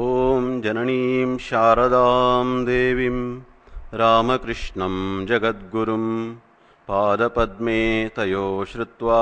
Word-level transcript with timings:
ॐ 0.00 0.44
जननीं 0.64 1.38
शारदां 1.38 2.64
देवीं 2.64 3.40
रामकृष्णं 3.98 5.26
जगद्गुरुं 5.26 6.34
पादपद्मे 6.88 8.08
तयो 8.16 8.64
श्रुत्वा 8.68 9.18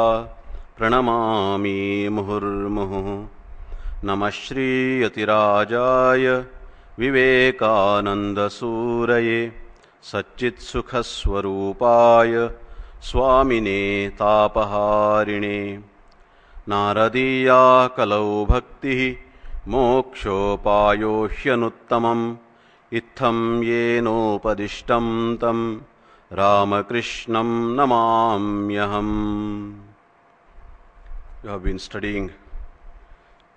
प्रणमामि 0.79 2.09
मुहुर्मुहुः। 2.13 3.09
नमः 4.05 4.31
श्रीयतिराजाय 4.31 6.45
विवेकानन्दसूरये 6.99 9.53
सच्चित्सुखस्वरूपाय 10.03 12.51
स्वामिने 13.03 14.09
तापहारिणे। 14.09 15.79
नारदीया 16.69 17.61
कलौ 17.97 18.47
भक्तिः 18.51 19.30
मोक्षोपायोह्यनुत्तम 19.69 21.07
इत्थम 22.93 23.37
ये 23.63 24.01
नोपदिष्ट 24.01 24.91
तम 25.41 25.59
Ramakrishna 26.31 27.35
नमाम्यहम। 27.79 29.11
You 31.45 31.51
have 31.51 31.59
been 31.65 31.79
studying 31.87 32.29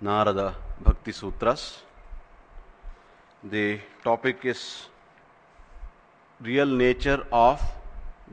Narada 0.00 0.40
Bhakti 0.86 1.12
Sutras 1.12 1.62
the 3.42 3.54
topic 4.04 4.46
is 4.46 4.64
real 6.40 6.70
nature 6.78 7.18
of 7.32 7.62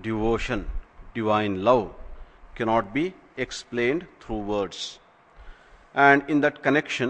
devotion 0.03 0.59
divine 1.15 1.51
love 1.69 1.81
cannot 2.57 2.85
be 2.93 3.03
explained 3.39 4.01
through 4.21 4.35
words 4.45 4.79
and 5.95 6.29
in 6.29 6.41
that 6.41 6.57
connection 6.63 7.09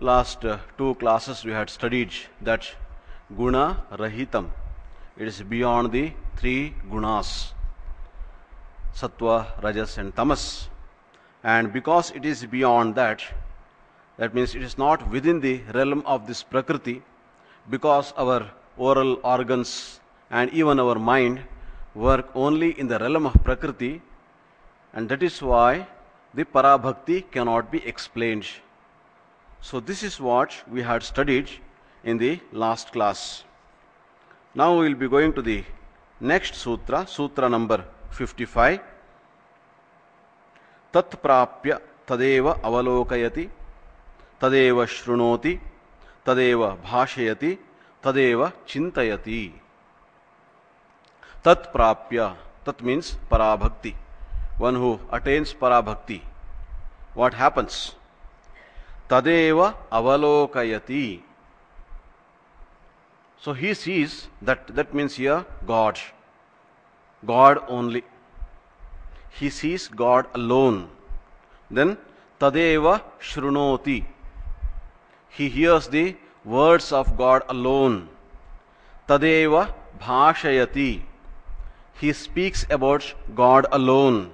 last 0.00 0.44
uh, 0.44 0.58
two 0.76 0.94
classes 0.96 1.44
we 1.44 1.52
had 1.52 1.68
studied 1.68 2.10
that 2.40 2.70
guna 3.36 3.82
rahitam. 3.92 4.50
It 5.16 5.26
is 5.26 5.42
beyond 5.42 5.90
the 5.90 6.12
three 6.36 6.74
gunas 6.88 7.52
sattva, 8.94 9.62
rajas, 9.62 9.98
and 9.98 10.14
tamas. 10.14 10.68
And 11.42 11.72
because 11.72 12.10
it 12.12 12.24
is 12.24 12.44
beyond 12.46 12.94
that, 12.94 13.22
that 14.16 14.34
means 14.34 14.54
it 14.54 14.62
is 14.62 14.76
not 14.76 15.08
within 15.10 15.40
the 15.40 15.60
realm 15.74 16.02
of 16.06 16.26
this 16.26 16.42
prakriti, 16.42 17.02
because 17.70 18.12
our 18.16 18.50
oral 18.76 19.20
organs 19.22 20.00
and 20.30 20.52
even 20.52 20.80
our 20.80 20.96
mind 20.96 21.40
work 21.94 22.28
only 22.34 22.78
in 22.78 22.88
the 22.88 22.98
realm 22.98 23.26
of 23.26 23.34
prakriti, 23.44 24.02
and 24.92 25.08
that 25.08 25.22
is 25.22 25.40
why 25.42 25.86
the 26.34 26.44
parabhakti 26.44 27.30
cannot 27.30 27.70
be 27.70 27.86
explained. 27.86 28.46
So, 29.61 29.79
this 29.79 30.03
is 30.03 30.19
what 30.19 30.53
we 30.69 30.81
had 30.81 31.03
studied 31.03 31.49
in 32.03 32.17
the 32.17 32.39
last 32.51 32.91
class. 32.91 33.43
Now, 34.55 34.77
we 34.77 34.89
will 34.89 34.99
be 34.99 35.07
going 35.07 35.33
to 35.33 35.41
the 35.41 35.63
next 36.19 36.55
sutra, 36.55 37.05
sutra 37.07 37.49
number 37.49 37.85
55. 38.11 38.79
तत्प्राप्य 40.93 41.79
तदेव 42.09 42.47
अवलोकयति 42.49 43.45
तदेव 44.41 44.85
शृणोति 44.95 45.53
तदेव 46.25 46.65
भाषयति 46.83 47.51
तदेव 48.03 48.47
चिन्तयति 48.67 49.41
तत्प्राप्य 51.45 52.27
तत् 52.65 52.83
means 52.87 53.07
parabhakti 53.31 53.93
one 54.65 54.75
who 54.81 54.91
attains 55.17 55.53
parabhakti 55.61 56.19
what 57.19 57.33
happens 57.41 57.79
Tadeva 59.08 59.74
avalokayati 60.00 61.20
so 63.46 63.52
he 63.64 63.72
sees 63.82 64.20
that 64.42 64.70
that 64.78 64.94
means 65.00 65.16
here 65.22 65.40
god 65.72 66.00
god 67.32 67.60
only 67.78 68.02
he 69.38 69.50
sees 69.50 69.88
God 69.88 70.26
alone. 70.34 70.88
Then 71.70 71.96
Tadeva 72.40 73.02
Shrunoti. 73.20 74.04
He 75.28 75.48
hears 75.48 75.88
the 75.88 76.16
words 76.44 76.92
of 76.92 77.16
God 77.16 77.42
alone. 77.48 78.08
Tadeva 79.08 79.72
Bhashayati. 80.00 81.02
He 82.00 82.12
speaks 82.12 82.66
about 82.70 83.14
God 83.34 83.66
alone. 83.70 84.30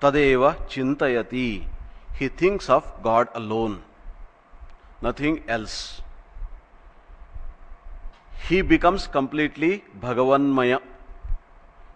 Tadeva 0.00 0.56
Chintayati. 0.68 1.64
He 2.18 2.28
thinks 2.28 2.70
of 2.70 2.90
God 3.02 3.28
alone. 3.34 3.82
Nothing 5.04 5.42
else. 5.48 6.00
He 8.48 8.62
becomes 8.62 9.06
completely 9.06 9.84
Bhagavanmaya. 10.00 10.80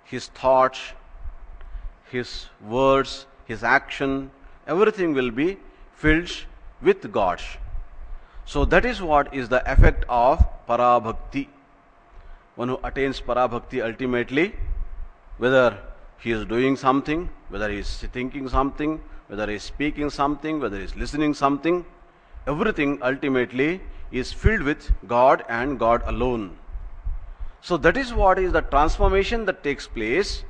His 0.04 0.26
thoughts, 0.28 0.80
his 2.10 2.46
words, 2.74 3.26
his 3.46 3.64
action, 3.64 4.30
everything 4.66 5.14
will 5.14 5.30
be 5.30 5.56
filled 5.94 6.30
with 6.82 7.10
God. 7.10 7.40
So 8.44 8.64
that 8.66 8.84
is 8.84 9.00
what 9.00 9.34
is 9.34 9.48
the 9.48 9.62
effect 9.72 10.04
of 10.08 10.46
parabhakti. 10.68 11.48
One 12.56 12.68
who 12.68 12.80
attains 12.84 13.20
parabhakti 13.20 13.84
ultimately, 13.90 14.54
whether 15.38 15.78
he 16.18 16.32
is 16.32 16.44
doing 16.44 16.76
something, 16.76 17.28
whether 17.48 17.70
he 17.70 17.78
is 17.78 17.98
thinking 18.18 18.48
something, 18.48 19.00
whether 19.28 19.46
he 19.46 19.54
is 19.54 19.62
speaking 19.62 20.10
something, 20.10 20.60
whether 20.60 20.76
he 20.76 20.84
is 20.84 20.96
listening 20.96 21.32
something, 21.32 21.86
everything 22.52 22.98
ultimately 23.02 23.80
is 24.10 24.32
filled 24.32 24.62
with 24.62 24.90
God 25.06 25.44
and 25.48 25.78
God 25.78 26.02
alone. 26.06 26.56
So 27.60 27.76
that 27.76 27.96
is 27.96 28.14
what 28.14 28.38
is 28.38 28.52
the 28.52 28.62
transformation 28.62 29.44
that 29.46 29.62
takes 29.62 29.86
place 29.86 30.44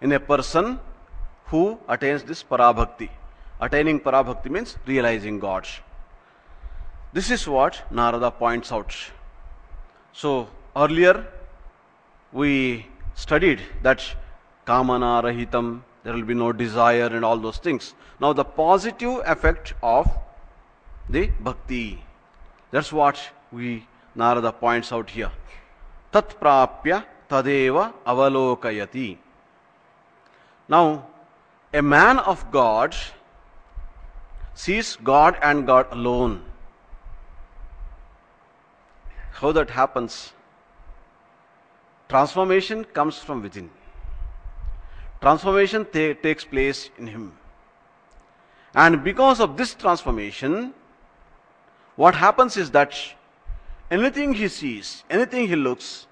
in 0.00 0.12
a 0.12 0.20
person 0.20 0.80
who 1.46 1.78
attains 1.88 2.24
this 2.24 2.42
parabhakti. 2.42 3.10
Attaining 3.60 4.00
parabhakti 4.00 4.50
means 4.50 4.76
realizing 4.86 5.38
God. 5.38 5.66
This 7.12 7.30
is 7.30 7.46
what 7.46 7.82
Narada 7.90 8.30
points 8.30 8.72
out. 8.72 8.94
So 10.12 10.48
earlier 10.74 11.26
we 12.32 12.86
studied 13.14 13.60
that 13.82 14.02
kamana 14.66 15.22
rahitam, 15.22 15.82
there 16.02 16.12
will 16.12 16.24
be 16.24 16.34
no 16.34 16.52
desire 16.52 17.06
and 17.06 17.24
all 17.24 17.38
those 17.38 17.58
things. 17.58 17.94
Now 18.20 18.32
the 18.32 18.44
positive 18.44 19.20
effect 19.24 19.74
of 19.82 20.10
the 21.08 21.30
bhakti. 21.40 22.02
That's 22.70 22.92
what 22.92 23.18
we 23.52 23.86
Narada 24.14 24.52
points 24.52 24.92
out 24.92 25.10
here. 25.10 25.30
Tat 26.12 26.40
prapya 26.40 27.04
tadeva 27.28 27.92
avalokayati. 28.06 29.18
Now 30.68 31.06
a 31.72 31.82
man 31.82 32.18
of 32.18 32.50
God 32.50 32.96
sees 34.54 34.96
God 34.96 35.36
and 35.42 35.66
God 35.66 35.86
alone. 35.90 36.42
How 39.32 39.52
that 39.52 39.70
happens? 39.70 40.32
Transformation 42.08 42.84
comes 42.84 43.18
from 43.18 43.42
within. 43.42 43.68
Transformation 45.20 45.84
ta- 45.84 46.14
takes 46.22 46.44
place 46.44 46.88
in 46.96 47.08
him. 47.08 47.38
And 48.74 49.02
because 49.04 49.40
of 49.40 49.56
this 49.56 49.74
transformation, 49.74 50.72
what 51.96 52.14
happens 52.14 52.56
is 52.56 52.70
that 52.72 52.94
anything 53.90 54.34
he 54.34 54.48
sees, 54.48 55.04
anything 55.08 55.48
he 55.48 55.56
looks, 55.56 56.06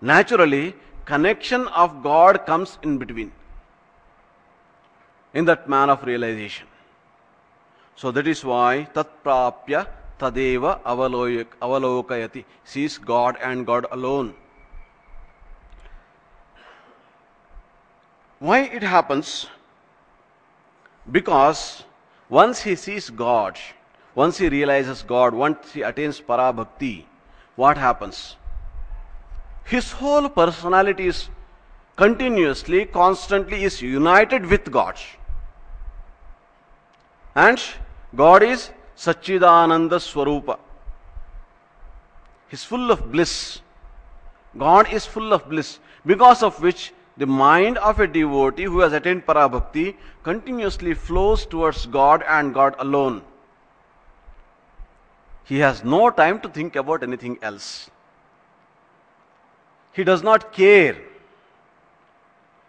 naturally, 0.00 0.74
connection 1.04 1.68
of 1.68 2.02
God 2.02 2.46
comes 2.46 2.78
in 2.82 2.98
between 2.98 3.32
in 5.34 5.44
that 5.44 5.68
man 5.68 5.90
of 5.90 6.04
realization. 6.04 6.66
So 7.96 8.10
that 8.12 8.26
is 8.26 8.44
why 8.44 8.88
tat 8.94 9.08
prapya 9.24 9.86
tadeva 10.18 10.80
avalokayati 10.82 12.44
sees 12.64 12.96
God 12.98 13.36
and 13.42 13.66
God 13.66 13.86
alone. 13.92 14.34
Why 18.38 18.60
it 18.60 18.82
happens? 18.82 19.46
Because 21.12 21.84
once 22.30 22.62
he 22.62 22.74
sees 22.74 23.10
God, 23.10 23.58
once 24.14 24.38
he 24.38 24.48
realizes 24.48 25.02
God, 25.02 25.34
once 25.34 25.72
he 25.72 25.82
attains 25.82 26.20
parabhakti, 26.20 27.04
what 27.56 27.76
happens? 27.76 28.36
His 29.64 29.92
whole 29.92 30.28
personality 30.28 31.06
is 31.06 31.28
continuously, 31.96 32.86
constantly 32.86 33.64
is 33.64 33.80
united 33.80 34.46
with 34.46 34.70
God. 34.70 34.96
And 37.34 37.62
God 38.16 38.42
is 38.42 38.70
Satchidananda 38.96 40.00
Swarupa. 40.00 40.58
He's 42.48 42.64
full 42.64 42.90
of 42.90 43.12
bliss. 43.12 43.60
God 44.58 44.92
is 44.92 45.06
full 45.06 45.32
of 45.32 45.48
bliss, 45.48 45.78
because 46.04 46.42
of 46.42 46.60
which 46.60 46.92
the 47.16 47.26
mind 47.26 47.78
of 47.78 48.00
a 48.00 48.06
devotee 48.06 48.64
who 48.64 48.80
has 48.80 48.92
attained 48.92 49.24
parabhakti 49.24 49.94
continuously 50.24 50.94
flows 50.94 51.46
towards 51.46 51.86
God 51.86 52.24
and 52.26 52.52
God 52.52 52.74
alone. 52.78 53.22
He 55.50 55.58
has 55.58 55.82
no 55.82 56.10
time 56.10 56.38
to 56.42 56.48
think 56.48 56.76
about 56.76 57.02
anything 57.02 57.36
else. 57.42 57.90
He 59.92 60.04
does 60.04 60.22
not 60.22 60.52
care. 60.52 60.96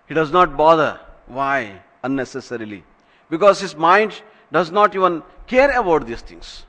He 0.07 0.15
does 0.15 0.31
not 0.31 0.57
bother. 0.57 0.99
Why? 1.27 1.81
Unnecessarily. 2.03 2.83
Because 3.29 3.61
his 3.61 3.75
mind 3.75 4.23
does 4.51 4.71
not 4.71 4.95
even 4.95 5.21
care 5.45 5.69
about 5.79 6.07
these 6.07 6.21
things. 6.21 6.65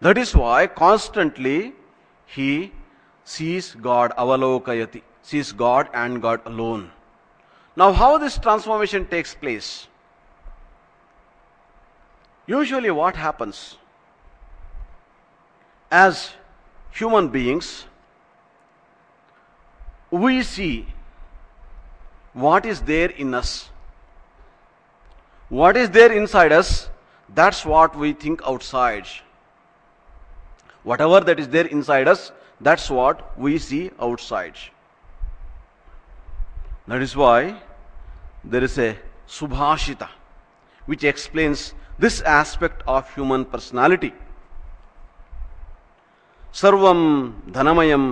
That 0.00 0.18
is 0.18 0.34
why 0.34 0.66
constantly 0.66 1.72
he 2.26 2.72
sees 3.24 3.76
God, 3.76 4.12
avalokayati, 4.18 5.02
sees 5.22 5.52
God 5.52 5.88
and 5.94 6.20
God 6.20 6.40
alone. 6.46 6.90
Now, 7.76 7.92
how 7.92 8.18
this 8.18 8.38
transformation 8.38 9.06
takes 9.06 9.36
place? 9.36 9.86
Usually, 12.48 12.90
what 12.90 13.14
happens? 13.14 13.76
As 15.92 16.30
human 16.90 17.28
beings, 17.28 17.84
we 20.10 20.42
see 20.42 20.86
what 22.32 22.64
is 22.64 22.80
there 22.80 23.10
in 23.10 23.34
us. 23.34 23.68
What 25.50 25.76
is 25.76 25.90
there 25.90 26.10
inside 26.10 26.50
us, 26.50 26.88
that's 27.34 27.66
what 27.66 27.94
we 27.94 28.14
think 28.14 28.40
outside. 28.46 29.06
Whatever 30.82 31.20
that 31.20 31.38
is 31.38 31.48
there 31.48 31.66
inside 31.66 32.08
us, 32.08 32.32
that's 32.58 32.88
what 32.88 33.38
we 33.38 33.58
see 33.58 33.90
outside. 34.00 34.56
That 36.88 37.02
is 37.02 37.14
why 37.14 37.60
there 38.42 38.64
is 38.64 38.78
a 38.78 38.96
Subhashita 39.28 40.08
which 40.86 41.04
explains 41.04 41.74
this 41.98 42.22
aspect 42.22 42.82
of 42.86 43.14
human 43.14 43.44
personality. 43.44 44.14
सर्वम 46.54 46.98
धनमयम 47.52 48.04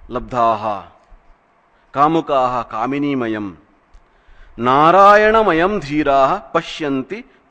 लब्धा, 0.00 0.74
कामुका 1.94 2.62
कामिनीमय। 2.72 3.38
नारायणमय 4.58 5.66
धीरा 5.80 6.20
पश्य 6.54 6.90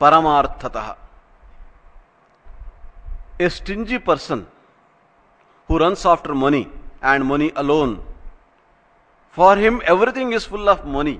परमार्थतः। 0.00 0.88
A 3.40 3.48
stingy 3.48 3.98
person 4.08 4.46
who 5.68 5.78
run 5.78 5.94
after 6.08 6.32
money 6.42 6.66
and 7.04 7.24
money 7.24 7.48
alone 7.58 7.96
for 9.36 9.58
him 9.58 9.80
everything 9.90 10.34
is 10.34 10.48
full 10.48 10.68
of 10.68 10.86
money 10.88 11.18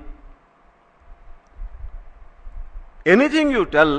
anything 3.12 3.52
you 3.52 3.64
tell 3.74 3.92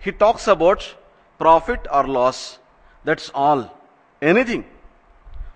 he 0.00 0.10
talks 0.20 0.48
about 0.50 0.82
profit 1.40 1.88
और 1.88 2.08
loss 2.08 2.40
That's 3.04 3.30
all. 3.34 3.76
Anything. 4.20 4.64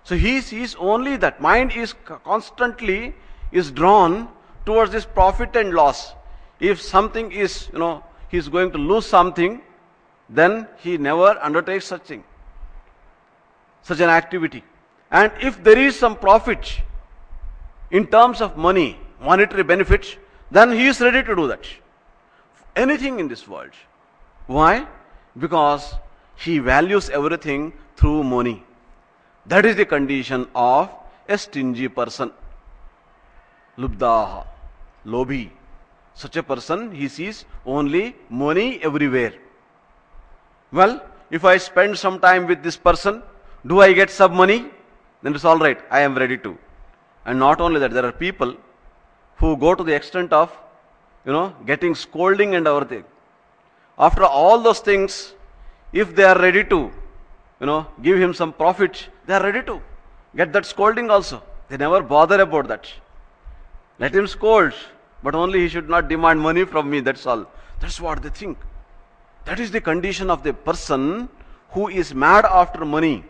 So 0.03 0.15
he 0.15 0.41
sees 0.41 0.75
only 0.75 1.17
that. 1.17 1.41
Mind 1.41 1.71
is 1.71 1.93
constantly 2.23 3.15
is 3.51 3.71
drawn 3.71 4.29
towards 4.65 4.91
this 4.91 5.05
profit 5.05 5.55
and 5.55 5.73
loss. 5.73 6.13
If 6.59 6.81
something 6.81 7.31
is, 7.31 7.69
you 7.71 7.79
know, 7.79 8.03
he 8.29 8.37
is 8.37 8.49
going 8.49 8.71
to 8.71 8.77
lose 8.77 9.05
something, 9.05 9.61
then 10.29 10.67
he 10.77 10.97
never 10.97 11.37
undertakes 11.41 11.85
such 11.85 12.03
thing, 12.03 12.23
such 13.81 13.99
an 13.99 14.09
activity. 14.09 14.63
And 15.11 15.31
if 15.41 15.63
there 15.63 15.77
is 15.77 15.97
some 15.97 16.17
profit, 16.17 16.81
in 17.91 18.07
terms 18.07 18.41
of 18.41 18.57
money, 18.57 18.99
monetary 19.21 19.63
benefits, 19.63 20.17
then 20.51 20.71
he 20.71 20.87
is 20.87 20.99
ready 20.99 21.23
to 21.23 21.35
do 21.35 21.47
that. 21.47 21.65
Anything 22.75 23.19
in 23.19 23.27
this 23.27 23.47
world. 23.47 23.71
Why? 24.47 24.87
Because 25.37 25.93
he 26.37 26.59
values 26.59 27.09
everything 27.09 27.73
through 27.95 28.23
money. 28.23 28.63
That 29.45 29.65
is 29.65 29.75
the 29.75 29.85
condition 29.85 30.47
of 30.55 30.89
a 31.27 31.37
stingy 31.37 31.87
person. 31.87 32.31
Lubdaha, 33.77 34.45
Lobhi. 35.05 35.49
Such 36.13 36.35
a 36.35 36.43
person, 36.43 36.91
he 36.91 37.07
sees 37.07 37.45
only 37.65 38.15
money 38.29 38.79
everywhere. 38.81 39.33
Well, 40.71 41.01
if 41.29 41.45
I 41.45 41.57
spend 41.57 41.97
some 41.97 42.19
time 42.19 42.47
with 42.47 42.63
this 42.63 42.77
person, 42.77 43.21
do 43.65 43.81
I 43.81 43.93
get 43.93 44.09
some 44.09 44.35
money? 44.35 44.65
Then 45.21 45.35
it's 45.35 45.45
all 45.45 45.57
right. 45.57 45.79
I 45.89 46.01
am 46.01 46.15
ready 46.15 46.37
to. 46.39 46.57
And 47.25 47.39
not 47.39 47.61
only 47.61 47.79
that, 47.79 47.91
there 47.91 48.05
are 48.05 48.11
people 48.11 48.55
who 49.37 49.57
go 49.57 49.75
to 49.75 49.83
the 49.83 49.93
extent 49.93 50.33
of, 50.33 50.55
you 51.25 51.31
know, 51.31 51.55
getting 51.65 51.93
scolding 51.95 52.55
and 52.55 52.67
everything. 52.67 53.03
After 53.99 54.23
all 54.23 54.59
those 54.59 54.79
things, 54.79 55.33
if 55.91 56.15
they 56.15 56.23
are 56.23 56.37
ready 56.39 56.63
to, 56.65 56.91
you 57.59 57.65
know, 57.65 57.87
give 58.01 58.17
him 58.17 58.33
some 58.33 58.53
profit, 58.53 59.07
they 59.25 59.33
are 59.33 59.43
ready 59.43 59.61
to 59.63 59.81
get 60.35 60.53
that 60.53 60.65
scolding 60.65 61.09
also. 61.09 61.41
They 61.69 61.77
never 61.77 62.01
bother 62.01 62.41
about 62.41 62.67
that. 62.67 62.91
Let 63.99 64.13
him 64.13 64.27
scold, 64.27 64.73
but 65.23 65.35
only 65.35 65.61
he 65.61 65.69
should 65.69 65.89
not 65.89 66.07
demand 66.07 66.39
money 66.39 66.65
from 66.65 66.89
me, 66.89 66.99
that's 66.99 67.25
all. 67.25 67.45
That's 67.79 67.99
what 67.99 68.21
they 68.21 68.29
think. 68.29 68.57
That 69.45 69.59
is 69.59 69.71
the 69.71 69.81
condition 69.81 70.29
of 70.29 70.43
the 70.43 70.53
person 70.53 71.29
who 71.71 71.87
is 71.87 72.13
mad 72.13 72.45
after 72.45 72.85
money. 72.85 73.23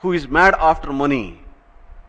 Who 0.00 0.12
is 0.12 0.28
mad 0.28 0.54
after 0.58 0.92
money. 0.92 1.40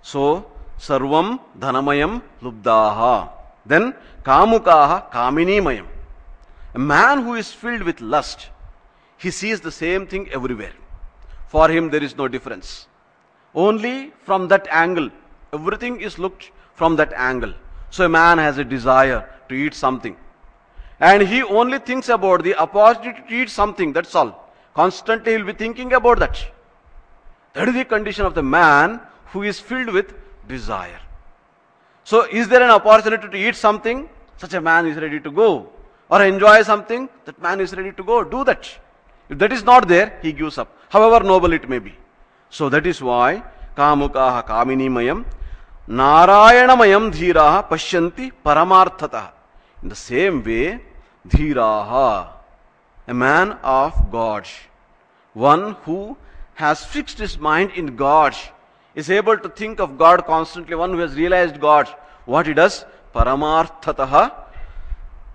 So, 0.02 0.46
sarvam 0.78 1.40
dhanamayam 1.58 2.22
lubdaha. 2.42 3.30
Then, 3.66 3.96
kamukaha 4.24 5.10
kaminimayam. 5.12 5.88
A 6.74 6.80
man 6.80 7.24
who 7.24 7.36
is 7.36 7.52
filled 7.52 7.84
with 7.84 8.02
lust, 8.02 8.50
he 9.18 9.32
sees 9.32 9.62
the 9.62 9.72
same 9.72 10.08
thing 10.08 10.30
everywhere. 10.32 10.74
For 11.48 11.70
him, 11.70 11.90
there 11.90 12.04
is 12.04 12.18
no 12.18 12.28
difference. 12.28 12.88
Only 13.54 14.12
from 14.24 14.48
that 14.50 14.68
angle, 14.70 15.10
everything 15.54 16.02
is 16.02 16.20
looked 16.20 16.52
from 16.74 16.96
that 16.98 17.14
angle. 17.14 17.54
So, 17.90 18.06
a 18.06 18.10
man 18.10 18.38
has 18.38 18.58
a 18.58 18.64
desire 18.64 19.30
to 19.48 19.56
eat 19.56 19.74
something. 19.74 20.18
And 21.00 21.22
he 21.22 21.44
only 21.44 21.80
thinks 21.80 22.10
about 22.10 22.44
the 22.44 22.56
opportunity 22.56 23.22
to 23.28 23.36
eat 23.36 23.50
something, 23.50 23.94
that's 23.94 24.16
all. 24.16 24.52
Constantly, 24.74 25.34
he 25.34 25.38
will 25.38 25.46
be 25.46 25.54
thinking 25.54 25.94
about 25.94 26.20
that. 26.20 26.46
That 27.54 27.70
is 27.70 27.76
the 27.76 27.86
condition 27.86 28.26
of 28.26 28.36
the 28.36 28.44
man 28.44 29.00
who 29.28 29.44
is 29.44 29.60
filled 29.60 29.94
with 29.94 30.14
desire. 30.48 31.00
So, 32.04 32.28
is 32.30 32.48
there 32.50 32.62
an 32.62 32.70
opportunity 32.70 33.30
to 33.30 33.38
eat 33.38 33.56
something? 33.56 34.10
Such 34.38 34.54
a 34.54 34.62
man 34.62 34.86
is 34.86 34.98
ready 34.98 35.20
to 35.22 35.32
go. 35.32 35.70
Or 36.10 36.24
enjoy 36.24 36.62
something? 36.64 37.10
That 37.24 37.42
man 37.42 37.62
is 37.62 37.74
ready 37.74 37.94
to 37.94 38.04
go. 38.04 38.24
Do 38.24 38.44
that. 38.44 38.70
If 39.30 39.38
that 39.40 39.52
is 39.52 39.64
not 39.64 39.88
there, 39.88 40.20
he 40.22 40.32
gives 40.32 40.58
up. 40.58 40.76
However 40.90 41.24
noble 41.26 41.54
it 41.54 41.68
may 41.68 41.80
be. 41.80 41.96
So, 42.50 42.70
that 42.70 42.86
is 42.86 43.02
why 43.02 43.44
Kamukaha 43.76 44.46
Kaminimayam 44.46 45.26
Narayanmayam 45.90 47.12
Dhiraha 47.12 47.68
Pashyanti 47.68 48.32
Paramarthata. 48.46 49.32
In 49.84 49.90
the 49.90 49.96
same 49.96 50.44
way, 50.44 50.80
Dhiraha, 51.28 52.30
a 53.08 53.14
man 53.14 53.52
of 53.64 54.12
God, 54.12 54.48
one 55.34 55.74
who 55.84 56.18
has 56.56 56.86
fixed 56.86 57.20
his 57.20 57.38
mind 57.38 57.72
in 57.76 57.96
God 57.96 58.36
is 58.94 59.10
able 59.10 59.38
to 59.38 59.50
think 59.50 59.80
of 59.80 59.98
God 59.98 60.26
constantly, 60.26 60.76
one 60.76 60.92
who 60.92 61.00
has 61.00 61.16
realized 61.16 61.60
God, 61.60 61.88
what 62.26 62.48
he 62.48 62.54
does? 62.54 62.86
Paramarthataha 63.14 64.34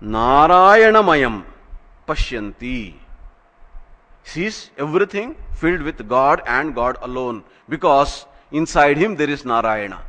Narayanmayam 0.01 1.43
Pashyanti. 2.07 3.00
Sees 4.23 4.69
everything 4.77 5.35
filled 5.53 5.81
with 5.81 6.07
God 6.07 6.41
and 6.45 6.73
God 6.75 6.97
alone 7.01 7.43
because 7.67 8.25
inside 8.51 8.97
him 8.97 9.15
there 9.15 9.29
is 9.29 9.45
Narayana. 9.45 10.01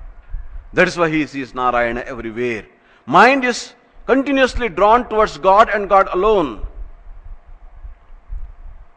That 0.72 0.88
is 0.88 0.96
why 0.96 1.10
he 1.10 1.26
sees 1.26 1.54
Narayana 1.54 2.00
everywhere. 2.00 2.66
Mind 3.06 3.44
is 3.44 3.74
continuously 4.06 4.68
drawn 4.68 5.08
towards 5.08 5.38
God 5.38 5.70
and 5.70 5.88
God 5.88 6.08
alone. 6.12 6.66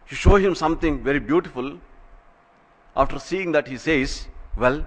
You 0.09 0.15
show 0.15 0.35
him 0.35 0.55
something 0.55 1.03
very 1.03 1.19
beautiful. 1.19 1.79
After 2.95 3.19
seeing 3.19 3.51
that, 3.53 3.67
he 3.67 3.77
says, 3.77 4.27
well, 4.55 4.85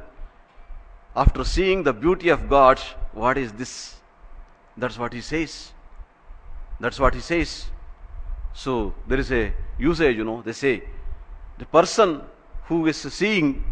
after 1.14 1.44
seeing 1.44 1.82
the 1.82 1.92
beauty 1.92 2.28
of 2.28 2.48
God, 2.48 2.78
what 3.12 3.36
is 3.36 3.52
this? 3.52 3.96
That's 4.76 4.98
what 4.98 5.12
he 5.12 5.20
says. 5.20 5.72
That's 6.80 7.00
what 7.00 7.14
he 7.14 7.20
says. 7.20 7.66
So 8.58 8.92
there 9.06 9.20
is 9.20 9.30
a 9.30 9.52
usage, 9.78 10.16
you 10.16 10.24
know, 10.24 10.42
they 10.42 10.52
say 10.52 10.82
the 11.58 11.64
person 11.64 12.22
who 12.64 12.86
is 12.88 12.96
seeing 12.96 13.62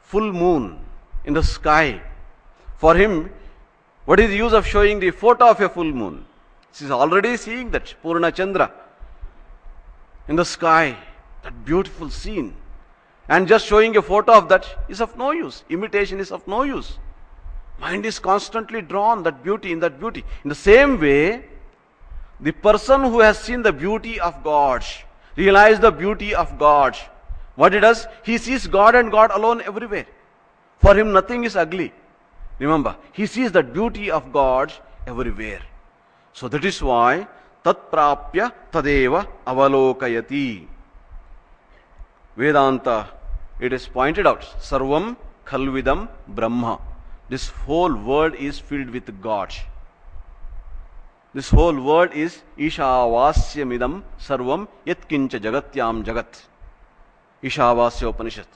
full 0.00 0.32
moon 0.32 0.78
in 1.24 1.34
the 1.34 1.42
sky, 1.42 2.00
for 2.76 2.94
him, 2.94 3.30
what 4.04 4.20
is 4.20 4.30
the 4.30 4.36
use 4.36 4.52
of 4.52 4.64
showing 4.64 5.00
the 5.00 5.10
photo 5.10 5.48
of 5.50 5.60
a 5.60 5.68
full 5.68 5.90
moon? 5.92 6.24
He 6.72 6.84
is 6.84 6.92
already 6.92 7.36
seeing 7.36 7.72
that 7.72 7.92
Purna 8.00 8.30
Chandra 8.30 8.70
in 10.28 10.36
the 10.36 10.44
sky, 10.44 10.96
that 11.42 11.64
beautiful 11.64 12.10
scene. 12.10 12.54
And 13.28 13.48
just 13.48 13.66
showing 13.66 13.96
a 13.96 14.02
photo 14.02 14.34
of 14.34 14.48
that 14.50 14.68
is 14.88 15.00
of 15.00 15.16
no 15.16 15.32
use. 15.32 15.64
Imitation 15.68 16.20
is 16.20 16.30
of 16.30 16.46
no 16.46 16.62
use. 16.62 16.98
Mind 17.80 18.06
is 18.06 18.20
constantly 18.20 18.82
drawn 18.82 19.24
that 19.24 19.42
beauty 19.42 19.72
in 19.72 19.80
that 19.80 19.98
beauty. 19.98 20.24
In 20.44 20.48
the 20.48 20.54
same 20.54 21.00
way, 21.00 21.46
the 22.40 22.52
person 22.52 23.02
who 23.02 23.20
has 23.20 23.38
seen 23.38 23.62
the 23.62 23.72
beauty 23.72 24.20
of 24.20 24.42
God, 24.44 24.84
realize 25.36 25.80
the 25.80 25.90
beauty 25.90 26.34
of 26.34 26.58
God, 26.58 26.96
what 27.56 27.72
he 27.72 27.80
does? 27.80 28.06
He 28.24 28.38
sees 28.38 28.66
God 28.66 28.94
and 28.94 29.10
God 29.10 29.30
alone 29.30 29.62
everywhere. 29.62 30.06
For 30.78 30.96
him, 30.96 31.12
nothing 31.12 31.44
is 31.44 31.56
ugly. 31.56 31.92
Remember, 32.58 32.96
he 33.12 33.26
sees 33.26 33.52
the 33.52 33.62
beauty 33.62 34.10
of 34.10 34.32
God 34.32 34.72
everywhere. 35.06 35.62
So 36.32 36.48
that 36.48 36.64
is 36.64 36.82
why 36.82 37.28
tat 37.62 37.90
prapya 37.90 38.52
tadeva 38.72 39.26
avalokayati. 39.46 40.66
Vedanta, 42.36 43.08
it 43.60 43.72
is 43.72 43.86
pointed 43.86 44.26
out, 44.26 44.42
sarvam 44.60 45.16
khalvidam 45.44 46.08
brahma. 46.26 46.80
This 47.28 47.48
whole 47.48 47.94
world 47.94 48.34
is 48.34 48.58
filled 48.58 48.90
with 48.90 49.22
God. 49.22 49.54
This 51.34 51.50
whole 51.50 51.74
world 51.74 52.12
is 52.12 52.42
Ishavasyamidam 52.56 54.04
sarvam 54.20 54.68
yatkincha 54.86 55.40
jagatyam 55.40 56.04
jagat. 56.04 56.42
Ishavasya 57.42 58.08
Upanishad. 58.10 58.46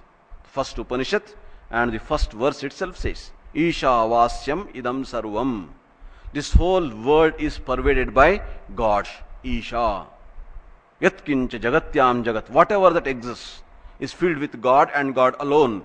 First 0.44 0.78
Upanishad 0.78 1.24
and 1.72 1.92
the 1.92 1.98
first 1.98 2.32
verse 2.32 2.62
itself 2.62 2.96
says, 2.96 3.32
Ishavasyam 3.52 4.72
idam 4.74 5.04
sarvam. 5.04 5.70
This 6.32 6.52
whole 6.52 6.88
world 6.88 7.32
is 7.40 7.58
pervaded 7.58 8.14
by 8.14 8.42
God, 8.76 9.08
Isha. 9.42 10.06
Yatkincha 11.02 11.58
jagatyam 11.58 12.22
jagat. 12.22 12.48
Whatever 12.48 12.90
that 12.90 13.08
exists 13.08 13.62
is 13.98 14.12
filled 14.12 14.38
with 14.38 14.62
God 14.62 14.88
and 14.94 15.16
God 15.16 15.34
alone. 15.40 15.84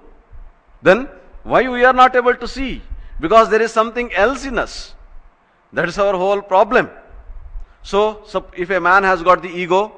Then 0.83 1.09
why 1.41 1.67
we 1.67 1.83
are 1.85 1.93
not 1.93 2.15
able 2.15 2.35
to 2.35 2.47
see? 2.47 2.83
Because 3.19 3.49
there 3.49 3.63
is 3.63 3.71
something 3.71 4.13
else 4.13 4.45
in 4.45 4.59
us. 4.59 4.93
That 5.73 5.89
is 5.89 5.97
our 5.97 6.13
whole 6.13 6.41
problem. 6.41 6.89
So, 7.81 8.21
so 8.25 8.45
if 8.55 8.69
a 8.69 8.79
man 8.79 9.03
has 9.03 9.21
got 9.21 9.41
the 9.41 9.49
ego, 9.49 9.91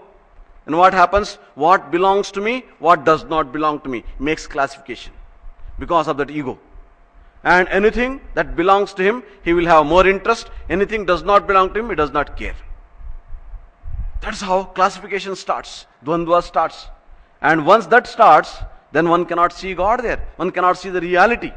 and 0.65 0.77
what 0.77 0.93
happens? 0.93 1.37
What 1.53 1.91
belongs 1.91 2.31
to 2.31 2.41
me, 2.41 2.65
what 2.79 3.03
does 3.05 3.23
not 3.25 3.51
belong 3.51 3.81
to 3.81 3.89
me, 3.89 4.03
makes 4.19 4.47
classification 4.47 5.13
because 5.77 6.07
of 6.07 6.17
that 6.17 6.31
ego. 6.31 6.57
And 7.43 7.67
anything 7.67 8.21
that 8.33 8.55
belongs 8.55 8.93
to 8.93 9.03
him, 9.03 9.21
he 9.43 9.53
will 9.53 9.67
have 9.67 9.85
more 9.85 10.07
interest. 10.07 10.49
Anything 10.67 11.05
does 11.05 11.21
not 11.21 11.45
belong 11.45 11.73
to 11.73 11.79
him, 11.79 11.89
he 11.89 11.95
does 11.95 12.11
not 12.11 12.35
care. 12.35 12.55
That's 14.21 14.41
how 14.41 14.63
classification 14.63 15.35
starts. 15.35 15.85
Dvandva 16.03 16.41
starts. 16.41 16.87
And 17.41 17.67
once 17.67 17.85
that 17.87 18.07
starts, 18.07 18.57
then 18.91 19.07
one 19.07 19.25
cannot 19.25 19.53
see 19.53 19.75
God 19.75 20.01
there. 20.03 20.25
One 20.37 20.49
cannot 20.49 20.79
see 20.79 20.89
the 20.89 21.01
reality. 21.01 21.51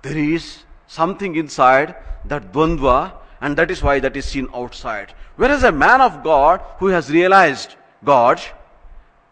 There 0.00 0.18
is 0.18 0.64
something 0.88 1.36
inside 1.36 1.94
that 2.24 2.52
dvandva, 2.52 3.12
and 3.40 3.56
that 3.56 3.70
is 3.70 3.82
why 3.82 3.98
that 4.00 4.16
is 4.16 4.24
seen 4.24 4.48
outside. 4.54 5.14
Whereas 5.36 5.62
a 5.62 5.72
man 5.72 6.00
of 6.00 6.22
God 6.22 6.60
who 6.78 6.88
has 6.88 7.10
realized 7.10 7.74
God, 8.04 8.40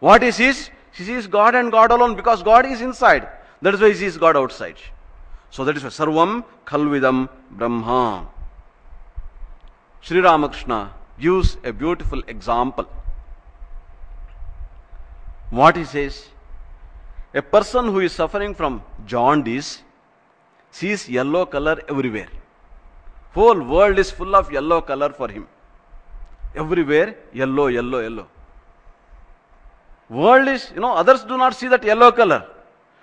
what 0.01 0.23
is 0.23 0.37
his? 0.37 0.71
He 0.93 1.05
sees 1.05 1.27
God 1.27 1.55
and 1.55 1.71
God 1.71 1.93
alone 1.93 2.17
because 2.17 2.43
God 2.43 2.67
is 2.67 2.81
inside. 2.81 3.29
That 3.63 3.75
is 3.75 3.81
why 3.81 3.89
he 3.89 3.95
sees 3.95 4.17
God 4.17 4.37
outside. 4.37 4.77
So 5.51 5.65
that 5.65 5.77
is 5.77 5.83
why 5.83 5.91
Sarvam 5.91 6.45
Khalvidam 6.65 7.29
Brahma. 7.51 8.27
Sri 10.01 10.21
Ramakrishna 10.21 10.93
gives 11.19 11.57
a 11.63 11.73
beautiful 11.73 12.23
example. 12.27 12.87
What 15.51 15.77
he 15.77 15.85
says? 15.85 16.29
A 17.35 17.43
person 17.43 17.87
who 17.87 18.01
is 18.01 18.13
suffering 18.13 18.55
from 18.55 18.83
jaundice 19.07 19.83
sees 20.71 21.09
yellow 21.09 21.47
color 21.47 21.81
everywhere. 21.89 22.29
Whole 23.33 23.61
world 23.63 23.99
is 23.99 24.11
full 24.11 24.35
of 24.35 24.51
yellow 24.51 24.81
color 24.81 25.11
for 25.11 25.29
him. 25.29 25.47
Everywhere, 26.55 27.17
yellow, 27.33 27.69
yellow, 27.69 28.01
yellow. 28.01 28.29
World 30.09 30.49
is, 30.49 30.73
you 30.75 30.81
know, 30.81 30.93
others 30.93 31.23
do 31.23 31.39
not 31.39 31.55
see 31.55 31.69
that 31.69 31.85
yellow 31.85 32.11
color. 32.11 32.45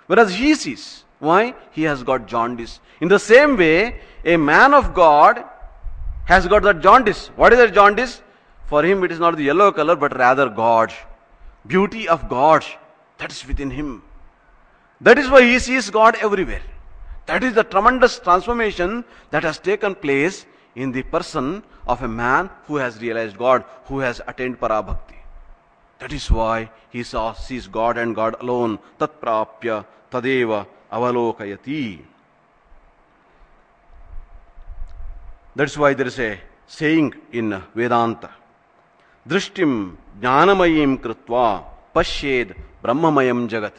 Whereas 0.06 0.34
he 0.34 0.54
sees. 0.54 1.04
Why? 1.18 1.54
He 1.72 1.82
has 1.84 2.02
got 2.02 2.26
jaundice. 2.26 2.80
In 3.00 3.08
the 3.08 3.18
same 3.18 3.56
way, 3.56 4.00
a 4.24 4.36
man 4.36 4.74
of 4.74 4.94
God 4.94 5.44
has 6.26 6.46
got 6.46 6.62
that 6.62 6.80
jaundice. 6.80 7.28
What 7.36 7.52
is 7.52 7.58
that 7.58 7.72
jaundice? 7.72 8.20
For 8.66 8.84
him, 8.84 9.02
it 9.04 9.10
is 9.10 9.18
not 9.18 9.36
the 9.36 9.44
yellow 9.44 9.72
color, 9.72 9.96
but 9.96 10.16
rather 10.16 10.50
God. 10.50 10.92
Beauty 11.66 12.06
of 12.06 12.28
God. 12.28 12.64
That 13.16 13.32
is 13.32 13.46
within 13.46 13.70
him. 13.70 14.02
That 15.00 15.18
is 15.18 15.30
why 15.30 15.42
he 15.42 15.58
sees 15.58 15.88
God 15.90 16.16
everywhere. 16.20 16.62
That 17.28 17.44
is 17.44 17.52
the 17.52 17.62
tremendous 17.62 18.18
transformation 18.18 19.04
that 19.30 19.42
has 19.44 19.58
taken 19.58 19.94
place 19.94 20.46
in 20.74 20.92
the 20.92 21.02
person 21.02 21.62
of 21.86 22.02
a 22.02 22.08
man 22.08 22.48
who 22.66 22.76
has 22.76 23.00
realized 23.02 23.36
God, 23.36 23.64
who 23.84 23.98
has 23.98 24.22
attained 24.26 24.58
parabhakti. 24.58 25.18
That 25.98 26.12
is 26.12 26.30
why 26.30 26.70
he 26.88 27.02
saw, 27.02 27.34
sees 27.34 27.66
God 27.66 27.98
and 27.98 28.14
God 28.14 28.36
alone. 28.40 28.78
Tat 28.98 29.20
prapya 29.20 29.84
tadeva 30.10 30.66
avalokayati. 30.90 32.00
That's 35.54 35.76
why 35.76 35.92
there 35.92 36.06
is 36.06 36.18
a 36.18 36.40
saying 36.66 37.12
in 37.32 37.62
Vedanta. 37.74 38.30
Drishtim 39.28 39.98
jnanamayim 40.18 40.98
kritva 40.98 41.64
pashed 41.92 42.56
brahmamayam 42.82 43.50
jagat. 43.50 43.74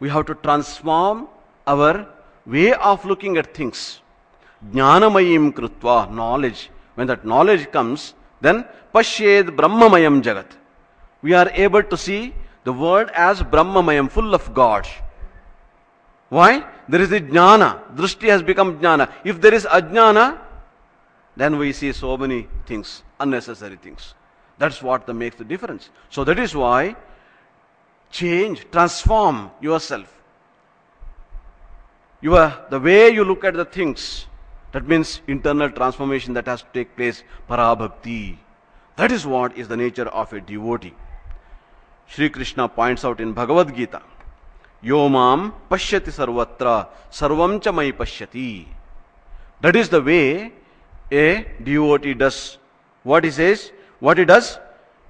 We 0.00 0.10
have 0.10 0.26
to 0.26 0.34
transform 0.34 1.28
our 1.66 2.15
way 2.46 2.72
of 2.72 3.04
looking 3.04 3.36
at 3.36 3.54
things. 3.54 4.00
Jnanamayim 4.72 5.52
krutva, 5.52 6.10
knowledge. 6.12 6.70
When 6.94 7.06
that 7.08 7.24
knowledge 7.24 7.70
comes, 7.70 8.14
then 8.40 8.64
pashed 8.92 9.20
brahmamayam 9.20 10.22
jagat. 10.22 10.46
We 11.22 11.34
are 11.34 11.50
able 11.50 11.82
to 11.82 11.96
see 11.96 12.34
the 12.64 12.72
world 12.72 13.10
as 13.14 13.42
brahmamayam, 13.42 14.10
full 14.10 14.34
of 14.34 14.52
God. 14.54 14.86
Why? 16.28 16.64
There 16.88 17.00
is 17.00 17.10
the 17.10 17.20
jnana. 17.20 17.94
Drishti 17.94 18.28
has 18.28 18.42
become 18.42 18.78
jnana. 18.78 19.12
If 19.24 19.40
there 19.40 19.54
is 19.54 19.64
ajnana, 19.64 20.38
then 21.36 21.58
we 21.58 21.72
see 21.72 21.92
so 21.92 22.16
many 22.16 22.48
things, 22.66 23.02
unnecessary 23.20 23.76
things. 23.76 24.14
That's 24.58 24.82
what 24.82 25.14
makes 25.14 25.36
the 25.36 25.44
difference. 25.44 25.90
So 26.10 26.24
that 26.24 26.38
is 26.38 26.54
why 26.54 26.96
change, 28.10 28.66
transform 28.70 29.50
yourself. 29.60 30.12
Your, 32.20 32.52
the 32.70 32.80
way 32.80 33.10
you 33.10 33.24
look 33.24 33.44
at 33.44 33.54
the 33.54 33.64
things, 33.64 34.26
that 34.72 34.88
means 34.88 35.20
internal 35.26 35.70
transformation 35.70 36.34
that 36.34 36.46
has 36.46 36.62
to 36.62 36.68
take 36.72 36.96
place, 36.96 37.22
parabhakti. 37.48 38.36
That 38.96 39.12
is 39.12 39.26
what 39.26 39.56
is 39.56 39.68
the 39.68 39.76
nature 39.76 40.08
of 40.08 40.32
a 40.32 40.40
devotee. 40.40 40.94
Sri 42.08 42.30
Krishna 42.30 42.68
points 42.68 43.04
out 43.04 43.20
in 43.20 43.32
Bhagavad 43.32 43.74
Gita, 43.74 44.00
Yomam 44.82 45.52
pashyati 45.70 46.10
sarvatra, 46.10 46.88
sarvam 47.10 47.62
cha 47.62 47.72
mai 47.72 47.92
pashyati. 47.92 48.66
That 49.60 49.76
is 49.76 49.88
the 49.88 50.00
way 50.00 50.52
a 51.10 51.46
devotee 51.62 52.14
does. 52.14 52.58
What 53.02 53.24
he 53.24 53.30
says? 53.30 53.72
What 54.00 54.18
he 54.18 54.24
does? 54.24 54.58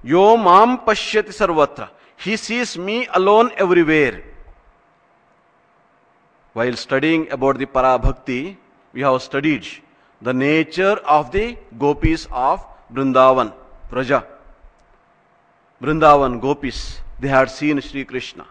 Yomam 0.03 0.83
pashyati 0.85 1.29
sarvatra. 1.29 1.89
He 2.17 2.35
sees 2.35 2.77
me 2.77 3.07
alone 3.13 3.51
everywhere. 3.57 4.23
While 6.57 6.75
studying 6.75 7.29
about 7.29 7.59
the 7.59 7.67
Parabhakti, 7.67 8.57
we 8.91 9.01
have 9.01 9.21
studied 9.21 9.67
the 10.19 10.33
nature 10.33 10.95
of 11.15 11.31
the 11.31 11.55
gopis 11.77 12.27
of 12.31 12.65
Vrindavan, 12.91 13.53
Praja. 13.91 14.25
Vrindavan 15.79 16.41
gopis, 16.41 16.99
they 17.19 17.27
had 17.27 17.51
seen 17.51 17.79
Sri 17.79 18.05
Krishna. 18.05 18.47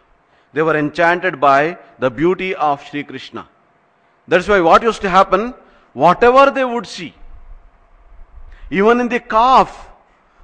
They 0.52 0.62
were 0.62 0.76
enchanted 0.76 1.40
by 1.40 1.78
the 1.98 2.08
beauty 2.08 2.54
of 2.54 2.86
Sri 2.86 3.02
Krishna. 3.02 3.48
That's 4.28 4.46
why 4.46 4.60
what 4.60 4.84
used 4.84 5.00
to 5.02 5.10
happen, 5.10 5.52
whatever 5.92 6.52
they 6.52 6.64
would 6.64 6.86
see, 6.86 7.12
even 8.70 9.00
in 9.00 9.08
the 9.08 9.18
calf, 9.18 9.88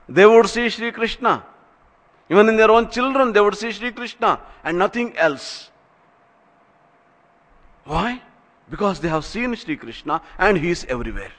they 0.09 0.27
would 0.27 0.49
see 0.49 0.69
Sri 0.69 0.91
Krishna. 0.91 1.45
Even 2.29 2.49
in 2.49 2.57
their 2.57 2.73
own 2.73 2.91
children, 2.91 3.33
they 3.33 3.41
would 3.41 3.57
see 3.57 3.71
Sri 3.71 3.93
Krishna 3.93 4.41
and 4.65 4.77
nothing 4.77 5.17
else. 5.17 5.69
Why? 7.85 8.23
Because 8.71 9.01
they 9.01 9.09
have 9.09 9.25
seen 9.25 9.55
Sri 9.57 9.77
Krishna 9.77 10.23
and 10.39 10.57
he 10.57 10.71
is 10.71 10.87
everywhere. 10.89 11.33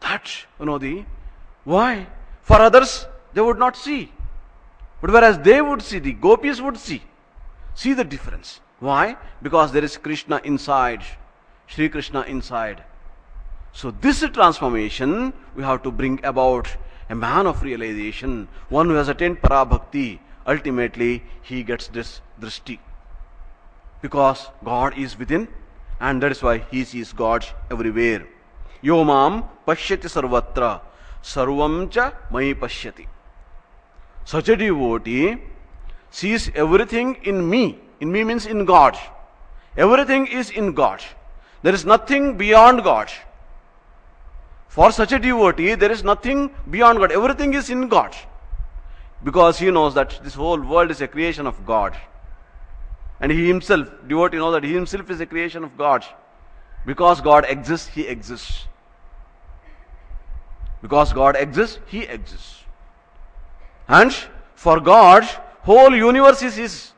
That's, 0.00 0.44
you 0.58 0.66
know, 0.66 0.78
the 0.78 1.04
why? 1.64 2.08
For 2.42 2.56
others, 2.56 3.06
they 3.32 3.40
would 3.40 3.58
not 3.58 3.76
see. 3.76 4.12
But 5.00 5.10
whereas 5.10 5.38
they 5.38 5.62
would 5.62 5.82
see, 5.82 5.98
the 5.98 6.12
gopis 6.12 6.60
would 6.60 6.76
see. 6.76 7.02
See 7.74 7.92
the 7.92 8.04
difference. 8.04 8.60
Why? 8.80 9.16
Because 9.40 9.72
there 9.72 9.84
is 9.84 9.96
Krishna 9.96 10.40
inside, 10.44 11.02
Sri 11.66 11.88
Krishna 11.88 12.22
inside. 12.22 12.82
So, 13.72 13.90
this 13.90 14.20
transformation 14.32 15.32
we 15.54 15.62
have 15.62 15.82
to 15.84 15.90
bring 15.90 16.22
about 16.24 16.76
a 17.08 17.14
man 17.14 17.46
of 17.46 17.62
realization, 17.62 18.48
one 18.68 18.88
who 18.88 18.94
has 18.94 19.08
attained 19.08 19.40
parabhakti. 19.40 20.18
Ultimately, 20.46 21.22
he 21.42 21.62
gets 21.62 21.86
this 21.88 22.20
drishti 22.40 22.78
because 24.02 24.48
God 24.64 24.98
is 24.98 25.18
within 25.18 25.48
and 26.00 26.22
that 26.22 26.32
is 26.32 26.42
why 26.42 26.58
he 26.58 26.84
sees 26.84 27.12
God 27.12 27.46
everywhere. 27.70 28.26
Yomam 28.82 29.48
pashyati 29.66 30.08
sarvatra 30.14 30.80
sarvamcha 31.22 32.12
mai 32.30 32.52
pashyati. 32.54 33.06
Such 34.24 34.48
a 34.48 34.56
devotee 34.56 35.38
sees 36.10 36.50
everything 36.54 37.14
in 37.22 37.48
me. 37.48 37.78
In 38.00 38.10
me 38.10 38.24
means 38.24 38.46
in 38.46 38.64
God. 38.64 38.98
Everything 39.76 40.26
is 40.26 40.50
in 40.50 40.72
God. 40.74 41.00
There 41.62 41.72
is 41.72 41.84
nothing 41.84 42.36
beyond 42.36 42.82
God. 42.82 43.10
For 44.68 44.90
such 44.90 45.12
a 45.12 45.18
devotee, 45.18 45.74
there 45.74 45.92
is 45.92 46.02
nothing 46.02 46.50
beyond 46.70 46.98
God. 46.98 47.12
Everything 47.12 47.54
is 47.54 47.70
in 47.70 47.88
God. 47.88 48.16
Because 49.22 49.58
he 49.58 49.70
knows 49.70 49.94
that 49.94 50.18
this 50.24 50.34
whole 50.34 50.60
world 50.60 50.90
is 50.90 51.00
a 51.00 51.06
creation 51.06 51.46
of 51.46 51.64
God. 51.64 51.96
And 53.22 53.30
he 53.30 53.46
himself, 53.46 53.88
devotee 54.08 54.36
knows 54.36 54.52
that 54.54 54.64
he 54.64 54.74
himself 54.74 55.08
is 55.08 55.20
a 55.20 55.26
creation 55.26 55.62
of 55.62 55.78
God. 55.78 56.04
Because 56.84 57.20
God 57.20 57.46
exists, 57.48 57.86
he 57.86 58.06
exists. 58.08 58.66
Because 60.82 61.12
God 61.12 61.36
exists, 61.36 61.78
he 61.86 62.00
exists. 62.00 62.64
And 63.86 64.12
for 64.56 64.80
God, 64.80 65.22
whole 65.70 65.94
universe 65.94 66.42
is 66.42 66.56
his. 66.56 66.92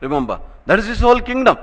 Remember, 0.00 0.40
that 0.66 0.78
is 0.78 0.86
his 0.86 1.00
whole 1.00 1.20
kingdom. 1.20 1.58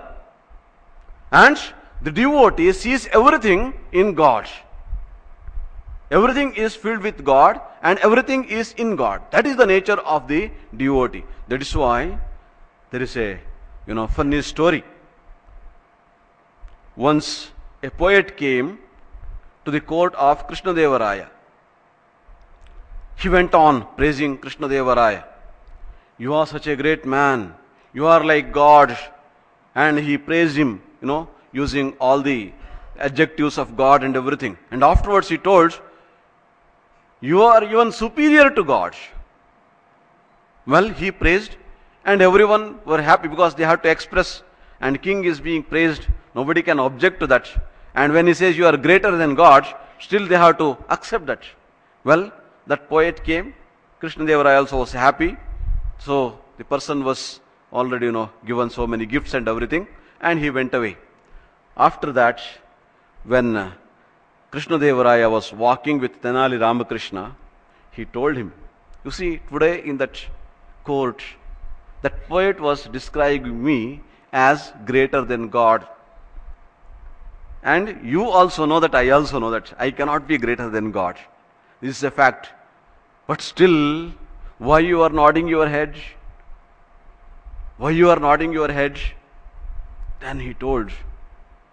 And 1.32 1.58
the 2.02 2.12
devotee 2.12 2.74
sees 2.74 3.08
everything 3.08 3.74
in 3.94 4.14
God. 4.14 4.50
Everything 6.12 6.54
is 6.54 6.76
filled 6.76 7.02
with 7.02 7.24
God 7.24 7.62
and 7.82 7.98
everything 8.00 8.44
is 8.44 8.74
in 8.74 8.96
God. 8.98 9.22
That 9.32 9.48
is 9.48 9.56
the 9.56 9.66
nature 9.66 10.00
of 10.00 10.28
the 10.28 10.52
devotee. 10.76 11.24
That 11.48 11.62
is 11.62 11.76
why 11.76 12.20
there 12.92 13.02
is 13.02 13.16
a 13.16 13.40
you 13.88 13.94
know 13.94 14.08
funny 14.08 14.42
story. 14.42 14.84
Once 16.96 17.52
a 17.84 17.90
poet 17.90 18.36
came 18.38 18.80
to 19.66 19.72
the 19.72 19.82
court 19.82 20.16
of 20.16 20.48
Krishna 20.48 20.74
Devaraya. 20.74 21.28
He 23.18 23.30
went 23.30 23.54
on 23.54 23.86
praising 23.96 24.38
Krishna 24.38 24.68
Devaraya. 24.68 25.24
You 26.18 26.34
are 26.34 26.48
such 26.48 26.68
a 26.68 26.76
great 26.76 27.06
man. 27.06 27.54
You 27.94 28.08
are 28.08 28.24
like 28.24 28.52
God. 28.52 28.98
And 29.74 30.00
he 30.00 30.18
praised 30.18 30.56
him, 30.56 30.82
you 31.02 31.08
know, 31.08 31.28
using 31.52 31.94
all 32.00 32.22
the 32.22 32.52
adjectives 32.98 33.58
of 33.58 33.76
God 33.76 34.04
and 34.04 34.16
everything. 34.16 34.58
And 34.72 34.84
afterwards 34.84 35.28
he 35.28 35.38
told, 35.38 35.80
You 37.20 37.42
are 37.44 37.64
even 37.64 37.92
superior 37.92 38.50
to 38.50 38.64
God. 38.64 38.96
Well, 40.66 40.90
he 40.90 41.12
praised, 41.12 41.58
and 42.06 42.22
everyone 42.22 42.80
were 42.86 43.02
happy 43.02 43.28
because 43.28 43.56
they 43.56 43.64
had 43.64 43.82
to 43.84 43.90
express, 43.90 44.44
and 44.80 45.02
king 45.02 45.26
is 45.26 45.40
being 45.40 45.64
praised. 45.64 46.08
Nobody 46.36 46.62
can 46.62 46.80
object 46.80 47.20
to 47.22 47.28
that. 47.28 47.50
And 47.96 48.14
when 48.14 48.28
he 48.28 48.34
says 48.34 48.58
you 48.58 48.68
are 48.68 48.78
greater 48.78 49.16
than 49.18 49.36
God, 49.36 49.66
still 50.00 50.28
they 50.28 50.38
have 50.38 50.58
to 50.60 50.78
accept 50.90 51.26
that. 51.28 51.44
Well, 52.04 52.32
that 52.68 52.88
poet 52.90 53.24
came. 53.24 53.54
Krishna 54.00 54.26
Devaraya 54.26 54.60
also 54.60 54.78
was 54.78 54.92
happy. 54.92 55.36
So 55.98 56.40
the 56.58 56.64
person 56.64 57.04
was 57.04 57.40
already, 57.74 58.06
you 58.08 58.12
know, 58.12 58.30
given 58.46 58.70
so 58.70 58.86
many 58.86 59.06
gifts 59.06 59.34
and 59.34 59.48
everything, 59.48 59.88
and 60.22 60.40
he 60.40 60.50
went 60.50 60.74
away. 60.74 60.98
After 61.76 62.12
that, 62.12 62.42
when 63.24 63.56
uh, 63.56 63.72
Krishna 64.52 64.78
Devaraya 64.78 65.30
was 65.30 65.52
walking 65.52 66.00
with 66.00 66.22
Tenali 66.22 66.60
Ramakrishna, 66.60 67.36
he 67.92 68.06
told 68.06 68.38
him, 68.38 68.54
You 69.04 69.12
see, 69.12 69.42
today 69.52 69.84
in 69.84 69.98
that 69.98 70.24
court, 70.84 71.24
that 72.06 72.18
poet 72.30 72.60
was 72.60 72.84
describing 72.96 73.64
me 73.68 73.78
as 74.32 74.72
greater 74.86 75.22
than 75.30 75.50
God. 75.50 75.88
And 77.64 78.08
you 78.16 78.26
also 78.40 78.66
know 78.66 78.80
that 78.80 78.94
I 78.94 79.10
also 79.10 79.40
know 79.40 79.50
that 79.50 79.74
I 79.80 79.90
cannot 79.90 80.28
be 80.28 80.38
greater 80.38 80.70
than 80.70 80.92
God. 80.92 81.18
This 81.82 81.98
is 81.98 82.04
a 82.04 82.12
fact. 82.12 82.50
But 83.26 83.42
still, 83.42 84.12
why 84.60 84.80
you 84.92 85.02
are 85.02 85.10
nodding 85.10 85.48
your 85.48 85.68
head? 85.68 85.96
Why 87.78 87.90
you 87.90 88.12
are 88.12 88.20
nodding 88.20 88.54
your 88.54 88.72
head? 88.72 89.00
Then 90.20 90.40
he 90.40 90.54
told, 90.54 90.92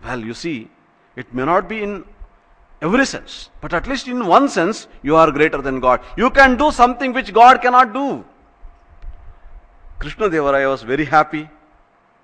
Well, 0.03 0.21
you 0.21 0.33
see, 0.33 0.71
it 1.15 1.35
may 1.35 1.45
not 1.45 1.69
be 1.69 1.83
in 1.83 2.05
every 2.81 3.05
sense, 3.05 3.51
but 3.61 3.75
at 3.75 3.87
least 3.87 4.09
in 4.09 4.27
one 4.27 4.49
sense, 4.49 4.87
you 5.03 5.15
are 5.17 5.31
greater 5.31 5.61
than 5.61 5.79
God. 5.79 6.01
You 6.17 6.31
can 6.31 6.57
do 6.57 6.73
something 6.73 7.13
which 7.13 7.35
God 7.35 7.61
cannot 7.61 7.93
do. 7.93 8.25
Krishna 10.03 10.29
Devaraya 10.29 10.69
was 10.69 10.83
very 10.83 11.05
happy. 11.05 11.49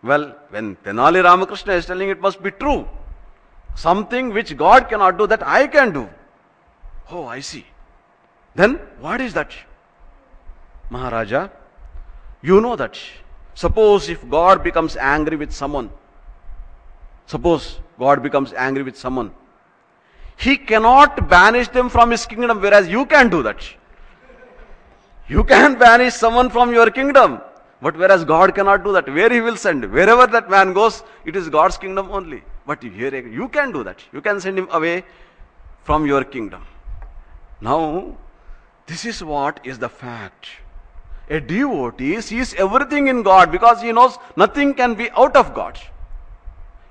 Well, 0.02 0.34
when 0.50 0.74
Tenali 0.84 1.22
Ramakrishna 1.22 1.74
is 1.74 1.86
telling 1.86 2.08
it 2.08 2.20
must 2.20 2.42
be 2.42 2.50
true. 2.50 2.88
Something 3.76 4.30
which 4.34 4.56
God 4.56 4.88
cannot 4.88 5.16
do 5.16 5.28
that 5.28 5.46
I 5.46 5.68
can 5.68 5.92
do. 5.92 6.08
Oh, 7.12 7.24
I 7.26 7.38
see. 7.38 7.64
Then 8.56 8.80
what 8.98 9.20
is 9.20 9.32
that? 9.34 9.52
Maharaja, 10.90 11.50
you 12.42 12.60
know 12.60 12.74
that. 12.74 12.98
Suppose 13.54 14.08
if 14.08 14.28
God 14.28 14.64
becomes 14.64 14.96
angry 14.96 15.36
with 15.36 15.52
someone, 15.52 15.90
suppose 17.26 17.78
God 17.96 18.24
becomes 18.24 18.52
angry 18.54 18.82
with 18.82 18.96
someone, 18.96 19.30
he 20.36 20.56
cannot 20.56 21.28
banish 21.28 21.68
them 21.68 21.88
from 21.88 22.10
his 22.10 22.26
kingdom, 22.26 22.60
whereas 22.60 22.88
you 22.88 23.06
can 23.06 23.28
do 23.28 23.44
that. 23.44 23.62
You 25.28 25.44
can 25.44 25.78
banish 25.78 26.14
someone 26.14 26.50
from 26.50 26.72
your 26.72 26.90
kingdom. 26.90 27.40
But 27.80 27.96
whereas 27.96 28.24
God 28.24 28.54
cannot 28.54 28.82
do 28.82 28.92
that, 28.92 29.08
where 29.08 29.30
He 29.30 29.40
will 29.40 29.56
send, 29.56 29.90
wherever 29.92 30.26
that 30.26 30.50
man 30.50 30.72
goes, 30.72 31.02
it 31.24 31.36
is 31.36 31.48
God's 31.48 31.78
kingdom 31.78 32.10
only. 32.10 32.42
But 32.66 32.82
here 32.82 33.14
you 33.14 33.48
can 33.48 33.72
do 33.72 33.84
that. 33.84 34.02
You 34.12 34.20
can 34.20 34.40
send 34.40 34.58
him 34.58 34.68
away 34.70 35.04
from 35.84 36.06
your 36.06 36.24
kingdom. 36.24 36.66
Now, 37.60 38.16
this 38.86 39.04
is 39.04 39.22
what 39.24 39.60
is 39.64 39.78
the 39.78 39.88
fact. 39.88 40.48
A 41.30 41.40
devotee 41.40 42.20
sees 42.20 42.54
everything 42.54 43.08
in 43.08 43.22
God 43.22 43.52
because 43.52 43.80
he 43.80 43.92
knows 43.92 44.18
nothing 44.36 44.74
can 44.74 44.94
be 44.94 45.10
out 45.10 45.36
of 45.36 45.54
God. 45.54 45.78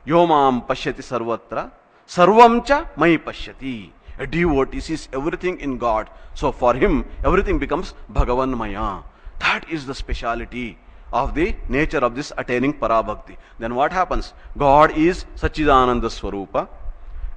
Yomam 0.05 0.65
pashyati 0.65 1.03
sarvatra, 1.11 1.71
sarvamcha 2.07 2.87
mai 2.95 3.17
pashyati. 3.17 3.91
A 4.19 4.25
devotee 4.25 4.79
sees 4.79 5.09
everything 5.11 5.59
in 5.59 5.77
God. 5.77 6.09
So 6.33 6.51
for 6.51 6.73
him, 6.73 7.05
everything 7.23 7.59
becomes 7.59 7.93
Bhagavan 8.11 8.55
Maya. 8.55 9.01
That 9.39 9.69
is 9.69 9.85
the 9.85 9.95
speciality 9.95 10.77
of 11.11 11.33
the 11.35 11.55
nature 11.69 11.99
of 11.99 12.15
this 12.15 12.31
attaining 12.37 12.73
parabhakti. 12.73 13.37
Then 13.59 13.75
what 13.75 13.91
happens? 13.91 14.33
God 14.57 14.97
is 14.97 15.25
Sachidananda 15.35 16.09
Swarupa. 16.09 16.67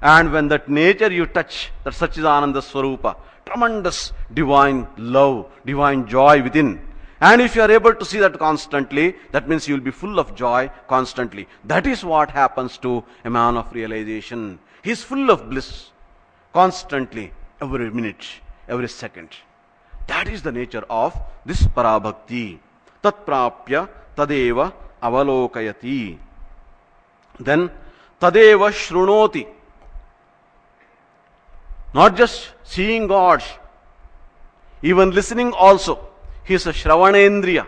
And 0.02 0.32
when 0.32 0.48
that 0.48 0.68
nature 0.68 1.12
you 1.12 1.26
touch, 1.26 1.70
that 1.84 1.92
Sachidananda 1.92 2.62
Swarupa, 2.62 3.16
tremendous 3.44 4.12
divine 4.32 4.86
love, 4.96 5.46
divine 5.64 6.06
joy 6.06 6.42
within. 6.42 6.80
And 7.20 7.42
if 7.42 7.54
you 7.54 7.60
are 7.62 7.70
able 7.70 7.94
to 7.94 8.04
see 8.04 8.18
that 8.18 8.38
constantly, 8.38 9.14
that 9.32 9.46
means 9.46 9.68
you 9.68 9.74
will 9.74 9.82
be 9.82 9.90
full 9.90 10.18
of 10.18 10.34
joy 10.34 10.70
constantly. 10.88 11.46
That 11.64 11.86
is 11.86 12.02
what 12.02 12.30
happens 12.30 12.78
to 12.78 13.04
a 13.24 13.30
man 13.30 13.58
of 13.58 13.70
realization. 13.72 14.58
He 14.82 14.90
is 14.90 15.02
full 15.02 15.30
of 15.30 15.50
bliss 15.50 15.90
constantly, 16.54 17.32
every 17.60 17.90
minute, 17.90 18.26
every 18.68 18.88
second. 18.88 19.28
That 20.10 20.28
is 20.28 20.42
the 20.42 20.50
nature 20.50 20.84
of 20.90 21.16
this 21.46 21.62
parabhakti. 21.78 22.58
Tat 23.02 23.24
prapya 23.24 23.88
tadeva 24.16 24.72
avalokayati. 25.00 26.18
Then 27.38 27.70
tadeva 28.20 28.70
shrunoti. 28.82 29.46
Not 31.94 32.16
just 32.16 32.50
seeing 32.64 33.06
God, 33.06 33.42
even 34.82 35.10
listening 35.10 35.52
also. 35.52 35.98
He 36.44 36.54
is 36.54 36.66
a 36.66 36.72
Shravanendriya 36.72 37.66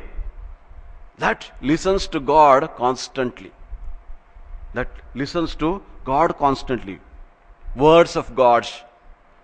that 1.18 1.48
listens 1.60 2.08
to 2.08 2.18
God 2.18 2.68
constantly. 2.76 3.52
That 4.74 4.88
listens 5.14 5.54
to 5.56 5.80
God 6.04 6.36
constantly. 6.38 6.98
Words 7.76 8.16
of 8.16 8.34
God. 8.34 8.66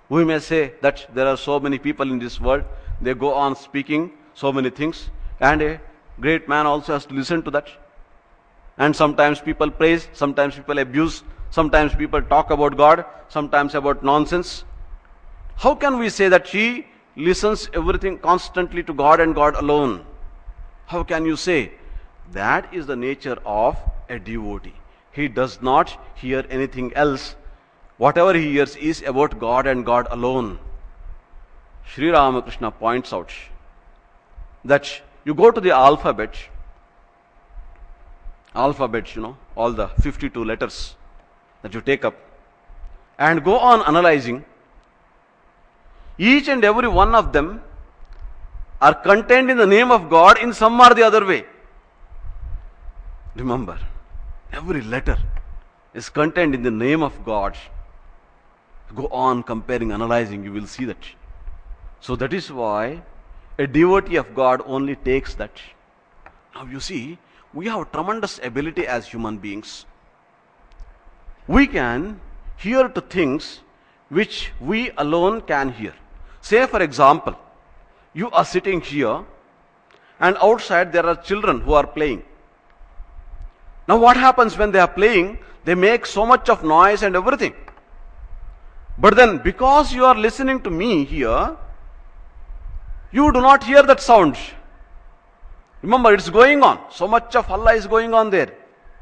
We 0.08 0.24
may 0.24 0.40
say 0.40 0.72
that 0.80 1.06
there 1.14 1.26
are 1.28 1.36
so 1.36 1.60
many 1.60 1.78
people 1.78 2.10
in 2.10 2.18
this 2.18 2.40
world 2.40 2.64
they 3.00 3.14
go 3.14 3.34
on 3.34 3.56
speaking 3.56 4.12
so 4.34 4.52
many 4.52 4.70
things, 4.70 5.10
and 5.40 5.62
a 5.62 5.80
great 6.20 6.48
man 6.48 6.66
also 6.66 6.92
has 6.92 7.06
to 7.06 7.14
listen 7.14 7.42
to 7.42 7.50
that. 7.50 7.68
And 8.76 8.94
sometimes 8.94 9.40
people 9.40 9.70
praise, 9.70 10.08
sometimes 10.12 10.54
people 10.54 10.78
abuse, 10.78 11.22
sometimes 11.50 11.94
people 11.94 12.22
talk 12.22 12.50
about 12.50 12.76
God, 12.76 13.04
sometimes 13.28 13.74
about 13.74 14.02
nonsense. 14.02 14.64
How 15.56 15.74
can 15.74 15.98
we 15.98 16.08
say 16.08 16.28
that 16.28 16.46
she 16.46 16.86
listens 17.16 17.68
everything 17.74 18.18
constantly 18.18 18.82
to 18.84 18.94
God 18.94 19.20
and 19.20 19.34
God 19.34 19.56
alone? 19.56 20.04
How 20.86 21.02
can 21.02 21.26
you 21.26 21.36
say? 21.36 21.72
That 22.32 22.72
is 22.72 22.86
the 22.86 22.96
nature 22.96 23.38
of 23.44 23.76
a 24.08 24.18
devotee. 24.18 24.74
He 25.10 25.26
does 25.26 25.60
not 25.60 25.98
hear 26.14 26.44
anything 26.48 26.92
else. 26.94 27.34
Whatever 27.96 28.34
he 28.34 28.52
hears 28.52 28.76
is 28.76 29.02
about 29.02 29.38
God 29.40 29.66
and 29.66 29.84
God 29.84 30.06
alone. 30.10 30.60
Sri 31.92 32.10
Ramakrishna 32.10 32.70
points 32.70 33.12
out 33.12 33.32
that 34.64 35.00
you 35.24 35.34
go 35.34 35.50
to 35.50 35.60
the 35.60 35.70
alphabet, 35.70 36.36
alphabet, 38.54 39.14
you 39.16 39.22
know, 39.22 39.36
all 39.56 39.72
the 39.72 39.88
52 39.88 40.44
letters 40.44 40.96
that 41.62 41.72
you 41.74 41.80
take 41.80 42.04
up, 42.04 42.14
and 43.18 43.42
go 43.42 43.58
on 43.58 43.82
analyzing 43.86 44.44
each 46.18 46.48
and 46.48 46.64
every 46.64 46.88
one 46.88 47.14
of 47.14 47.32
them 47.32 47.62
are 48.80 48.94
contained 48.94 49.50
in 49.50 49.56
the 49.56 49.66
name 49.66 49.90
of 49.90 50.10
God 50.10 50.38
in 50.38 50.52
some 50.52 50.80
or 50.80 50.92
the 50.94 51.02
other 51.02 51.24
way. 51.24 51.44
Remember, 53.34 53.78
every 54.52 54.82
letter 54.82 55.16
is 55.94 56.08
contained 56.08 56.54
in 56.54 56.62
the 56.62 56.70
name 56.70 57.02
of 57.02 57.24
God. 57.24 57.56
Go 58.94 59.06
on 59.08 59.42
comparing, 59.42 59.92
analyzing, 59.92 60.44
you 60.44 60.52
will 60.52 60.66
see 60.66 60.84
that. 60.84 60.98
So 62.00 62.16
that 62.16 62.32
is 62.32 62.50
why 62.52 63.02
a 63.58 63.66
devotee 63.66 64.16
of 64.16 64.34
God 64.34 64.62
only 64.64 64.96
takes 64.96 65.34
that. 65.34 65.60
Now 66.54 66.64
you 66.64 66.80
see, 66.80 67.18
we 67.52 67.66
have 67.66 67.90
tremendous 67.92 68.38
ability 68.42 68.86
as 68.86 69.06
human 69.06 69.38
beings. 69.38 69.86
We 71.46 71.66
can 71.66 72.20
hear 72.56 72.88
to 72.88 73.00
things 73.00 73.60
which 74.08 74.52
we 74.60 74.90
alone 74.96 75.40
can 75.42 75.72
hear. 75.72 75.94
Say, 76.40 76.66
for 76.66 76.82
example, 76.82 77.34
you 78.14 78.30
are 78.30 78.44
sitting 78.44 78.80
here 78.80 79.24
and 80.20 80.36
outside 80.42 80.92
there 80.92 81.06
are 81.06 81.16
children 81.16 81.60
who 81.60 81.72
are 81.74 81.86
playing. 81.86 82.22
Now, 83.86 83.96
what 83.98 84.16
happens 84.16 84.56
when 84.56 84.70
they 84.70 84.78
are 84.78 84.88
playing? 84.88 85.38
They 85.64 85.74
make 85.74 86.06
so 86.06 86.26
much 86.26 86.48
of 86.48 86.62
noise 86.62 87.02
and 87.02 87.16
everything. 87.16 87.54
But 88.98 89.16
then, 89.16 89.38
because 89.38 89.92
you 89.92 90.04
are 90.04 90.14
listening 90.14 90.60
to 90.62 90.70
me 90.70 91.04
here, 91.04 91.56
you 93.12 93.32
do 93.32 93.40
not 93.40 93.64
hear 93.64 93.82
that 93.82 94.00
sound. 94.00 94.36
Remember, 95.82 96.12
it's 96.12 96.28
going 96.28 96.62
on. 96.62 96.80
So 96.90 97.06
much 97.06 97.36
of 97.36 97.46
halla 97.46 97.74
is 97.74 97.86
going 97.86 98.12
on 98.12 98.30
there. 98.30 98.52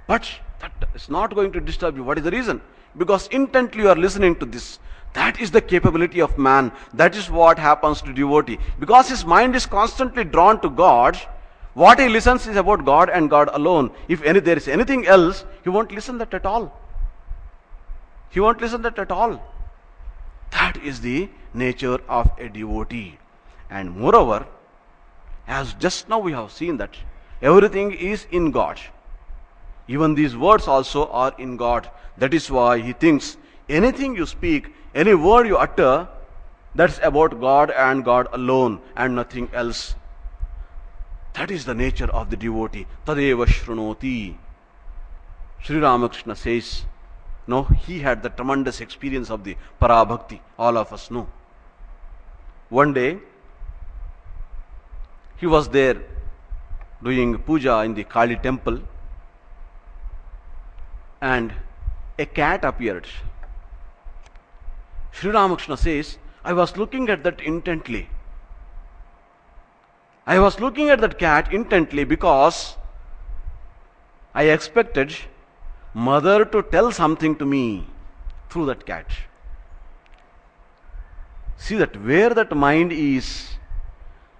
But 0.06 0.30
that 0.60 0.72
is 0.94 1.08
not 1.08 1.34
going 1.34 1.52
to 1.52 1.60
disturb 1.60 1.96
you. 1.96 2.04
What 2.04 2.18
is 2.18 2.24
the 2.24 2.30
reason? 2.30 2.60
Because 2.96 3.26
intently 3.28 3.82
you 3.82 3.88
are 3.88 3.96
listening 3.96 4.36
to 4.36 4.46
this. 4.46 4.78
That 5.14 5.40
is 5.40 5.50
the 5.50 5.60
capability 5.60 6.20
of 6.20 6.36
man. 6.36 6.72
That 6.92 7.16
is 7.16 7.30
what 7.30 7.58
happens 7.58 8.02
to 8.02 8.12
devotee. 8.12 8.58
Because 8.78 9.08
his 9.08 9.24
mind 9.24 9.56
is 9.56 9.64
constantly 9.64 10.24
drawn 10.24 10.60
to 10.60 10.68
God, 10.68 11.18
what 11.72 11.98
he 11.98 12.08
listens 12.08 12.46
is 12.46 12.56
about 12.56 12.84
God 12.84 13.10
and 13.10 13.28
God 13.28 13.48
alone. 13.52 13.90
If 14.08 14.22
any, 14.22 14.40
there 14.40 14.56
is 14.56 14.68
anything 14.68 15.06
else, 15.06 15.44
he 15.64 15.70
won't 15.70 15.92
listen 15.92 16.18
that 16.18 16.32
at 16.34 16.46
all. 16.46 16.78
He 18.30 18.40
won't 18.40 18.60
listen 18.60 18.82
that 18.82 18.98
at 18.98 19.10
all. 19.10 19.42
That 20.50 20.76
is 20.76 21.00
the 21.00 21.28
nature 21.54 21.98
of 22.08 22.30
a 22.38 22.48
devotee. 22.48 23.18
And 23.70 23.96
moreover, 23.96 24.46
as 25.46 25.74
just 25.74 26.08
now 26.08 26.18
we 26.18 26.32
have 26.32 26.52
seen 26.52 26.76
that 26.78 26.96
everything 27.42 27.92
is 27.92 28.26
in 28.30 28.50
God. 28.50 28.80
Even 29.88 30.14
these 30.14 30.36
words 30.36 30.66
also 30.66 31.06
are 31.08 31.34
in 31.38 31.56
God. 31.56 31.90
That 32.18 32.34
is 32.34 32.50
why 32.50 32.80
he 32.80 32.92
thinks 32.92 33.36
anything 33.68 34.16
you 34.16 34.26
speak, 34.26 34.72
any 34.94 35.14
word 35.14 35.46
you 35.46 35.56
utter, 35.56 36.08
that's 36.74 36.98
about 37.02 37.40
God 37.40 37.70
and 37.70 38.04
God 38.04 38.28
alone 38.32 38.80
and 38.96 39.14
nothing 39.14 39.48
else. 39.52 39.94
That 41.34 41.50
is 41.50 41.64
the 41.64 41.74
nature 41.74 42.10
of 42.10 42.30
the 42.30 42.36
devotee. 42.36 42.86
Tadeva 43.06 43.46
Shrunoti. 43.46 44.36
Sri 45.62 45.78
Ramakrishna 45.78 46.36
says, 46.36 46.84
no, 47.46 47.62
he 47.64 48.00
had 48.00 48.22
the 48.22 48.28
tremendous 48.28 48.80
experience 48.80 49.30
of 49.30 49.44
the 49.44 49.56
Parabhakti. 49.80 50.40
All 50.58 50.76
of 50.76 50.92
us 50.92 51.10
know. 51.10 51.28
One 52.68 52.92
day, 52.92 53.18
he 55.36 55.46
was 55.46 55.68
there 55.68 56.02
doing 57.02 57.36
puja 57.38 57.80
in 57.80 57.94
the 57.94 58.04
Kali 58.04 58.36
temple 58.36 58.80
and 61.20 61.52
a 62.18 62.26
cat 62.26 62.64
appeared. 62.64 63.06
Sri 65.12 65.30
Ramakrishna 65.30 65.76
says, 65.76 66.18
I 66.44 66.52
was 66.52 66.76
looking 66.76 67.08
at 67.08 67.22
that 67.24 67.40
intently. 67.40 68.08
I 70.26 70.38
was 70.38 70.60
looking 70.60 70.90
at 70.90 71.00
that 71.00 71.18
cat 71.18 71.52
intently 71.52 72.04
because 72.04 72.76
I 74.34 74.44
expected 74.44 75.14
mother 75.94 76.44
to 76.44 76.62
tell 76.62 76.92
something 76.92 77.36
to 77.36 77.46
me 77.46 77.86
through 78.50 78.66
that 78.66 78.84
cat. 78.84 79.06
See 81.56 81.76
that 81.76 82.02
where 82.04 82.34
that 82.34 82.54
mind 82.54 82.92
is, 82.92 83.55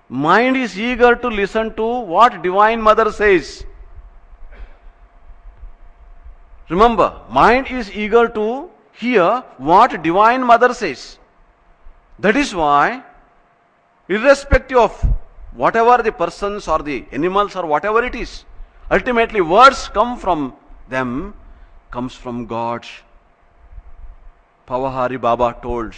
mind 0.09 0.57
is 0.57 0.79
eager 0.79 1.15
to 1.17 1.29
listen 1.29 1.75
to 1.75 1.87
what 2.01 2.43
Divine 2.43 2.81
Mother 2.81 3.11
says. 3.13 3.65
Remember, 6.69 7.21
mind 7.31 7.69
is 7.69 7.91
eager 7.93 8.29
to 8.29 8.71
hear 8.93 9.45
what 9.59 10.03
Divine 10.03 10.43
Mother 10.43 10.75
says. 10.75 11.19
That 12.19 12.37
is 12.37 12.55
why, 12.55 13.03
irrespective 14.09 14.79
of 14.79 15.17
whatever 15.53 16.03
the 16.03 16.13
persons 16.13 16.67
or 16.69 16.81
the 16.81 17.05
animals 17.13 17.57
or 17.57 17.67
whatever 17.67 18.03
it 18.05 18.15
is, 18.15 18.45
ultimately 18.91 19.41
words 19.41 19.89
come 19.89 20.19
from 20.19 20.55
them, 20.89 21.35
comes 21.91 22.15
from 22.15 22.47
God. 22.47 22.87
Pavahari 24.67 25.21
Baba 25.21 25.57
told 25.63 25.95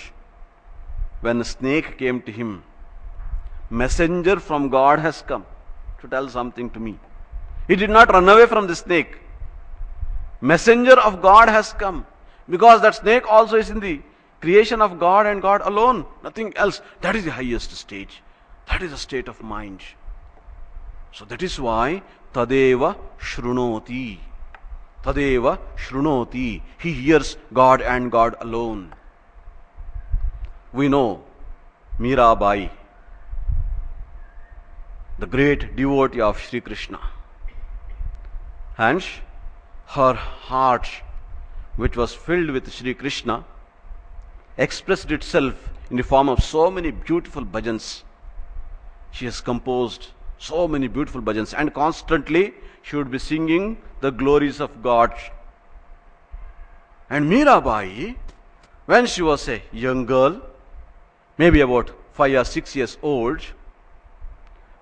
when 1.21 1.39
the 1.39 1.45
snake 1.45 1.99
came 1.99 2.21
to 2.23 2.33
him, 2.33 2.63
messenger 3.71 4.41
from 4.41 4.69
God 4.69 4.99
has 4.99 5.23
come 5.23 5.47
to 6.01 6.09
tell 6.09 6.29
something 6.29 6.71
to 6.71 6.81
me. 6.81 6.99
He 7.67 7.77
did 7.77 7.91
not 7.91 8.13
run 8.13 8.29
away 8.29 8.47
from 8.47 8.67
the 8.67 8.77
snake 8.77 9.19
messenger 10.41 10.99
of 11.01 11.21
God 11.21 11.49
has 11.49 11.73
come. 11.73 12.07
Because 12.49 12.81
that 12.83 12.95
snake 12.95 13.31
also 13.31 13.57
is 13.57 13.71
in 13.71 13.81
the 13.81 14.01
creation 14.41 14.81
of 14.81 14.99
God 14.99 15.27
and 15.27 15.43
God 15.43 15.61
alone, 15.65 16.07
nothing 16.23 16.57
else. 16.57 16.81
That 17.01 17.17
is 17.17 17.25
the 17.25 17.33
highest 17.33 17.73
stage. 17.73 18.23
That 18.69 18.83
is 18.83 18.93
a 18.93 18.99
state 18.99 19.29
of 19.29 19.43
mind. 19.43 19.83
So 21.13 21.25
that 21.27 21.43
is 21.43 21.61
why 21.61 22.03
Tadeva 22.33 22.97
Shrunoti. 23.19 24.19
Tadeva 25.03 25.59
Shrunoti. 25.77 26.63
He 26.79 26.93
hears 26.93 27.37
God 27.53 27.83
and 27.83 28.11
God 28.11 28.37
alone. 28.41 28.95
We 30.73 30.89
know 30.89 31.23
Mirabai, 31.99 32.71
the 35.19 35.27
great 35.27 35.75
devotee 35.75 36.21
of 36.21 36.39
Sri 36.41 36.61
Krishna. 36.61 37.01
Hence, 38.77 39.07
her 39.87 40.15
heart, 40.15 40.89
which 41.77 41.97
was 41.97 42.15
filled 42.15 42.51
with 42.51 42.73
Sri 42.73 42.95
Krishna, 42.95 43.45
expressed 44.57 45.11
itself 45.11 45.71
in 45.91 45.97
the 45.97 46.05
form 46.05 46.29
of 46.29 46.43
so 46.43 46.71
many 46.71 46.93
beautiful 46.93 47.45
bhajans. 47.45 48.03
She 49.11 49.25
has 49.25 49.41
composed 49.41 50.09
so 50.39 50.69
many 50.69 50.87
beautiful 50.87 51.21
bhajans, 51.21 51.53
and 51.57 51.75
constantly 51.75 52.55
she 52.83 52.95
would 52.95 53.11
be 53.11 53.19
singing 53.19 53.79
the 54.01 54.11
glories 54.11 54.61
of 54.61 54.83
God. 54.85 55.13
And 57.11 57.29
Mirabai, 57.31 58.15
when 58.87 59.07
she 59.07 59.23
was 59.23 59.49
a 59.49 59.63
young 59.73 60.07
girl, 60.07 60.41
maybe 61.39 61.61
about 61.61 61.91
five 62.13 62.35
or 62.35 62.45
six 62.45 62.77
years 62.77 62.99
old, 63.03 63.41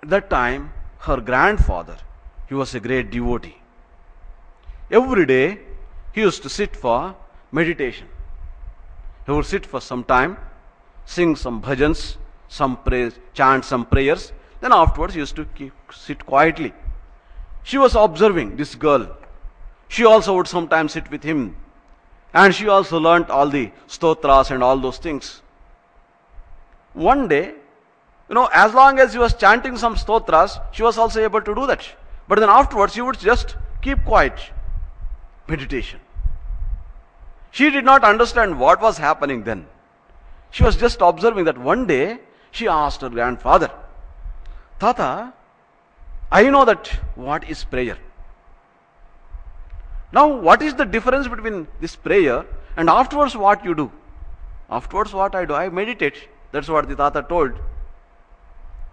that 0.02 0.30
time 0.30 0.72
her 1.00 1.20
grandfather, 1.20 1.96
he 2.48 2.54
was 2.54 2.74
a 2.74 2.80
great 2.80 3.10
devotee. 3.10 3.56
Every 4.90 5.26
day 5.26 5.58
he 6.12 6.20
used 6.20 6.42
to 6.42 6.48
sit 6.48 6.76
for 6.76 7.14
meditation. 7.52 8.08
He 9.26 9.32
would 9.32 9.46
sit 9.46 9.66
for 9.66 9.80
some 9.80 10.04
time, 10.04 10.36
sing 11.04 11.34
some 11.36 11.60
bhajans, 11.60 12.16
some 12.48 12.78
chant 13.34 13.64
some 13.64 13.86
prayers. 13.86 14.32
Then 14.60 14.72
afterwards 14.72 15.14
he 15.14 15.20
used 15.20 15.36
to 15.36 15.44
keep, 15.44 15.72
sit 15.92 16.24
quietly. 16.24 16.72
She 17.62 17.78
was 17.78 17.96
observing 17.96 18.56
this 18.56 18.74
girl. 18.74 19.16
She 19.88 20.04
also 20.04 20.36
would 20.36 20.48
sometimes 20.48 20.92
sit 20.92 21.10
with 21.10 21.22
him. 21.22 21.56
And 22.32 22.54
she 22.54 22.68
also 22.68 22.98
learnt 22.98 23.30
all 23.30 23.48
the 23.48 23.72
stotras 23.86 24.50
and 24.50 24.62
all 24.62 24.78
those 24.78 24.98
things. 24.98 25.42
One 26.92 27.28
day, 27.28 27.54
you 28.28 28.34
know, 28.34 28.48
as 28.52 28.74
long 28.74 28.98
as 28.98 29.12
he 29.12 29.18
was 29.18 29.34
chanting 29.34 29.76
some 29.76 29.96
stotras, 29.96 30.58
she 30.72 30.82
was 30.82 30.98
also 30.98 31.20
able 31.20 31.40
to 31.40 31.54
do 31.54 31.66
that. 31.66 31.86
But 32.28 32.40
then 32.40 32.48
afterwards, 32.48 32.94
she 32.94 33.00
would 33.00 33.18
just 33.18 33.56
keep 33.82 34.04
quiet 34.04 34.38
meditation. 35.46 36.00
She 37.52 37.70
did 37.70 37.84
not 37.84 38.04
understand 38.04 38.58
what 38.58 38.80
was 38.80 38.98
happening 38.98 39.44
then. 39.44 39.66
She 40.50 40.64
was 40.64 40.76
just 40.76 41.00
observing 41.00 41.44
that 41.44 41.56
one 41.56 41.86
day 41.86 42.18
she 42.50 42.66
asked 42.66 43.00
her 43.02 43.08
grandfather, 43.08 43.70
Tata, 44.80 45.32
I 46.30 46.50
know 46.50 46.64
that 46.64 46.88
what 47.14 47.48
is 47.48 47.64
prayer. 47.64 47.96
Now, 50.12 50.26
what 50.26 50.62
is 50.62 50.74
the 50.74 50.84
difference 50.84 51.28
between 51.28 51.68
this 51.80 51.94
prayer 51.94 52.44
and 52.76 52.90
afterwards 52.90 53.36
what 53.36 53.64
you 53.64 53.74
do? 53.74 53.90
Afterwards, 54.68 55.12
what 55.12 55.34
I 55.34 55.44
do? 55.44 55.54
I 55.54 55.68
meditate. 55.68 56.28
That's 56.52 56.68
what 56.68 56.88
the 56.88 56.96
Tata 56.96 57.24
told. 57.28 57.52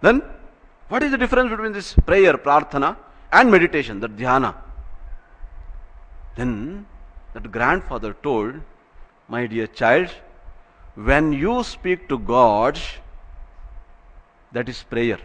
Then, 0.04 0.22
what 0.88 1.02
is 1.02 1.12
the 1.12 1.16
difference 1.16 1.48
between 1.48 1.72
this 1.72 1.94
prayer, 1.94 2.34
prarthana, 2.36 2.96
and 3.32 3.50
meditation, 3.50 4.00
the 4.00 4.08
dhyana? 4.08 4.54
Then 6.36 6.84
that 7.32 7.50
grandfather 7.50 8.12
told, 8.12 8.60
My 9.28 9.46
dear 9.46 9.66
child, 9.66 10.10
when 10.94 11.32
you 11.32 11.64
speak 11.64 12.06
to 12.10 12.18
God, 12.18 12.78
that 14.52 14.68
is 14.68 14.82
prayer. 14.82 15.18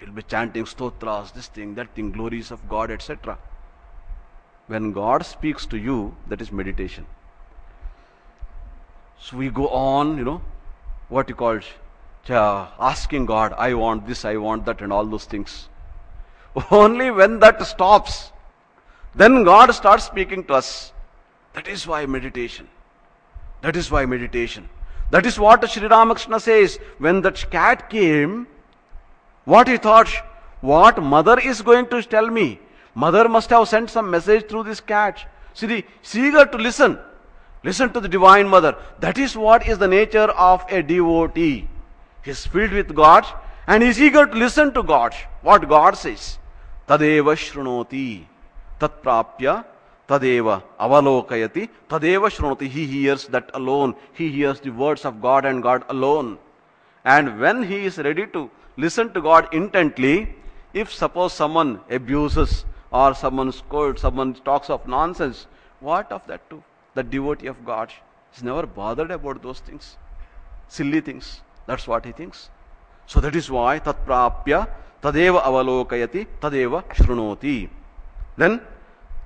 You'll 0.00 0.12
be 0.12 0.22
chanting 0.22 0.64
stotras, 0.64 1.32
this 1.32 1.48
thing, 1.48 1.74
that 1.74 1.94
thing, 1.94 2.10
glories 2.10 2.50
of 2.50 2.66
God, 2.70 2.90
etc. 2.90 3.36
When 4.68 4.92
God 4.92 5.26
speaks 5.26 5.66
to 5.66 5.76
you, 5.76 6.16
that 6.28 6.40
is 6.40 6.50
meditation. 6.50 7.06
So 9.18 9.36
we 9.36 9.50
go 9.50 9.68
on, 9.68 10.16
you 10.16 10.24
know, 10.24 10.40
what 11.10 11.28
you 11.28 11.34
call 11.34 11.60
asking 12.28 13.26
God, 13.26 13.54
I 13.56 13.74
want 13.74 14.06
this, 14.06 14.24
I 14.24 14.36
want 14.36 14.66
that, 14.66 14.80
and 14.80 14.92
all 14.92 15.04
those 15.04 15.24
things. 15.24 15.68
Only 16.70 17.10
when 17.10 17.38
that 17.40 17.64
stops, 17.66 18.32
then 19.14 19.44
God 19.44 19.72
starts 19.72 20.04
speaking 20.04 20.44
to 20.44 20.54
us. 20.54 20.92
That 21.54 21.66
is 21.66 21.86
why 21.86 22.06
meditation. 22.06 22.68
That 23.62 23.76
is 23.76 23.90
why 23.90 24.06
meditation. 24.06 24.68
That 25.10 25.26
is 25.26 25.38
what 25.38 25.68
Sri 25.68 25.86
Ramakrishna 25.86 26.40
says. 26.40 26.78
When 26.98 27.22
that 27.22 27.50
cat 27.50 27.90
came, 27.90 28.46
what 29.44 29.66
he 29.66 29.76
thought, 29.76 30.08
what 30.60 31.02
mother 31.02 31.38
is 31.40 31.62
going 31.62 31.88
to 31.88 32.02
tell 32.02 32.28
me? 32.28 32.60
Mother 32.94 33.28
must 33.28 33.50
have 33.50 33.68
sent 33.68 33.90
some 33.90 34.10
message 34.10 34.48
through 34.48 34.64
this 34.64 34.80
cat. 34.80 35.26
See, 35.54 35.84
eager 36.14 36.46
to 36.46 36.58
listen. 36.58 36.98
Listen 37.62 37.92
to 37.92 38.00
the 38.00 38.08
Divine 38.08 38.48
Mother. 38.48 38.76
That 39.00 39.18
is 39.18 39.36
what 39.36 39.68
is 39.68 39.78
the 39.78 39.88
nature 39.88 40.30
of 40.30 40.64
a 40.70 40.82
devotee. 40.82 41.68
He 42.22 42.30
is 42.30 42.46
filled 42.46 42.72
with 42.72 42.94
God 42.94 43.26
and 43.66 43.82
is 43.82 44.00
eager 44.00 44.26
to 44.26 44.34
listen 44.34 44.72
to 44.74 44.82
God. 44.82 45.14
What 45.42 45.68
God 45.68 45.96
says. 45.96 46.38
Tadeva 46.88 47.34
shrunoti. 47.36 48.24
Tat 48.78 49.02
prapya 49.02 49.64
tadeva 50.08 50.62
avalokayati. 50.78 51.68
Tadeva 51.88 52.30
shrunoti. 52.30 52.68
He 52.68 52.86
hears 52.86 53.26
that 53.28 53.50
alone. 53.54 53.94
He 54.12 54.30
hears 54.30 54.60
the 54.60 54.70
words 54.70 55.04
of 55.04 55.20
God 55.20 55.44
and 55.44 55.62
God 55.62 55.84
alone. 55.88 56.38
And 57.04 57.40
when 57.40 57.62
he 57.62 57.84
is 57.86 57.98
ready 57.98 58.26
to 58.28 58.50
listen 58.76 59.12
to 59.14 59.20
God 59.20 59.52
intently, 59.52 60.34
if 60.74 60.92
suppose 60.92 61.32
someone 61.32 61.80
abuses 61.90 62.64
or 62.90 63.14
someone 63.14 63.52
scolds, 63.52 64.02
someone 64.02 64.34
talks 64.34 64.68
of 64.68 64.86
nonsense, 64.86 65.46
what 65.80 66.12
of 66.12 66.26
that 66.26 66.48
too? 66.50 66.62
the 66.94 67.02
devotee 67.02 67.46
of 67.46 67.64
God 67.64 67.92
is 68.34 68.42
never 68.42 68.66
bothered 68.66 69.10
about 69.10 69.42
those 69.42 69.60
things. 69.60 69.96
Silly 70.68 71.00
things. 71.00 71.40
That's 71.70 71.86
what 71.86 72.04
he 72.04 72.10
thinks. 72.10 72.48
So 73.06 73.20
that 73.20 73.36
is 73.36 73.48
why 73.48 73.78
tatprapya 73.78 74.68
tadeva 75.00 75.40
avalokayati 75.48 76.26
tadeva 76.42 76.82
shrunoti. 77.00 77.68
Then 78.36 78.60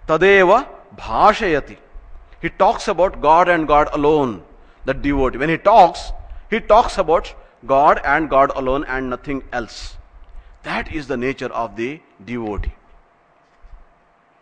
tadeva 0.07 0.69
bhashayati. 0.95 1.79
He 2.43 2.51
talks 2.51 2.89
about 2.89 3.23
God 3.23 3.49
and 3.49 3.67
God 3.67 3.89
alone. 3.93 4.43
The 4.85 4.93
devotee. 4.93 5.39
When 5.39 5.49
he 5.49 5.57
talks, 5.57 6.13
he 6.51 6.61
talks 6.61 6.99
about 6.99 7.35
God 7.67 8.03
and 8.05 8.29
God 8.29 8.53
alone 8.55 8.85
and 8.85 9.09
nothing 9.09 9.43
else. 9.51 9.97
That 10.65 10.93
is 10.93 11.07
the 11.07 11.17
nature 11.17 11.51
of 11.63 11.77
the 11.77 12.01
devotee. 12.23 12.75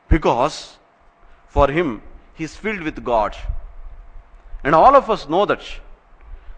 Because 0.09 0.77
for 1.47 1.71
him, 1.71 2.03
he 2.35 2.43
is 2.43 2.57
filled 2.57 2.81
with 2.81 3.05
God. 3.05 3.37
And 4.65 4.75
all 4.75 4.97
of 4.97 5.09
us 5.09 5.29
know 5.29 5.47
that 5.47 5.63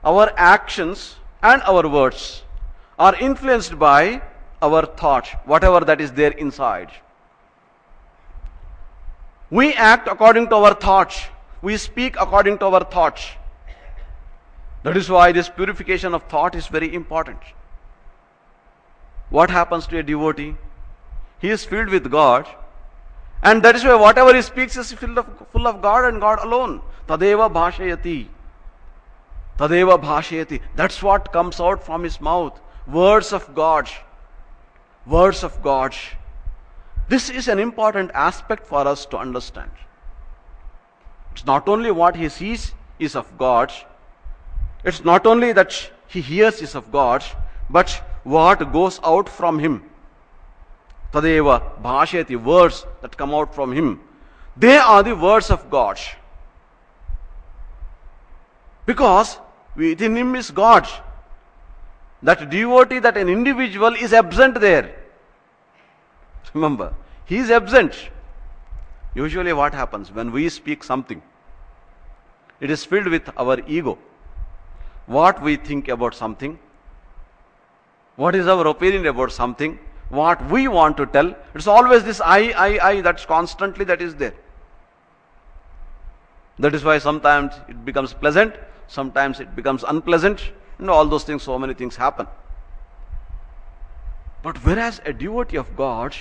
our 0.02 0.32
actions 0.38 1.16
and 1.52 1.62
our 1.70 1.86
words 1.94 2.42
are 2.98 3.14
influenced 3.16 3.78
by 3.78 4.22
our 4.62 4.84
thought, 4.86 5.28
whatever 5.44 5.80
that 5.80 6.00
is 6.00 6.12
there 6.12 6.30
inside. 6.44 6.90
We 9.50 9.74
act 9.74 10.08
according 10.08 10.48
to 10.48 10.56
our 10.56 10.74
thoughts. 10.74 11.20
We 11.60 11.76
speak 11.76 12.16
according 12.20 12.58
to 12.58 12.66
our 12.66 12.84
thoughts. 12.84 13.28
That 14.84 14.96
is 14.96 15.10
why 15.10 15.32
this 15.32 15.48
purification 15.48 16.14
of 16.14 16.24
thought 16.24 16.54
is 16.54 16.66
very 16.66 16.94
important. 16.94 17.38
What 19.30 19.50
happens 19.50 19.86
to 19.88 19.98
a 19.98 20.02
devotee? 20.02 20.56
He 21.40 21.50
is 21.50 21.64
filled 21.64 21.88
with 21.88 22.10
God 22.10 22.46
and 23.42 23.62
that 23.62 23.76
is 23.76 23.84
why 23.84 23.94
whatever 23.94 24.34
he 24.34 24.40
speaks 24.42 24.76
is 24.76 24.92
full 24.92 25.18
of, 25.18 25.26
full 25.52 25.66
of 25.68 25.82
God 25.82 26.04
and 26.04 26.20
God 26.20 26.38
alone. 26.42 26.80
Tadeva 27.06 27.52
bhashayati. 27.52 28.28
Tadeva 29.58 30.00
bhashayati. 30.00 30.60
That's 30.74 31.02
what 31.02 31.32
comes 31.32 31.60
out 31.60 31.84
from 31.84 32.02
his 32.02 32.20
mouth. 32.20 32.60
Words 32.86 33.32
of 33.32 33.54
God. 33.54 33.88
Words 35.06 35.44
of 35.44 35.62
God. 35.62 35.94
This 37.08 37.30
is 37.30 37.48
an 37.48 37.58
important 37.58 38.10
aspect 38.14 38.66
for 38.66 38.86
us 38.86 39.06
to 39.06 39.18
understand. 39.18 39.70
It's 41.32 41.46
not 41.46 41.68
only 41.68 41.90
what 41.90 42.16
he 42.16 42.28
sees 42.28 42.72
is 42.98 43.14
of 43.14 43.36
God, 43.38 43.72
it's 44.84 45.04
not 45.04 45.26
only 45.26 45.52
that 45.52 45.90
he 46.08 46.20
hears 46.20 46.62
is 46.62 46.74
of 46.74 46.90
God, 46.90 47.24
but 47.70 47.90
what 48.24 48.72
goes 48.72 49.00
out 49.02 49.28
from 49.28 49.58
him. 49.58 49.82
Tadeva 51.12 51.80
Bhasheti, 51.82 52.36
words 52.42 52.86
that 53.02 53.16
come 53.16 53.34
out 53.34 53.54
from 53.54 53.72
him. 53.72 54.00
They 54.56 54.76
are 54.76 55.02
the 55.02 55.14
words 55.14 55.50
of 55.50 55.70
God. 55.70 55.98
Because 58.86 59.38
within 59.76 60.16
him 60.16 60.34
is 60.34 60.50
God. 60.50 60.88
That 62.22 62.50
devotee, 62.50 63.00
that 63.00 63.16
an 63.16 63.28
individual 63.28 63.94
is 63.94 64.12
absent 64.12 64.60
there. 64.60 64.94
Remember, 66.54 66.94
he 67.26 67.38
is 67.38 67.50
absent. 67.50 68.10
Usually, 69.14 69.52
what 69.52 69.74
happens 69.74 70.10
when 70.10 70.32
we 70.32 70.48
speak 70.48 70.82
something? 70.82 71.22
It 72.60 72.70
is 72.70 72.84
filled 72.84 73.08
with 73.08 73.28
our 73.36 73.60
ego. 73.66 73.98
What 75.06 75.42
we 75.42 75.56
think 75.56 75.88
about 75.88 76.14
something, 76.14 76.58
what 78.16 78.34
is 78.34 78.46
our 78.46 78.66
opinion 78.66 79.06
about 79.06 79.32
something, 79.32 79.78
what 80.08 80.44
we 80.50 80.68
want 80.68 80.96
to 80.96 81.06
tell. 81.06 81.34
It's 81.54 81.66
always 81.66 82.04
this 82.04 82.20
I, 82.20 82.50
I, 82.50 82.88
I 82.88 83.00
that's 83.00 83.26
constantly 83.26 83.84
that 83.86 84.00
is 84.00 84.14
there. 84.14 84.34
That 86.58 86.74
is 86.74 86.84
why 86.84 86.98
sometimes 86.98 87.52
it 87.68 87.84
becomes 87.84 88.14
pleasant, 88.14 88.54
sometimes 88.88 89.40
it 89.40 89.54
becomes 89.56 89.84
unpleasant, 89.84 90.52
and 90.78 90.90
all 90.90 91.06
those 91.06 91.24
things, 91.24 91.42
so 91.42 91.58
many 91.58 91.74
things 91.74 91.96
happen. 91.96 92.26
But 94.42 94.58
whereas 94.64 95.00
a 95.04 95.12
devotee 95.12 95.56
of 95.56 95.76
God, 95.76 96.14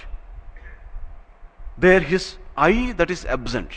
there 1.77 1.99
his 1.99 2.37
I 2.55 2.93
that 2.93 3.09
is 3.11 3.25
absent. 3.25 3.69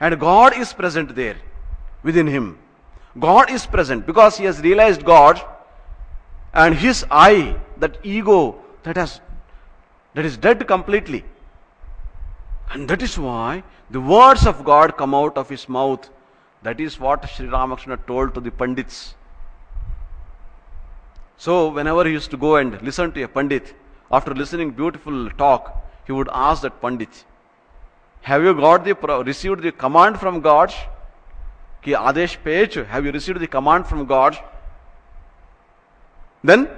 And 0.00 0.18
God 0.18 0.56
is 0.56 0.72
present 0.72 1.14
there 1.14 1.36
within 2.02 2.26
him. 2.26 2.58
God 3.18 3.50
is 3.50 3.66
present 3.66 4.06
because 4.06 4.38
he 4.38 4.44
has 4.44 4.60
realized 4.60 5.04
God 5.04 5.40
and 6.52 6.74
his 6.74 7.04
I, 7.10 7.56
that 7.78 7.98
ego 8.02 8.60
that 8.82 8.96
has 8.96 9.20
that 10.14 10.24
is 10.24 10.36
dead 10.36 10.66
completely. 10.66 11.24
And 12.70 12.88
that 12.88 13.02
is 13.02 13.18
why 13.18 13.62
the 13.90 14.00
words 14.00 14.46
of 14.46 14.64
God 14.64 14.96
come 14.96 15.14
out 15.14 15.36
of 15.36 15.48
his 15.48 15.68
mouth. 15.68 16.08
That 16.62 16.80
is 16.80 17.00
what 17.00 17.28
Sri 17.28 17.46
Ramakrishna 17.46 17.96
told 18.06 18.34
to 18.34 18.40
the 18.40 18.50
Pandits. 18.50 19.14
So, 21.38 21.68
whenever 21.68 22.04
he 22.04 22.12
used 22.12 22.30
to 22.32 22.36
go 22.36 22.56
and 22.56 22.80
listen 22.82 23.12
to 23.12 23.22
a 23.22 23.28
Pandit, 23.28 23.74
after 24.12 24.34
listening 24.34 24.72
beautiful 24.72 25.30
talk, 25.30 25.74
he 26.06 26.12
would 26.12 26.28
ask 26.32 26.62
that 26.62 26.80
Pandit, 26.82 27.24
Have 28.22 28.42
you 28.42 28.54
got 28.54 28.84
the 28.84 28.94
received 29.24 29.62
the 29.62 29.72
command 29.72 30.20
from 30.20 30.40
God? 30.40 30.74
Ki 31.82 31.92
Adesh 31.92 32.36
page, 32.44 32.74
have 32.74 33.06
you 33.06 33.12
received 33.12 33.40
the 33.40 33.46
command 33.46 33.86
from 33.86 34.04
God? 34.04 34.36
Then, 36.44 36.68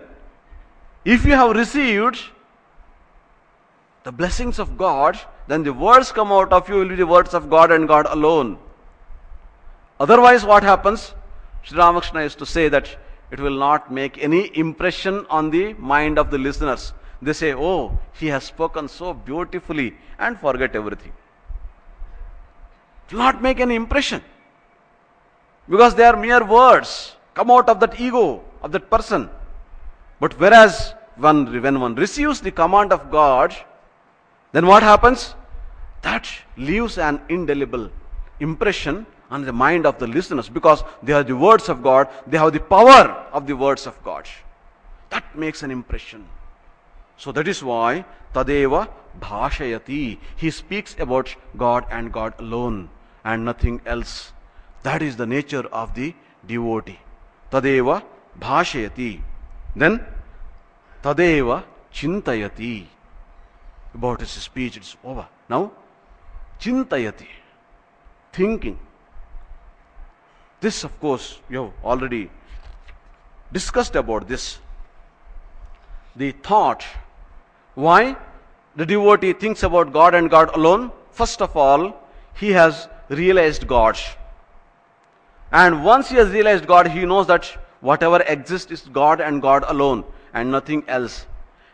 if 1.05 1.25
you 1.25 1.33
have 1.33 1.57
received 1.57 2.21
the 4.05 4.13
blessings 4.13 4.61
of 4.61 4.77
God, 4.79 5.19
then 5.49 5.65
the 5.65 5.73
words 5.73 6.13
come 6.13 6.31
out 6.31 6.53
of 6.53 6.69
you 6.69 6.77
will 6.77 6.89
be 6.89 6.95
the 6.95 7.07
words 7.07 7.35
of 7.35 7.51
God 7.51 7.73
and 7.73 7.89
God 7.89 8.07
alone. 8.09 8.59
Otherwise, 10.05 10.45
what 10.45 10.65
happens? 10.65 11.15
Sri 11.63 11.79
Ramakrishna 11.79 12.23
is 12.23 12.35
to 12.35 12.45
say 12.45 12.69
that 12.69 12.97
it 13.31 13.39
will 13.39 13.57
not 13.57 13.93
make 13.99 14.19
any 14.19 14.41
impression 14.59 15.25
on 15.31 15.51
the 15.51 15.75
mind 15.75 16.19
of 16.19 16.33
the 16.33 16.39
listeners. 16.39 16.93
They 17.21 17.33
say, 17.33 17.55
Oh, 17.55 17.97
he 18.21 18.27
has 18.27 18.43
spoken 18.43 18.89
so 18.89 19.15
beautifully, 19.15 19.95
and 20.19 20.41
forget 20.41 20.75
everything. 20.75 21.13
It 23.07 23.13
will 23.13 23.21
not 23.21 23.41
make 23.41 23.61
any 23.61 23.77
impression. 23.77 24.23
Because 25.69 25.95
they 25.95 26.05
are 26.05 26.17
mere 26.17 26.45
words, 26.45 27.15
come 27.35 27.53
out 27.53 27.69
of 27.69 27.79
that 27.79 28.01
ego 28.01 28.43
of 28.61 28.73
that 28.73 28.91
person. 28.91 29.31
But 30.19 30.39
whereas 30.41 30.95
when, 31.17 31.63
when 31.63 31.79
one 31.79 31.95
receives 31.95 32.41
the 32.41 32.51
command 32.51 32.93
of 32.93 33.09
God, 33.13 33.55
then 34.51 34.67
what 34.67 34.83
happens? 34.83 35.37
That 36.03 36.29
leaves 36.57 36.99
an 36.99 37.21
indelible 37.29 37.91
impression 38.41 39.07
on 39.33 39.45
the 39.47 39.53
mind 39.53 39.87
of 39.87 39.99
the 39.99 40.07
listeners 40.07 40.49
because 40.49 40.85
they 41.03 41.15
are 41.15 41.23
the 41.23 41.35
words 41.35 41.69
of 41.71 41.83
God, 41.83 42.09
they 42.27 42.37
have 42.37 42.53
the 42.53 42.61
power 42.61 43.05
of 43.33 43.47
the 43.47 43.57
words 43.57 43.87
of 43.87 44.03
God. 44.05 44.29
That 45.09 45.25
makes 45.37 45.63
an 45.63 45.71
impression. 45.71 46.29
So 47.17 47.33
that 47.33 47.49
is 47.49 47.63
why 47.65 48.05
Tadeva 48.35 48.89
Bhashayati. 49.21 50.19
He 50.37 50.51
speaks 50.51 50.97
about 50.99 51.35
God 51.57 51.87
and 51.91 52.13
God 52.13 52.35
alone 52.39 52.91
and 53.25 53.45
nothing 53.45 53.81
else. 53.87 54.33
That 54.83 55.01
is 55.01 55.17
the 55.17 55.27
nature 55.27 55.67
of 55.67 55.95
the 55.95 56.15
devotee. 56.47 56.99
Tadeva 57.51 58.03
bhashayati. 58.39 59.21
Then 59.77 60.05
tadeva 61.03 61.65
chintayati. 61.93 62.87
About 63.95 64.21
his 64.21 64.31
speech, 64.31 64.77
it's 64.77 64.97
over. 65.05 65.27
Now, 65.49 65.73
chintayati. 66.61 67.29
Thinking. 68.33 68.79
This, 70.63 70.85
of 70.85 70.99
course, 71.01 71.41
you 71.51 71.65
have 71.65 71.73
already 71.85 72.31
discussed 73.53 73.97
about 73.97 74.29
this. 74.29 74.59
The 76.15 76.31
thought. 76.31 76.85
Why 77.75 78.17
the 78.77 78.87
devotee 78.87 79.33
thinks 79.33 79.65
about 79.65 79.93
God 79.93 80.15
and 80.15 80.31
God 80.31 80.55
alone? 80.57 80.93
First 81.11 81.43
of 81.43 81.57
all, 81.57 82.01
he 82.37 82.53
has 82.53 82.89
realized 83.09 83.67
God. 83.67 83.99
And 85.51 85.85
once 85.85 86.09
he 86.11 86.17
has 86.17 86.31
realized 86.31 86.69
God, 86.69 86.87
he 86.87 87.05
knows 87.05 87.27
that 87.27 87.45
whatever 87.81 88.23
exists 88.23 88.71
is 88.71 88.83
God 88.83 89.21
and 89.21 89.43
God 89.43 89.65
alone 89.67 90.05
and 90.33 90.53
nothing 90.53 90.85
else. 90.87 91.27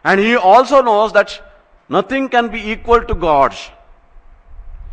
And 0.03 0.18
he 0.18 0.35
also 0.35 0.81
knows 0.81 1.12
that 1.12 1.38
nothing 1.90 2.31
can 2.31 2.48
be 2.48 2.70
equal 2.70 3.05
to 3.05 3.14
God. 3.14 3.55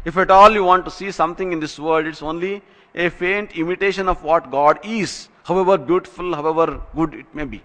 If 0.03 0.17
at 0.17 0.29
all 0.29 0.51
you 0.51 0.65
want 0.65 0.83
to 0.83 0.91
see 0.91 1.11
something 1.11 1.53
in 1.53 1.61
this 1.61 1.79
world, 1.79 2.05
it's 2.07 2.21
only 2.21 2.61
a 2.95 3.09
faint 3.09 3.57
imitation 3.57 4.07
of 4.07 4.23
what 4.23 4.49
God 4.49 4.79
is, 4.83 5.29
however 5.43 5.77
beautiful, 5.77 6.33
however 6.33 6.81
good 6.95 7.13
it 7.13 7.35
may 7.35 7.45
be. 7.45 7.61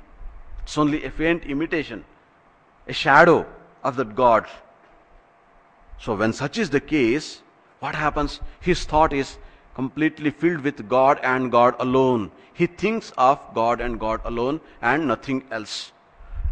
It's 0.62 0.76
only 0.76 1.04
a 1.04 1.10
faint 1.10 1.44
imitation, 1.44 2.04
a 2.88 2.92
shadow 2.92 3.46
of 3.84 3.96
that 3.96 4.14
God. 4.14 4.46
So, 5.98 6.14
when 6.14 6.32
such 6.32 6.58
is 6.58 6.70
the 6.70 6.80
case, 6.80 7.42
what 7.78 7.94
happens? 7.94 8.40
His 8.60 8.84
thought 8.84 9.12
is 9.12 9.38
completely 9.74 10.30
filled 10.30 10.62
with 10.62 10.88
God 10.88 11.20
and 11.22 11.50
God 11.50 11.74
alone. 11.78 12.30
He 12.52 12.66
thinks 12.66 13.12
of 13.16 13.38
God 13.54 13.80
and 13.80 13.98
God 13.98 14.20
alone 14.24 14.60
and 14.82 15.06
nothing 15.06 15.44
else. 15.50 15.92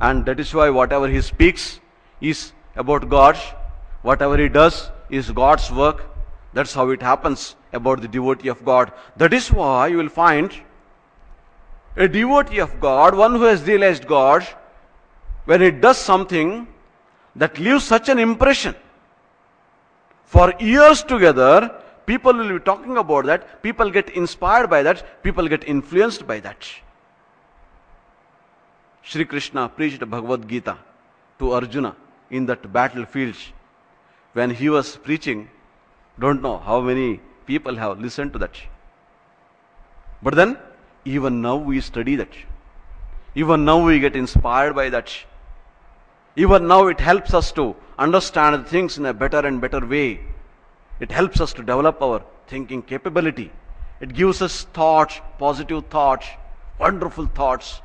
And 0.00 0.24
that 0.26 0.38
is 0.38 0.54
why 0.54 0.70
whatever 0.70 1.08
he 1.08 1.20
speaks 1.20 1.80
is 2.20 2.52
about 2.76 3.08
God, 3.08 3.36
whatever 4.02 4.38
he 4.38 4.48
does 4.48 4.90
is 5.10 5.30
God's 5.30 5.70
work. 5.70 6.04
That's 6.52 6.74
how 6.74 6.90
it 6.90 7.02
happens 7.02 7.56
about 7.72 8.00
the 8.00 8.08
devotee 8.08 8.48
of 8.48 8.64
God. 8.64 8.92
That 9.16 9.32
is 9.32 9.52
why 9.52 9.88
you 9.88 9.98
will 9.98 10.08
find 10.08 10.52
a 11.96 12.08
devotee 12.08 12.58
of 12.58 12.80
God, 12.80 13.14
one 13.14 13.34
who 13.34 13.42
has 13.42 13.62
realized 13.64 14.06
God, 14.06 14.46
when 15.44 15.60
he 15.60 15.70
does 15.70 15.98
something 15.98 16.68
that 17.36 17.58
leaves 17.58 17.84
such 17.84 18.08
an 18.08 18.18
impression 18.18 18.74
for 20.28 20.52
years 20.60 21.02
together, 21.02 21.82
people 22.04 22.34
will 22.34 22.58
be 22.58 22.64
talking 22.64 22.98
about 22.98 23.24
that. 23.24 23.62
People 23.62 23.90
get 23.90 24.10
inspired 24.10 24.68
by 24.68 24.82
that. 24.82 25.22
People 25.22 25.48
get 25.48 25.64
influenced 25.64 26.26
by 26.26 26.38
that. 26.40 26.68
Sri 29.02 29.24
Krishna 29.24 29.70
preached 29.70 30.00
Bhagavad 30.00 30.46
Gita 30.46 30.76
to 31.38 31.52
Arjuna 31.52 31.96
in 32.30 32.44
that 32.44 32.70
battlefield. 32.70 33.36
When 34.34 34.50
he 34.50 34.68
was 34.68 34.96
preaching, 34.96 35.48
don't 36.18 36.42
know 36.42 36.58
how 36.58 36.80
many 36.80 37.20
people 37.46 37.76
have 37.76 38.00
listened 38.00 38.32
to 38.34 38.38
that. 38.40 38.56
But 40.22 40.34
then, 40.34 40.58
even 41.04 41.40
now 41.40 41.56
we 41.56 41.80
study 41.80 42.16
that. 42.16 42.32
Even 43.34 43.64
now 43.64 43.84
we 43.84 44.00
get 44.00 44.16
inspired 44.16 44.74
by 44.74 44.88
that. 44.90 45.16
Even 46.36 46.66
now 46.66 46.86
it 46.86 47.00
helps 47.00 47.34
us 47.34 47.52
to 47.52 47.76
understand 47.98 48.66
things 48.66 48.98
in 48.98 49.06
a 49.06 49.14
better 49.14 49.40
and 49.46 49.60
better 49.60 49.84
way. 49.84 50.20
It 51.00 51.12
helps 51.12 51.40
us 51.40 51.52
to 51.54 51.62
develop 51.62 52.02
our 52.02 52.24
thinking 52.46 52.82
capability. 52.82 53.50
It 54.00 54.14
gives 54.14 54.42
us 54.42 54.64
thoughts, 54.64 55.20
positive 55.38 55.86
thoughts, 55.86 56.26
wonderful 56.78 57.26
thoughts. 57.26 57.80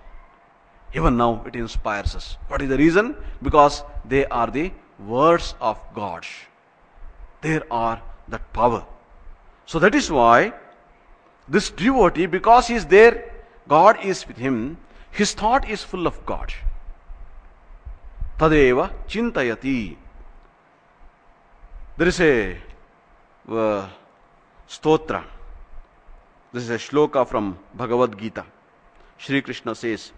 Even 0.94 1.18
now 1.18 1.44
it 1.48 1.56
inspires 1.56 2.16
us. 2.16 2.38
What 2.48 2.62
is 2.62 2.70
the 2.70 2.78
reason? 2.78 3.16
Because 3.42 3.84
they 4.06 4.26
are 4.28 4.50
the 4.50 4.72
words 5.00 5.56
of 5.60 5.80
God. 5.96 6.26
There 7.42 7.64
are 7.72 8.02
that 8.34 8.52
power. 8.54 8.84
So 9.66 9.80
that 9.80 9.96
is 9.96 10.12
why 10.12 10.54
this 11.48 11.70
devotee, 11.70 12.26
because 12.26 12.68
he 12.68 12.76
is 12.76 12.86
there, 12.86 13.32
God 13.68 14.04
is 14.04 14.28
with 14.28 14.38
him, 14.38 14.78
his 15.12 15.34
thought 15.34 15.70
is 15.70 15.84
full 15.84 16.08
of 16.08 16.26
God. 16.26 16.54
Tadeva 18.40 18.92
chintayati. 19.08 19.96
There 21.98 22.08
is 22.08 22.20
a 22.20 22.58
uh, 23.50 23.88
stotra. 24.68 25.24
This 26.52 26.64
is 26.64 26.70
a 26.70 26.78
shloka 26.78 27.28
from 27.28 27.58
Bhagavad 27.74 28.18
Gita. 28.18 28.46
Shri 29.18 29.42
Krishna 29.42 29.76
says, 29.76 30.12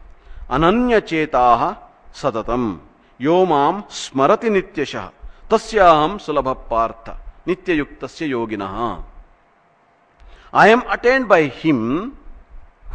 Ananya 0.49 1.01
chetaha 1.01 1.77
satatam 2.13 2.79
yo 3.17 3.45
mam 3.45 3.83
smarati 3.83 4.49
nityashah 4.55 5.11
tasyaham 5.49 6.17
sulabha 6.25 6.55
partha 6.69 7.17
नित्य 7.47 7.73
युक्त 7.73 8.21
योगिन। 8.21 8.61
I 10.53 10.69
am 10.69 10.81
attained 10.89 11.25
by 11.27 11.51
him 11.55 11.79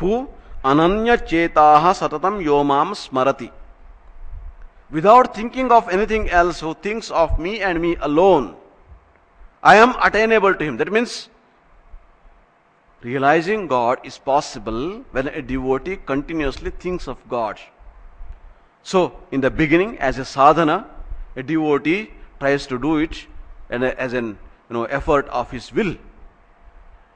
who 0.01 0.27
अनन्य 0.67 1.17
चेता 1.17 1.93
सततम 1.93 2.41
यो 2.41 2.63
माम 2.63 2.93
स्मरति 2.95 3.49
without 4.93 5.37
thinking 5.37 5.73
of 5.73 5.91
anything 5.91 6.29
else 6.35 6.63
who 6.65 6.75
thinks 6.85 7.11
of 7.23 7.41
me 7.41 7.55
and 7.57 7.79
me 7.81 7.95
alone 8.03 8.55
I 9.65 9.79
am 9.79 9.93
attainable 10.07 10.55
to 10.55 10.65
him 10.65 10.77
that 10.77 10.89
means 10.93 11.29
realizing 13.03 13.69
God 13.69 14.07
is 14.07 14.19
possible 14.27 14.81
when 15.15 15.29
a 15.29 15.41
devotee 15.49 15.97
continuously 16.09 16.71
thinks 16.85 17.09
of 17.09 17.29
God 17.31 17.59
so 18.87 19.01
in 19.33 19.41
the 19.41 19.53
beginning 19.53 19.97
as 20.09 20.21
a 20.21 20.25
sadhana 20.33 20.85
a 21.39 21.43
devotee 21.43 22.03
tries 22.39 22.69
to 22.69 22.77
do 22.77 22.99
it 23.01 23.17
as 23.71 24.13
an 24.13 24.39
you 24.69 24.75
know, 24.75 24.85
effort 24.85 25.29
of 25.29 25.51
his 25.51 25.73
will. 25.73 25.97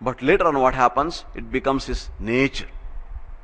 But 0.01 0.23
later 0.23 0.47
on, 0.47 0.59
what 0.59 0.75
happens? 0.75 1.25
It 1.35 1.51
becomes 1.51 1.87
his 1.87 2.11
nature. 2.19 2.69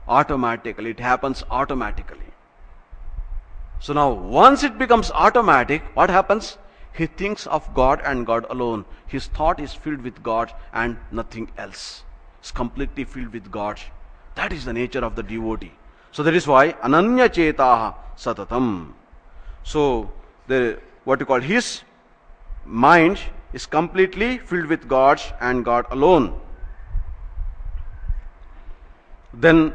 Automatically, 0.09 0.90
it 0.90 1.01
happens 1.01 1.44
automatically. 1.51 2.33
So 3.79 3.92
now, 3.92 4.11
once 4.11 4.62
it 4.62 4.77
becomes 4.77 5.11
automatic, 5.11 5.83
what 5.94 6.11
happens? 6.11 6.59
He 6.92 7.07
thinks 7.07 7.46
of 7.46 7.73
God 7.73 8.01
and 8.05 8.27
God 8.27 8.46
alone. 8.51 8.85
His 9.07 9.27
thought 9.29 9.61
is 9.61 9.73
filled 9.73 10.03
with 10.03 10.23
God 10.23 10.53
and 10.73 10.96
nothing 11.11 11.51
else. 11.57 12.03
It's 12.40 12.51
completely 12.51 13.05
filled 13.05 13.33
with 13.33 13.51
God. 13.51 13.81
That 14.35 14.53
is 14.53 14.64
the 14.64 14.73
nature 14.73 15.05
of 15.05 15.16
the 15.16 15.23
devotee. 15.23 15.73
So 16.12 16.23
that 16.25 16.35
is 16.35 16.46
why 16.46 16.73
ananya 16.73 17.29
chetaha 17.29 17.94
satatam. 18.16 18.92
So 19.62 20.11
the 20.46 20.79
what 21.05 21.20
you 21.20 21.27
call 21.27 21.40
his 21.40 21.83
mind 22.70 23.18
is 23.52 23.66
completely 23.66 24.38
filled 24.38 24.66
with 24.66 24.88
God 24.88 25.20
and 25.40 25.64
God 25.64 25.87
alone. 25.90 26.40
Then 29.35 29.74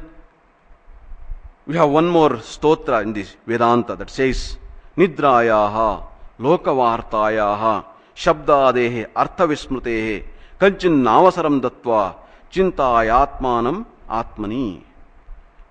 we 1.67 1.75
have 1.75 1.89
one 1.89 2.07
more 2.07 2.37
stotra 2.37 3.03
in 3.03 3.13
this 3.13 3.35
Vedanta 3.45 3.95
that 3.95 4.09
says, 4.09 4.57
Nidrayaha, 4.97 6.03
Lokavartayaha, 6.39 7.85
Shabdadehe, 8.15 9.07
Arthavismrutehe, 9.07 10.23
Kanchin 10.59 11.01
Navasaram 11.01 11.61
Dattva, 11.61 12.15
Chintayatmanam 12.51 13.85
Atmani. 14.09 14.83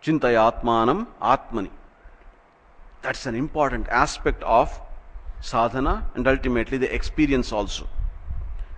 Chintayatmanam 0.03 1.07
Atmani. 1.23 1.71
That's 3.01 3.27
an 3.27 3.35
important 3.35 3.89
aspect 3.89 4.43
of 4.43 4.81
sadhana 5.41 6.07
and 6.15 6.27
ultimately 6.27 6.79
the 6.79 6.93
experience 6.95 7.53
also. 7.53 7.89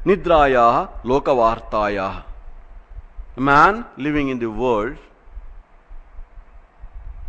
Nidrayaha, 0.05 0.91
Lokavartayaha. 1.05 2.23
A 3.37 3.41
man 3.41 3.85
living 3.97 4.29
in 4.29 4.39
the 4.39 4.51
world 4.51 4.97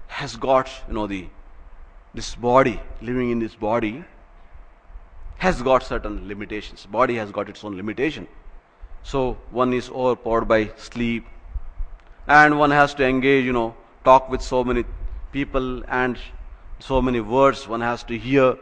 has 0.07 0.35
got, 0.35 0.69
you 0.87 0.93
know, 0.93 1.07
the 1.07 1.27
this 2.13 2.33
body, 2.33 2.79
living 3.01 3.29
in 3.29 3.39
this 3.39 3.55
body, 3.55 4.03
has 5.37 5.61
got 5.61 5.83
certain 5.83 6.27
limitations. 6.27 6.85
Body 6.85 7.15
has 7.15 7.31
got 7.31 7.49
its 7.49 7.63
own 7.63 7.75
limitation. 7.75 8.27
So 9.03 9.37
one 9.51 9.73
is 9.73 9.89
overpowered 9.89 10.45
by 10.45 10.71
sleep, 10.77 11.25
and 12.27 12.57
one 12.57 12.71
has 12.71 12.93
to 12.95 13.05
engage, 13.05 13.45
you 13.45 13.53
know, 13.53 13.75
talk 14.03 14.29
with 14.29 14.41
so 14.41 14.63
many 14.63 14.83
people 15.31 15.83
and 15.87 16.17
so 16.79 17.01
many 17.01 17.19
words 17.19 17.67
one 17.67 17.81
has 17.81 18.03
to 18.03 18.17
hear. 18.17 18.57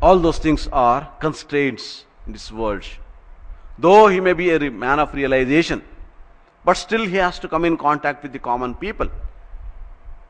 All 0.00 0.18
those 0.18 0.38
things 0.38 0.68
are 0.72 1.10
constraints 1.20 2.04
in 2.26 2.32
this 2.32 2.52
world. 2.52 2.84
Though 3.78 4.08
he 4.08 4.20
may 4.20 4.32
be 4.32 4.50
a 4.50 4.70
man 4.70 4.98
of 4.98 5.14
realization, 5.14 5.82
but 6.64 6.74
still 6.74 7.04
he 7.04 7.16
has 7.16 7.38
to 7.40 7.48
come 7.48 7.64
in 7.64 7.76
contact 7.76 8.22
with 8.22 8.32
the 8.32 8.38
common 8.38 8.74
people 8.74 9.08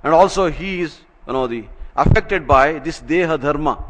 and 0.03 0.13
also 0.13 0.51
he 0.51 0.83
is 0.83 1.01
you 1.27 1.33
know 1.33 1.47
the 1.47 1.65
affected 1.97 2.47
by 2.47 2.79
this 2.79 3.01
deha 3.01 3.41
dharma 3.41 3.83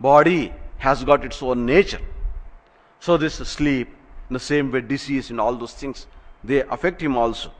body 0.00 0.52
has 0.78 1.02
got 1.02 1.24
its 1.24 1.42
own 1.42 1.66
nature 1.66 2.00
so 3.00 3.16
this 3.16 3.34
sleep 3.34 3.88
in 4.28 4.34
the 4.34 4.40
same 4.40 4.70
way 4.70 4.80
disease 4.80 5.30
and 5.30 5.40
all 5.40 5.54
those 5.54 5.74
things 5.74 6.06
they 6.46 6.62
affect 6.62 7.02
him 7.02 7.16
also. 7.16 7.50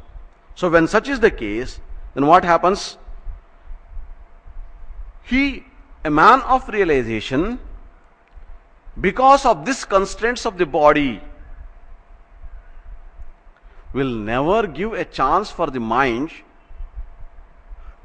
So, 0.54 0.70
when 0.70 0.86
such 0.86 1.08
is 1.08 1.20
the 1.20 1.30
case, 1.30 1.80
then 2.14 2.26
what 2.26 2.44
happens? 2.44 2.96
He, 5.24 5.64
a 6.06 6.10
man 6.10 6.40
of 6.42 6.68
realization, 6.68 7.58
because 9.00 9.44
of 9.44 9.64
these 9.66 9.84
constraints 9.84 10.46
of 10.46 10.56
the 10.56 10.66
body, 10.74 11.20
will 13.92 14.12
never 14.28 14.68
give 14.68 14.92
a 14.92 15.04
chance 15.04 15.50
for 15.50 15.66
the 15.68 15.80
mind 15.80 16.30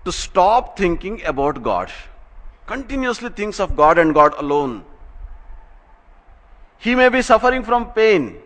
to 0.05 0.11
stop 0.11 0.75
thinking 0.77 1.21
about 1.33 1.61
God. 1.61 1.91
Continuously 2.65 3.29
thinks 3.29 3.59
of 3.59 3.75
God 3.75 3.99
and 3.99 4.15
God 4.15 4.33
alone. 4.39 4.83
He 6.79 6.95
may 6.95 7.09
be 7.09 7.21
suffering 7.21 7.63
from 7.63 7.91
pain. 7.91 8.37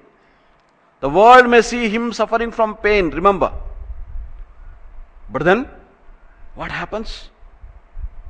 The 1.00 1.10
world 1.10 1.50
may 1.50 1.62
see 1.62 1.88
him 1.88 2.12
suffering 2.12 2.52
from 2.52 2.76
pain, 2.76 3.10
remember. 3.10 3.54
But 5.30 5.44
then, 5.44 5.70
what 6.56 6.72
happens? 6.72 7.30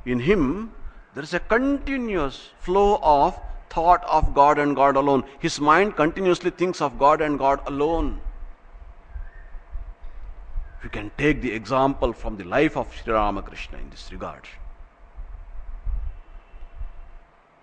In 0.04 0.20
him, 0.20 0.72
there 1.16 1.24
is 1.24 1.32
a 1.32 1.40
continuous 1.40 2.50
flow 2.58 2.98
of 3.02 3.40
thought 3.70 4.04
of 4.04 4.34
God 4.34 4.58
and 4.58 4.76
God 4.76 4.96
alone. 4.96 5.24
His 5.38 5.58
mind 5.58 5.96
continuously 5.96 6.50
thinks 6.50 6.82
of 6.82 6.98
God 6.98 7.22
and 7.22 7.38
God 7.38 7.58
alone. 7.66 8.20
We 10.82 10.90
can 10.90 11.10
take 11.16 11.40
the 11.40 11.52
example 11.52 12.12
from 12.12 12.36
the 12.36 12.44
life 12.44 12.76
of 12.76 12.94
Sri 12.94 13.14
Ramakrishna 13.14 13.78
in 13.78 13.88
this 13.88 14.12
regard. 14.12 14.42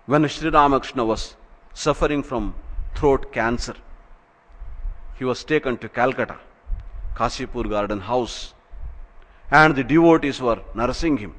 When 0.06 0.26
Sri 0.26 0.50
Ramakrishna 0.50 1.04
was 1.04 1.36
suffering 1.74 2.24
from 2.24 2.56
throat 2.96 3.32
cancer, 3.32 3.76
he 5.16 5.24
was 5.24 5.44
taken 5.44 5.78
to 5.78 5.88
Calcutta, 5.88 6.38
Kashipur 7.14 7.70
Garden 7.70 8.00
House, 8.00 8.52
and 9.48 9.76
the 9.76 9.84
devotees 9.84 10.40
were 10.42 10.60
nursing 10.74 11.18
him. 11.18 11.36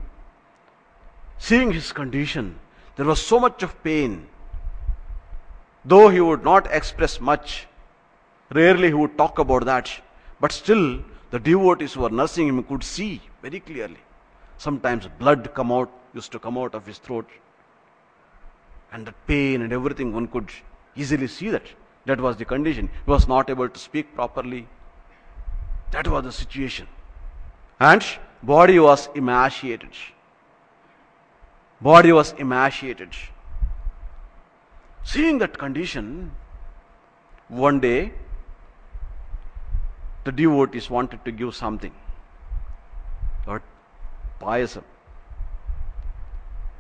Seeing 1.38 1.72
his 1.72 1.92
condition, 1.92 2.60
there 2.96 3.06
was 3.06 3.22
so 3.22 3.40
much 3.40 3.64
of 3.64 3.82
pain. 3.84 4.28
Though 5.84 6.10
he 6.10 6.22
would 6.22 6.44
not 6.44 6.68
express 6.72 7.20
much, 7.20 7.68
rarely 8.54 8.88
he 8.88 8.94
would 8.94 9.18
talk 9.18 9.38
about 9.40 9.66
that, 9.66 9.92
but 10.40 10.52
still 10.52 11.04
the 11.32 11.40
devotees 11.40 11.94
who 11.94 12.02
were 12.02 12.10
nursing 12.10 12.48
him 12.48 12.64
could 12.64 12.84
see 12.84 13.22
very 13.42 13.60
clearly. 13.60 13.98
Sometimes 14.58 15.08
blood 15.20 15.54
come 15.54 15.72
out, 15.72 15.92
used 16.14 16.32
to 16.32 16.40
come 16.40 16.58
out 16.58 16.74
of 16.74 16.86
his 16.86 16.98
throat. 16.98 17.30
And 18.92 19.06
the 19.06 19.14
pain 19.28 19.62
and 19.62 19.74
everything, 19.74 20.14
one 20.14 20.28
could 20.28 20.50
easily 20.96 21.28
see 21.28 21.50
that. 21.50 21.68
That 22.06 22.22
was 22.22 22.38
the 22.38 22.46
condition. 22.46 22.90
He 23.06 23.12
was 23.12 23.28
not 23.28 23.50
able 23.50 23.68
to 23.68 23.80
speak 23.80 24.16
properly. 24.16 24.68
That 25.92 26.08
was 26.08 26.24
the 26.24 26.32
situation. 26.32 26.88
And 27.80 28.04
body 28.42 28.80
was 28.80 29.10
emaciated. 29.16 29.90
Body 31.82 32.12
was 32.12 32.34
emaciated. 32.34 33.10
Seeing 35.04 35.38
that 35.40 35.58
condition, 35.58 36.32
one 37.48 37.80
day 37.80 38.14
the 40.24 40.32
devotees 40.32 40.90
wanted 40.90 41.24
to 41.26 41.32
give 41.32 41.56
something. 41.56 41.94
But 43.46 43.62
payasam. 44.42 44.84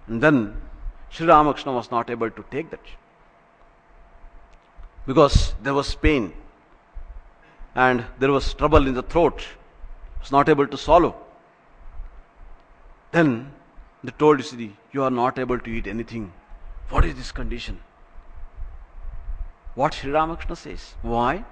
And 0.07 0.21
then 0.21 0.61
Sri 1.09 1.27
Ramakrishna 1.27 1.71
was 1.71 1.91
not 1.91 2.09
able 2.09 2.31
to 2.31 2.45
take 2.49 2.71
that. 2.71 2.79
Because 5.05 5.53
there 5.61 5.73
was 5.73 5.93
pain 5.93 6.33
and 7.75 8.05
there 8.17 8.31
was 8.31 8.53
trouble 8.53 8.87
in 8.87 8.95
the 8.95 9.03
throat. 9.03 9.41
He 9.41 10.19
was 10.19 10.31
not 10.31 10.49
able 10.49 10.65
to 10.65 10.77
swallow. 10.77 11.15
Then 13.11 13.51
they 14.03 14.11
told 14.11 14.39
Siddhi, 14.39 14.71
You 14.95 15.03
are 15.03 15.11
not 15.11 15.37
able 15.37 15.59
to 15.59 15.69
eat 15.69 15.87
anything. 15.87 16.31
What 16.89 17.03
is 17.03 17.15
this 17.15 17.29
condition? 17.37 17.79
What 19.73 19.93
Sri 19.93 20.09
Ramakrishna 20.09 20.55
says. 20.55 20.93
Why? 21.01 21.43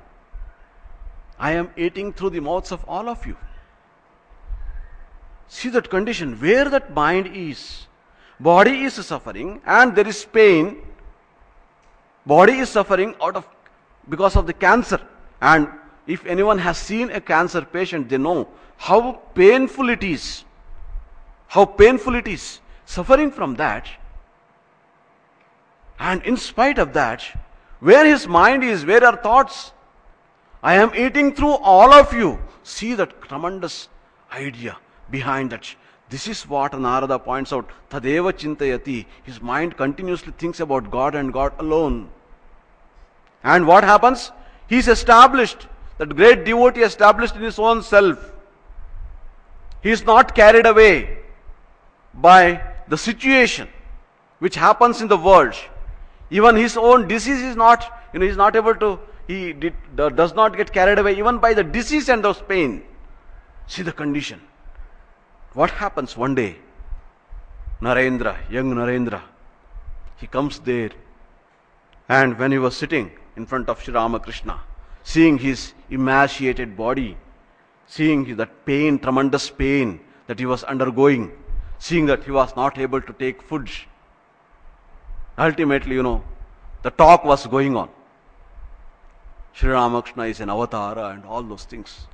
I 1.37 1.51
am 1.51 1.69
eating 1.75 2.13
through 2.13 2.29
the 2.29 2.39
mouths 2.39 2.71
of 2.71 2.85
all 2.87 3.09
of 3.09 3.25
you. 3.25 3.35
See 5.49 5.67
that 5.71 5.89
condition, 5.89 6.39
where 6.39 6.69
that 6.69 6.93
mind 6.93 7.35
is. 7.35 7.87
Body 8.39 8.85
is 8.85 8.93
suffering 8.93 9.59
and 9.65 9.93
there 9.93 10.07
is 10.07 10.23
pain. 10.23 10.77
Body 12.25 12.59
is 12.59 12.69
suffering 12.69 13.13
out 13.21 13.35
of 13.35 13.45
because 14.07 14.37
of 14.37 14.47
the 14.47 14.53
cancer. 14.53 15.01
And 15.41 15.67
if 16.07 16.25
anyone 16.25 16.59
has 16.59 16.77
seen 16.77 17.11
a 17.11 17.19
cancer 17.19 17.65
patient, 17.65 18.07
they 18.07 18.17
know 18.17 18.47
how 18.77 19.19
painful 19.35 19.89
it 19.89 20.01
is. 20.01 20.45
How 21.47 21.65
painful 21.65 22.15
it 22.15 22.29
is. 22.39 22.61
Suffering 22.93 23.31
from 23.31 23.55
that. 23.55 23.87
And 25.97 26.21
in 26.23 26.37
spite 26.37 26.77
of 26.77 26.93
that, 26.93 27.23
where 27.79 28.05
his 28.05 28.27
mind 28.27 28.63
is, 28.63 28.85
where 28.85 29.03
are 29.03 29.15
thoughts? 29.15 29.71
I 30.61 30.75
am 30.75 30.91
eating 30.95 31.33
through 31.33 31.55
all 31.71 31.91
of 31.91 32.13
you. 32.13 32.37
See 32.61 32.93
that 32.93 33.19
tremendous 33.23 33.89
idea 34.31 34.77
behind 35.09 35.49
that. 35.53 35.75
This 36.09 36.27
is 36.27 36.47
what 36.47 36.79
Narada 36.79 37.17
points 37.17 37.51
out. 37.51 37.71
Tadeva 37.89 38.31
chintayati. 38.31 39.07
His 39.23 39.41
mind 39.41 39.75
continuously 39.75 40.33
thinks 40.37 40.59
about 40.59 40.91
God 40.91 41.15
and 41.15 41.33
God 41.33 41.53
alone. 41.57 42.11
And 43.43 43.65
what 43.65 43.83
happens? 43.83 44.31
He 44.67 44.77
is 44.77 44.87
established. 44.87 45.65
That 45.97 46.15
great 46.15 46.45
devotee 46.45 46.81
established 46.81 47.35
in 47.35 47.41
his 47.41 47.57
own 47.57 47.81
self. 47.81 48.31
He 49.81 49.89
is 49.89 50.05
not 50.05 50.35
carried 50.35 50.67
away 50.67 51.17
by 52.13 52.61
the 52.87 52.97
situation 52.97 53.67
which 54.39 54.55
happens 54.55 55.01
in 55.01 55.07
the 55.07 55.17
world. 55.17 55.55
Even 56.29 56.55
his 56.55 56.77
own 56.77 57.07
disease 57.07 57.41
is 57.41 57.55
not, 57.55 57.85
you 58.13 58.19
know, 58.19 58.25
he 58.25 58.31
is 58.31 58.37
not 58.37 58.55
able 58.55 58.75
to 58.75 58.99
he 59.27 59.53
did, 59.53 59.73
does 59.95 60.33
not 60.33 60.57
get 60.57 60.73
carried 60.73 60.99
away 60.99 61.17
even 61.17 61.37
by 61.37 61.53
the 61.53 61.63
disease 61.63 62.09
and 62.09 62.23
those 62.23 62.41
pain. 62.41 62.83
See 63.67 63.81
the 63.81 63.91
condition. 63.91 64.41
What 65.53 65.71
happens 65.71 66.17
one 66.17 66.35
day? 66.35 66.57
Narendra, 67.81 68.37
young 68.49 68.73
Narendra, 68.73 69.21
he 70.17 70.27
comes 70.27 70.59
there, 70.59 70.91
and 72.07 72.37
when 72.39 72.51
he 72.51 72.57
was 72.57 72.75
sitting 72.75 73.11
in 73.35 73.45
front 73.45 73.69
of 73.69 73.83
Sri 73.83 73.93
Ramakrishna, 73.93 74.59
seeing 75.03 75.37
his 75.37 75.73
emaciated 75.89 76.77
body, 76.77 77.17
seeing 77.87 78.35
that 78.37 78.65
pain, 78.65 78.99
tremendous 78.99 79.49
pain 79.49 79.99
that 80.27 80.39
he 80.39 80.45
was 80.45 80.63
undergoing, 80.63 81.31
seeing 81.85 82.05
that 82.05 82.23
he 82.23 82.31
was 82.31 82.55
not 82.55 82.77
able 82.77 83.01
to 83.01 83.13
take 83.21 83.41
food, 83.41 83.69
ultimately, 85.37 85.95
you 85.95 86.03
know, 86.03 86.23
the 86.81 86.91
talk 86.91 87.25
was 87.25 87.45
going 87.45 87.75
on. 87.75 87.89
Sri 89.51 89.69
Ramakrishna 89.69 90.23
is 90.23 90.39
an 90.39 90.47
avatara 90.47 91.13
and 91.13 91.25
all 91.25 91.43
those 91.43 91.65
things. 91.65 92.07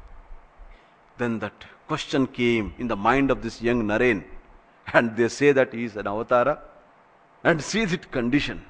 Then 1.19 1.37
that 1.39 1.65
question 1.87 2.25
came 2.25 2.73
in 2.79 2.87
the 2.87 2.95
mind 2.95 3.29
of 3.29 3.43
this 3.43 3.61
young 3.61 3.83
Naren, 3.83 4.23
and 4.91 5.15
they 5.15 5.27
say 5.27 5.51
that 5.51 5.71
he 5.71 5.83
is 5.83 5.95
an 5.95 6.05
avatara. 6.05 6.57
And 7.43 7.61
see 7.61 7.85
the 7.85 7.97
condition. 7.97 8.65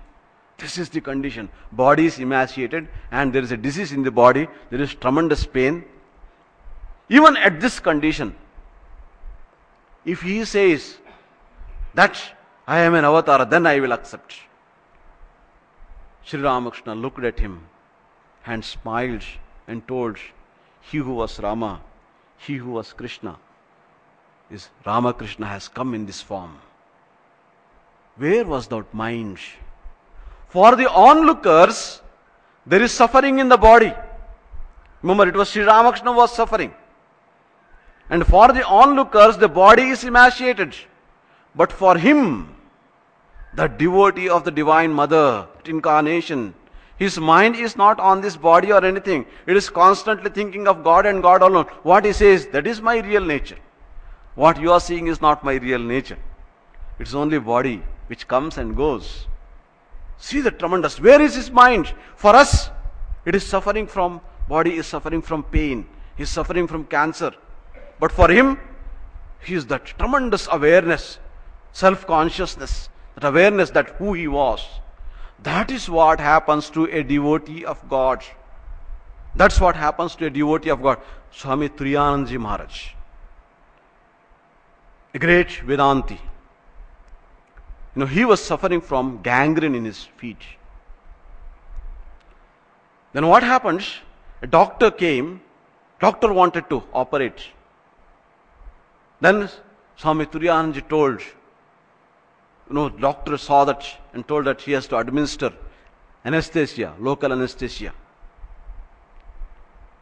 This 0.58 0.78
is 0.78 0.89
the 0.89 1.00
condition. 1.00 1.47
Body 1.72 2.08
is 2.08 2.20
emaciated, 2.20 2.89
and 3.10 3.32
there 3.32 3.41
is 3.41 3.54
a 3.54 3.58
disease 3.58 3.93
in 3.93 4.04
the 4.04 4.12
body, 4.12 4.50
there 4.70 4.82
is 4.82 4.93
tremendous 4.95 5.45
pain. 5.45 5.86
Even 7.08 7.38
at 7.38 7.62
this 7.62 7.80
condition, 7.80 8.36
if 10.12 10.22
he 10.22 10.43
says 10.45 10.97
that 11.93 12.20
I 12.68 12.80
am 12.80 12.95
an 12.95 13.05
avatar, 13.05 13.45
then 13.45 13.68
I 13.68 13.80
will 13.80 13.91
accept. 13.91 14.34
Sri 16.24 16.41
Ramakrishna 16.41 16.95
looked 16.95 17.24
at 17.24 17.39
him 17.39 17.55
and 18.45 18.66
smiled 18.66 19.24
and 19.68 19.88
told, 19.88 20.18
He 20.82 20.97
who 20.97 21.14
was 21.14 21.39
Rama, 21.39 21.82
he 22.38 22.55
who 22.55 22.72
was 22.72 22.93
Krishna, 22.93 23.38
is 24.49 24.70
Ramakrishna 24.86 25.45
has 25.45 25.68
come 25.68 25.93
in 25.93 26.05
this 26.05 26.22
form. 26.22 26.57
Where 28.18 28.45
was 28.45 28.68
that 28.68 28.93
mind? 28.93 29.39
For 30.47 30.76
the 30.76 30.89
onlookers, 30.89 32.01
there 32.66 32.82
is 32.82 32.91
suffering 32.91 33.39
in 33.39 33.49
the 33.49 33.57
body. 33.57 33.93
Remember, 35.03 35.28
it 35.28 35.36
was 35.36 35.49
Sri 35.49 35.64
Ramakrishna 35.64 36.12
was 36.12 36.36
suffering. 36.36 36.74
And 38.10 38.26
for 38.26 38.47
the 38.49 38.66
onlookers, 38.66 39.38
the 39.38 39.47
body 39.47 39.89
is 39.89 40.03
emaciated. 40.03 40.76
But 41.55 41.72
for 41.72 41.97
him, 41.97 42.55
the 43.53 43.68
devotee 43.68 44.30
of 44.30 44.43
the 44.43 44.51
Divine 44.51 44.91
Mother, 44.91 45.47
incarnation, 45.66 46.53
his 46.97 47.18
mind 47.18 47.55
is 47.55 47.78
not 47.78 47.99
on 47.99 48.22
this 48.22 48.36
body 48.36 48.72
or 48.72 48.84
anything. 48.84 49.26
It 49.45 49.55
is 49.55 49.70
constantly 49.70 50.30
thinking 50.30 50.68
of 50.68 50.84
God 50.84 51.05
and 51.05 51.22
God 51.24 51.41
alone. 51.41 51.66
What 51.84 52.03
he 52.03 52.14
says, 52.14 52.47
that 52.47 52.68
is 52.68 52.82
my 52.82 52.97
real 52.97 53.24
nature. 53.24 53.57
What 54.36 54.60
you 54.60 54.72
are 54.72 54.80
seeing 54.80 55.07
is 55.07 55.22
not 55.22 55.43
my 55.43 55.53
real 55.53 55.80
nature. 55.80 56.18
It's 56.99 57.14
only 57.14 57.39
body 57.39 57.84
which 58.07 58.28
comes 58.28 58.57
and 58.57 58.76
goes. 58.76 59.28
See 60.18 60.41
the 60.41 60.51
tremendous. 60.51 60.99
Where 60.99 61.22
is 61.22 61.36
his 61.36 61.49
mind? 61.49 61.93
For 62.16 62.36
us, 62.36 62.70
it 63.26 63.36
is 63.36 63.45
suffering 63.45 63.88
from 63.88 64.22
body 64.49 64.76
is 64.78 64.88
suffering 64.88 65.22
from 65.22 65.43
pain, 65.43 65.88
he 66.18 66.24
is 66.24 66.30
suffering 66.30 66.68
from 66.68 66.84
cancer. 66.86 67.32
But 68.00 68.12
for 68.12 68.30
him, 68.30 68.60
he 69.41 69.56
is 69.56 69.66
that 69.68 69.86
tremendous 69.86 70.47
awareness, 70.52 71.20
self 71.72 72.06
consciousness, 72.08 72.89
that 73.16 73.24
awareness 73.28 73.70
that 73.72 73.89
who 73.91 74.14
he 74.14 74.28
was. 74.28 74.66
That 75.43 75.72
is 75.72 75.89
what 75.89 76.20
happens 76.20 76.70
to 76.72 76.86
a 76.86 77.04
devotee 77.04 77.66
of 77.66 77.88
God. 77.89 78.24
That's 79.36 79.60
what 79.60 79.76
happens 79.76 80.16
to 80.16 80.26
a 80.26 80.30
devotee 80.30 80.70
of 80.70 80.82
God. 80.82 81.00
Swami 81.32 81.70
Turiyanandaji 81.70 82.39
Maharaj, 82.39 82.89
a 85.14 85.20
great 85.20 85.47
Vedanti. 85.47 86.20
You 87.95 88.02
know, 88.02 88.06
he 88.06 88.26
was 88.26 88.43
suffering 88.43 88.82
from 88.82 89.22
gangrene 89.22 89.76
in 89.76 89.86
his 89.86 90.04
feet. 90.18 90.41
Then 93.14 93.28
what 93.28 93.43
happens? 93.43 93.95
A 94.41 94.47
doctor 94.47 94.91
came, 94.91 95.41
doctor 96.00 96.32
wanted 96.32 96.70
to 96.70 96.84
operate. 96.93 97.47
Then 99.22 99.49
Swami 99.97 100.26
told, 100.26 101.22
you 101.22 101.22
know, 102.70 102.89
doctor 102.89 103.38
saw 103.38 103.65
that 103.65 103.86
and 104.13 104.28
told 104.28 104.45
that 104.45 104.61
he 104.61 104.72
has 104.72 104.88
to 104.88 104.97
administer 104.97 105.51
anesthesia, 106.24 106.93
local 106.99 107.32
anesthesia. 107.32 107.93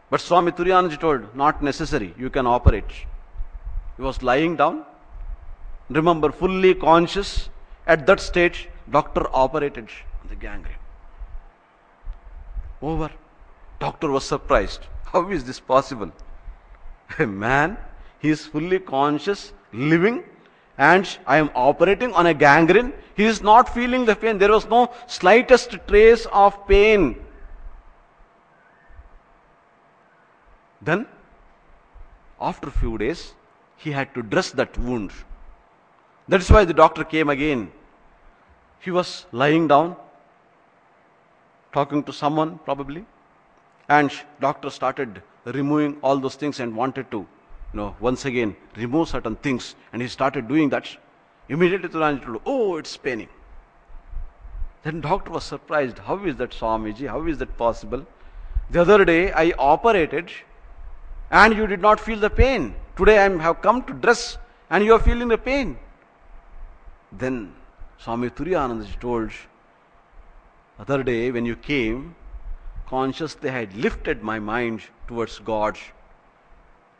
But 0.10 0.22
Swami 0.22 0.52
told, 0.52 1.36
not 1.36 1.64
necessary, 1.64 2.14
you 2.18 2.30
can 2.30 2.48
operate. 2.48 2.90
He 3.98 4.04
was 4.04 4.22
lying 4.22 4.56
down, 4.56 4.86
remember, 5.90 6.32
fully 6.32 6.74
conscious. 6.76 7.50
At 7.88 8.06
that 8.08 8.20
stage, 8.20 8.70
doctor 8.92 9.26
operated 9.34 9.90
the 10.30 10.36
gangrene. 10.36 10.76
Over. 12.82 13.10
Doctor 13.80 14.10
was 14.10 14.24
surprised. 14.24 14.82
How 15.06 15.30
is 15.30 15.44
this 15.46 15.60
possible? 15.60 16.12
A 17.20 17.26
man, 17.26 17.78
he 18.20 18.30
is 18.30 18.46
fully 18.46 18.80
conscious, 18.80 19.54
living, 19.72 20.24
and 20.78 21.18
I 21.26 21.38
am 21.38 21.50
operating 21.56 22.14
on 22.14 22.28
a 22.28 22.34
gangrene. 22.34 22.94
He 23.16 23.26
is 23.26 23.42
not 23.42 23.74
feeling 23.74 24.06
the 24.06 24.16
pain. 24.16 24.38
There 24.38 24.52
was 24.52 24.68
no 24.68 24.92
slightest 25.08 25.78
trace 25.88 26.28
of 26.32 26.68
pain. 26.68 27.24
Then, 30.82 31.08
after 32.40 32.68
a 32.68 32.72
few 32.72 32.98
days, 32.98 33.34
he 33.78 33.92
had 33.92 34.14
to 34.14 34.22
dress 34.22 34.52
that 34.52 34.78
wound. 34.78 35.12
That 36.28 36.42
is 36.42 36.50
why 36.52 36.66
the 36.66 36.74
doctor 36.74 37.04
came 37.04 37.30
again. 37.30 37.72
He 38.80 38.92
was 38.92 39.26
lying 39.32 39.68
down, 39.68 39.96
talking 41.74 42.04
to 42.04 42.14
someone 42.14 42.60
probably, 42.60 43.06
and 43.90 44.12
doctor 44.40 44.70
started 44.70 45.22
removing 45.46 45.98
all 46.02 46.18
those 46.18 46.36
things 46.36 46.60
and 46.60 46.76
wanted 46.76 47.10
to, 47.12 47.26
you 47.74 47.78
know, 47.80 47.96
once 48.00 48.26
again 48.26 48.56
remove 48.76 49.10
certain 49.10 49.36
things, 49.36 49.76
and 49.94 50.02
he 50.02 50.08
started 50.08 50.48
doing 50.48 50.70
that. 50.70 50.88
Immediately 51.50 51.90
Turanji 51.90 52.26
told, 52.26 52.42
"Oh, 52.46 52.78
it's 52.78 52.96
paining." 52.98 53.30
Then 54.84 55.02
doctor 55.02 55.32
was 55.32 55.44
surprised. 55.44 56.00
How 56.00 56.18
is 56.24 56.36
that, 56.38 56.52
Swamiji? 56.52 57.08
How 57.08 57.26
is 57.28 57.38
that 57.40 57.58
possible? 57.58 58.06
The 58.70 58.82
other 58.82 59.04
day 59.06 59.32
I 59.32 59.54
operated 59.58 60.32
and 61.30 61.56
you 61.56 61.68
did 61.68 61.82
not 61.82 62.00
feel 62.00 62.20
the 62.20 62.30
pain. 62.30 62.76
Today 62.96 63.20
I 63.20 63.30
have 63.42 63.62
come 63.62 63.84
to 63.84 63.94
dress 63.94 64.38
and 64.70 64.84
you 64.84 64.94
are 64.94 65.00
feeling 65.00 65.28
the 65.28 65.38
pain. 65.38 65.78
Then 67.12 67.54
Swami 67.98 68.30
Turiyanandaji 68.30 69.00
told, 69.00 69.32
other 70.80 71.04
day 71.04 71.32
when 71.32 71.46
you 71.46 71.56
came, 71.56 72.16
consciously 72.88 73.50
I 73.50 73.54
had 73.54 73.76
lifted 73.76 74.24
my 74.24 74.40
mind 74.40 74.84
towards 75.08 75.40
God, 75.40 75.78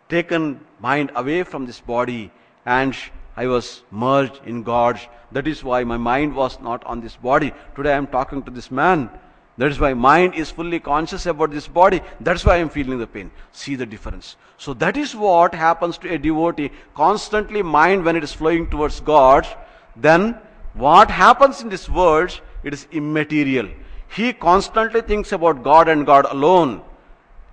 taken 0.10 0.60
mind 0.80 1.12
away 1.16 1.44
from 1.44 1.66
this 1.66 1.80
body, 1.80 2.32
and 2.66 2.96
I 3.36 3.48
was 3.48 3.84
merged 3.92 4.42
in 4.46 4.64
God. 4.64 5.00
That 5.32 5.48
is 5.48 5.64
why 5.64 5.84
my 5.84 5.98
mind 5.98 6.36
was 6.36 6.60
not 6.60 6.84
on 6.86 7.02
this 7.02 7.16
body. 7.16 7.54
Today 7.76 7.94
I 7.94 7.98
am 7.98 8.08
talking 8.08 8.44
to 8.44 8.52
this 8.52 8.72
man. 8.72 9.10
That 9.58 9.72
is 9.72 9.80
why 9.80 9.94
mind 9.94 10.36
is 10.36 10.52
fully 10.52 10.80
conscious 10.80 11.26
about 11.26 11.52
this 11.52 11.68
body. 11.68 12.02
That's 12.20 12.46
why 12.46 12.56
I 12.56 12.58
am 12.58 12.70
feeling 12.70 13.00
the 13.00 13.08
pain. 13.08 13.32
See 13.52 13.76
the 13.76 13.86
difference. 13.86 14.36
So 14.58 14.74
that 14.76 14.98
is 14.98 15.16
what 15.16 15.54
happens 15.54 15.98
to 16.00 16.14
a 16.14 16.18
devotee. 16.18 16.72
Constantly 16.96 17.64
mind 17.64 18.06
when 18.06 18.16
it 18.16 18.24
is 18.24 18.34
flowing 18.34 18.70
towards 18.70 19.00
God, 19.00 19.48
then 19.96 20.38
what 20.74 21.10
happens 21.10 21.62
in 21.62 21.70
this 21.70 21.90
world, 21.90 22.40
it 22.64 22.74
is 22.74 22.88
immaterial. 22.92 23.68
He 24.10 24.32
constantly 24.32 25.02
thinks 25.02 25.32
about 25.32 25.64
God 25.64 25.88
and 25.90 26.06
God 26.06 26.26
alone, 26.30 26.82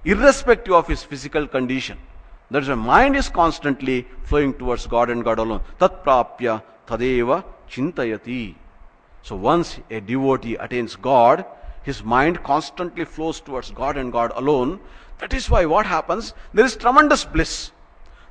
irrespective 0.04 0.74
of 0.74 0.86
his 0.86 1.02
physical 1.02 1.46
condition. 1.46 1.98
That 2.54 2.62
is 2.62 2.68
why 2.68 2.76
mind 2.76 3.16
is 3.16 3.28
constantly 3.28 4.06
flowing 4.22 4.54
towards 4.54 4.86
God 4.86 5.10
and 5.10 5.24
God 5.24 5.40
alone. 5.40 5.60
Tat 5.80 6.04
prapya 6.04 6.62
tadeva 6.86 7.44
chintayati. 7.68 8.54
So 9.22 9.34
once 9.34 9.80
a 9.90 10.00
devotee 10.00 10.54
attains 10.54 10.94
God, 10.94 11.44
his 11.82 12.04
mind 12.04 12.44
constantly 12.44 13.04
flows 13.06 13.40
towards 13.40 13.72
God 13.72 13.96
and 13.96 14.12
God 14.12 14.30
alone. 14.36 14.78
That 15.18 15.34
is 15.34 15.50
why 15.50 15.64
what 15.64 15.84
happens? 15.84 16.32
There 16.52 16.64
is 16.64 16.76
tremendous 16.76 17.24
bliss. 17.24 17.72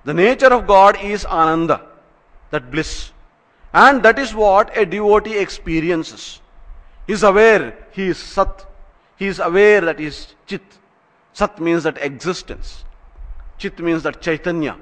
The 0.05 0.13
nature 0.13 0.53
of 0.53 0.67
God 0.67 0.97
is 1.03 1.25
ananda, 1.25 1.81
that 2.51 2.71
bliss. 2.71 3.11
And 3.73 4.03
that 4.03 4.17
is 4.19 4.33
what 4.33 4.71
a 4.77 4.85
devotee 4.85 5.37
experiences. 5.37 6.39
He 7.07 7.11
is 7.11 7.23
aware 7.23 7.75
he 7.91 8.07
is 8.07 8.19
Sat. 8.19 8.65
He 9.17 9.27
is 9.27 9.39
aware 9.39 9.81
that 9.81 9.99
he 9.99 10.05
is 10.05 10.33
Chit. 10.47 10.63
Sat 11.33 11.59
means 11.59 11.83
that 11.83 11.97
existence. 11.97 12.85
Chit 13.57 13.79
means 13.79 14.03
that 14.03 14.21
Chaitanya. 14.21 14.77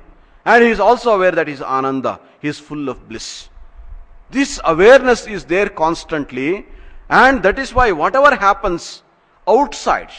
And 0.45 0.63
he 0.63 0.69
is 0.69 0.79
also 0.79 1.15
aware 1.15 1.31
that 1.31 1.47
he 1.47 1.53
is 1.53 1.61
Ananda. 1.61 2.19
He 2.41 2.47
is 2.47 2.59
full 2.59 2.89
of 2.89 3.07
bliss. 3.07 3.49
This 4.29 4.59
awareness 4.63 5.27
is 5.27 5.45
there 5.45 5.69
constantly 5.69 6.65
and 7.11 7.43
that 7.43 7.59
is 7.59 7.73
why 7.73 7.91
whatever 7.91 8.33
happens 8.33 9.03
outside, 9.45 10.11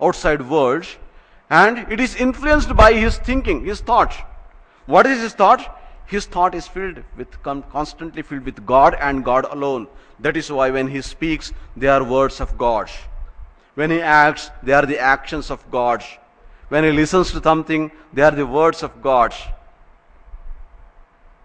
outside 0.00 0.46
world, 0.46 0.86
and 1.48 1.78
it 1.90 1.98
is 1.98 2.14
influenced 2.14 2.76
by 2.76 2.92
his 2.92 3.16
thinking, 3.16 3.64
his 3.64 3.80
thought. 3.80 4.12
What 4.84 5.06
is 5.06 5.22
his 5.22 5.32
thought? 5.32 5.80
His 6.04 6.26
thought 6.26 6.54
is 6.54 6.68
filled 6.68 7.02
with, 7.16 7.42
constantly 7.42 8.20
filled 8.20 8.44
with 8.44 8.66
God 8.66 8.98
and 9.00 9.24
God 9.24 9.46
alone. 9.50 9.88
That 10.20 10.36
is 10.36 10.52
why 10.52 10.70
when 10.70 10.88
he 10.88 11.00
speaks, 11.00 11.54
they 11.74 11.88
are 11.88 12.04
words 12.04 12.38
of 12.38 12.58
God. 12.58 12.90
When 13.74 13.90
he 13.90 14.02
acts, 14.02 14.50
they 14.62 14.74
are 14.74 14.84
the 14.84 14.98
actions 14.98 15.50
of 15.50 15.70
God. 15.70 16.04
When 16.68 16.84
he 16.84 16.92
listens 16.92 17.30
to 17.32 17.42
something, 17.42 17.90
they 18.12 18.22
are 18.22 18.30
the 18.30 18.46
words 18.46 18.82
of 18.82 19.02
God. 19.02 19.34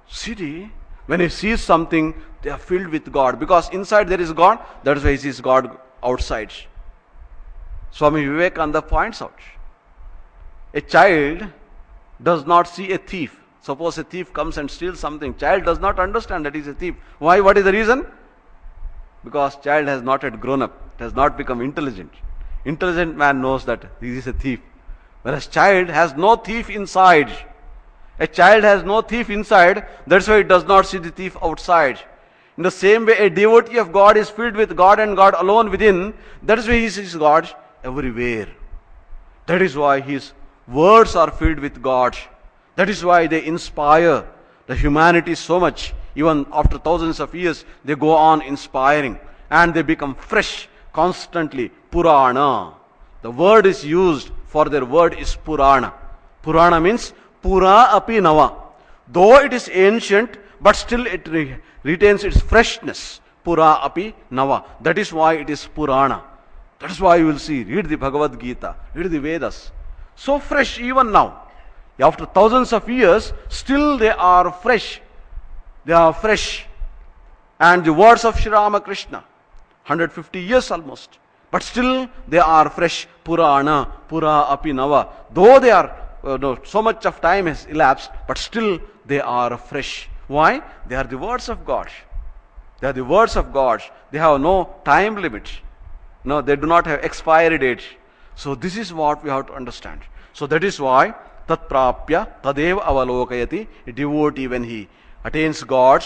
See, 0.08 0.72
when 1.06 1.20
he 1.20 1.30
sees 1.30 1.62
something, 1.62 2.14
they 2.42 2.50
are 2.50 2.58
filled 2.58 2.88
with 2.88 3.12
God 3.12 3.40
because 3.40 3.70
inside 3.70 4.08
there 4.08 4.22
is 4.22 4.32
God. 4.32 4.60
That 4.84 4.98
is 4.98 5.04
why 5.04 5.12
he 5.12 5.18
sees 5.18 5.42
God 5.42 5.78
outside. 6.04 6.54
Swami 7.92 8.26
Vivekananda 8.26 8.82
points 8.82 9.22
out 9.22 9.40
a 10.74 10.82
child 10.82 11.48
does 12.22 12.46
not 12.46 12.68
see 12.68 12.92
a 12.92 12.98
thief. 12.98 13.40
Suppose 13.62 13.98
a 13.98 14.04
thief 14.04 14.32
comes 14.34 14.58
and 14.58 14.70
steals 14.70 15.00
something. 15.00 15.36
Child 15.36 15.66
does 15.66 15.80
not 15.80 16.00
understand 16.00 16.46
that 16.46 16.56
he 16.56 16.62
is 16.62 16.68
a 16.68 16.74
thief. 16.74 16.96
Why? 17.18 17.40
What 17.40 17.58
is 17.58 17.64
the 17.64 17.72
reason? 17.72 18.06
Because 19.24 19.58
child 19.58 19.88
has 19.88 20.02
not 20.02 20.24
yet 20.24 20.40
grown 20.40 20.62
up, 20.62 20.80
it 20.98 21.04
has 21.04 21.14
not 21.14 21.38
become 21.38 21.62
intelligent. 21.62 22.12
Intelligent 22.66 23.18
man 23.18 23.42
knows 23.42 23.66
that 23.66 23.84
he 24.00 24.18
is 24.18 24.28
a 24.28 24.34
thief. 24.34 24.60
Whereas 25.22 25.48
child 25.48 25.90
has 25.90 26.16
no 26.16 26.36
thief 26.36 26.70
inside. 26.70 27.30
A 28.20 28.28
child 28.28 28.64
has 28.64 28.84
no 28.84 29.02
thief 29.02 29.30
inside, 29.30 29.88
that's 30.06 30.28
why 30.28 30.40
it 30.40 30.48
does 30.48 30.66
not 30.66 30.86
see 30.86 30.98
the 30.98 31.10
thief 31.10 31.38
outside. 31.42 32.00
In 32.58 32.64
the 32.64 32.72
same 32.72 33.06
way, 33.06 33.18
a 33.18 33.30
devotee 33.30 33.78
of 33.78 33.94
God 33.94 34.18
is 34.18 34.30
filled 34.30 34.56
with 34.56 34.76
God 34.76 35.00
and 35.00 35.16
God 35.16 35.34
alone 35.38 35.72
within. 35.72 36.14
That 36.44 36.60
is 36.60 36.68
why 36.68 36.74
he 36.74 36.90
sees 36.90 37.16
God 37.16 37.50
everywhere. 37.86 38.50
That 39.46 39.62
is 39.62 39.78
why 39.78 40.02
his 40.02 40.34
words 40.68 41.16
are 41.16 41.32
filled 41.32 41.60
with 41.60 41.82
God. 41.82 42.18
That 42.76 42.90
is 42.90 43.04
why 43.04 43.28
they 43.28 43.46
inspire 43.46 44.26
the 44.68 44.76
humanity 44.76 45.36
so 45.36 45.58
much. 45.58 45.94
Even 46.16 46.46
after 46.52 46.78
thousands 46.78 47.22
of 47.22 47.34
years, 47.34 47.64
they 47.86 47.96
go 47.96 48.12
on 48.12 48.42
inspiring 48.42 49.18
and 49.50 49.74
they 49.74 49.82
become 49.82 50.14
fresh 50.16 50.68
constantly. 50.92 51.72
Purana. 51.92 52.74
The 53.22 53.32
word 53.32 53.66
is 53.66 53.86
used 53.86 54.32
for 54.50 54.66
their 54.66 54.84
word 54.84 55.14
is 55.14 55.36
Purana. 55.36 55.94
Purana 56.42 56.82
means 56.82 57.14
Pura 57.42 57.88
api 57.98 58.16
nava. 58.16 58.56
Though 59.08 59.38
it 59.38 59.54
is 59.54 59.70
ancient, 59.72 60.38
but 60.60 60.76
still 60.76 61.06
it 61.06 61.28
re- 61.28 61.56
retains 61.84 62.24
its 62.24 62.42
freshness. 62.42 63.22
Pura 63.44 63.80
api 63.88 64.16
nava. 64.32 64.66
That 64.82 64.98
is 64.98 65.14
why 65.14 65.36
it 65.36 65.50
is 65.50 65.68
Purana. 65.68 66.24
That 66.80 66.90
is 66.90 67.00
why 67.00 67.18
you 67.18 67.28
will 67.28 67.40
see, 67.40 67.64
read 67.64 67.88
the 67.88 67.96
Bhagavad 67.96 68.40
Gita, 68.40 68.76
read 68.96 69.12
the 69.12 69.20
Vedas. 69.20 69.72
So 70.16 70.40
fresh 70.40 70.80
even 70.80 71.12
now. 71.12 71.44
After 72.00 72.26
thousands 72.26 72.74
of 72.74 72.90
years, 72.90 73.34
still 73.50 73.98
they 73.98 74.10
are 74.10 74.52
fresh. 74.52 75.02
They 75.86 75.94
are 75.94 76.14
fresh. 76.14 76.66
And 77.60 77.84
the 77.84 77.94
words 77.94 78.26
of 78.26 78.40
Sri 78.40 78.52
Ramakrishna, 78.52 79.18
150 79.86 80.40
years 80.40 80.72
almost, 80.72 81.20
But 81.52 81.64
still 81.64 82.08
they 82.28 82.38
are 82.38 82.70
fresh. 82.70 83.08
Purana, 83.24 83.92
Pura 84.08 84.46
api 84.50 84.72
nava. 84.72 85.10
Though 85.32 85.60
they 85.60 85.72
are, 85.72 85.96
uh, 86.24 86.38
no, 86.38 86.60
so 86.64 86.82
much 86.82 87.06
of 87.06 87.22
time 87.22 87.46
has 87.46 87.66
elapsed, 87.66 88.12
but 88.28 88.38
still 88.38 88.80
they 89.06 89.20
are 89.20 89.58
fresh. 89.58 90.10
Why? 90.28 90.62
They 90.88 90.96
are 90.96 91.04
the 91.04 91.18
words 91.18 91.50
of 91.50 91.66
God. 91.66 91.90
They 92.80 92.88
are 92.88 92.94
the 92.94 93.04
words 93.04 93.36
of 93.36 93.52
God. 93.52 93.82
They 94.12 94.20
have 94.20 94.40
no 94.42 94.76
time 94.86 95.16
limit. 95.16 95.50
No, 96.24 96.42
they 96.42 96.56
do 96.56 96.68
not 96.68 96.86
have 96.86 97.04
expiry 97.04 97.58
date. 97.58 97.84
So 98.36 98.56
this 98.56 98.78
is 98.78 98.94
what 98.94 99.24
we 99.24 99.30
have 99.30 99.48
to 99.48 99.54
understand. 99.54 100.02
So 100.34 100.48
that 100.48 100.64
is 100.64 100.80
why 100.80 101.14
tat 101.48 101.68
prapya 101.70 102.28
tadev 102.44 102.82
avalokayati. 102.82 103.68
Devotee 103.94 104.48
when 104.48 104.64
he 104.64 104.88
attains 105.24 105.64
God, 105.64 106.06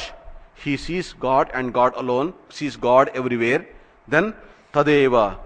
he 0.56 0.78
sees 0.78 1.14
God 1.14 1.50
and 1.54 1.74
God 1.74 1.94
alone, 1.96 2.34
sees 2.50 2.76
God 2.76 3.12
everywhere. 3.14 3.66
Then 4.08 4.34
tadeva 4.74 5.38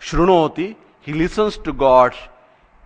shrunoti. 0.00 0.76
He 1.00 1.12
listens 1.12 1.56
to 1.58 1.72
God. 1.72 2.14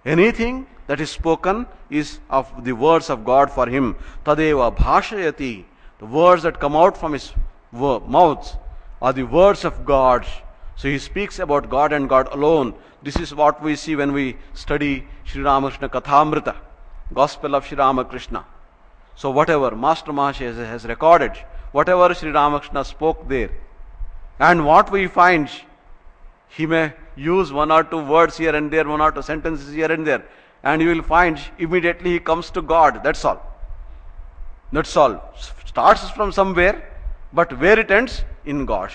Anything 0.04 0.66
that 0.86 1.00
is 1.00 1.10
spoken 1.10 1.66
is 1.90 2.20
of 2.30 2.64
the 2.64 2.72
words 2.72 3.10
of 3.10 3.24
God 3.24 3.50
for 3.50 3.66
him. 3.68 3.96
Tadeva 4.24 4.74
bhashayati. 4.76 5.64
The 5.98 6.06
words 6.06 6.42
that 6.42 6.60
come 6.60 6.76
out 6.76 6.96
from 6.96 7.12
his 7.12 7.32
mouth 7.72 8.56
are 9.00 9.12
the 9.12 9.22
words 9.24 9.64
of 9.64 9.84
God. 9.84 10.26
So 10.76 10.88
he 10.88 10.98
speaks 10.98 11.38
about 11.38 11.70
God 11.70 11.92
and 11.92 12.08
God 12.08 12.32
alone. 12.32 12.74
This 13.02 13.16
is 13.16 13.34
what 13.34 13.62
we 13.62 13.76
see 13.76 13.96
when 13.96 14.12
we 14.12 14.36
study 14.54 15.06
Sri 15.24 15.42
Ramakrishna 15.42 15.88
Kathamrita, 15.88 16.56
Gospel 17.12 17.54
of 17.54 17.66
Sri 17.66 17.76
Ramakrishna. 17.76 18.44
So 19.14 19.30
whatever 19.30 19.76
Master 19.76 20.12
Mahasaya 20.12 20.66
has 20.66 20.84
recorded, 20.84 21.32
whatever 21.72 22.12
Sri 22.14 22.30
Ramakrishna 22.30 22.84
spoke 22.84 23.28
there, 23.28 23.50
and 24.38 24.66
what 24.66 24.90
we 24.90 25.06
find, 25.06 25.48
he 26.48 26.66
may 26.66 26.92
use 27.16 27.52
one 27.52 27.70
or 27.70 27.84
two 27.84 28.04
words 28.04 28.36
here 28.36 28.54
and 28.54 28.70
there, 28.70 28.86
one 28.86 29.00
or 29.00 29.12
two 29.12 29.22
sentences 29.22 29.72
here 29.72 29.90
and 29.90 30.06
there, 30.06 30.24
and 30.62 30.82
you 30.82 30.88
will 30.88 31.02
find 31.02 31.40
immediately 31.58 32.12
he 32.12 32.20
comes 32.20 32.50
to 32.50 32.62
God. 32.62 33.02
That's 33.04 33.24
all. 33.24 33.42
That's 34.72 34.96
all. 34.96 35.34
Starts 35.66 36.10
from 36.10 36.32
somewhere, 36.32 36.90
but 37.32 37.58
where 37.58 37.78
it 37.78 37.90
ends? 37.90 38.24
In 38.44 38.66
God. 38.66 38.92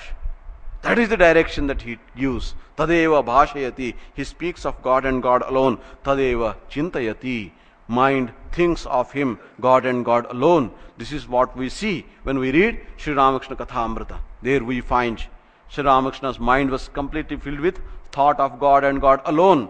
That 0.81 0.97
is 0.97 1.09
the 1.09 1.17
direction 1.17 1.67
that 1.67 1.81
he 1.81 1.99
gives. 2.15 2.55
Tadeva 2.77 3.23
bhashayati. 3.23 3.95
He 4.13 4.23
speaks 4.23 4.65
of 4.65 4.81
God 4.81 5.05
and 5.05 5.21
God 5.21 5.41
alone. 5.43 5.77
Tadeva 6.03 6.55
chintayati. 6.69 7.51
Mind 7.89 8.31
thinks 8.51 8.85
of 8.85 9.11
him, 9.11 9.39
God 9.59 9.85
and 9.85 10.05
God 10.05 10.27
alone. 10.29 10.71
This 10.97 11.11
is 11.11 11.27
what 11.27 11.57
we 11.57 11.69
see 11.69 12.05
when 12.23 12.37
we 12.37 12.51
read 12.51 12.79
Sri 12.97 13.13
Ramakrishna 13.13 13.55
Kathamrita. 13.55 14.19
There 14.43 14.63
we 14.63 14.79
find 14.79 15.21
Sri 15.69 15.83
Ramakrishna's 15.83 16.39
mind 16.39 16.69
was 16.69 16.87
completely 16.87 17.37
filled 17.37 17.59
with 17.59 17.81
thought 18.11 18.39
of 18.39 18.59
God 18.59 18.83
and 18.83 19.01
God 19.01 19.21
alone. 19.25 19.69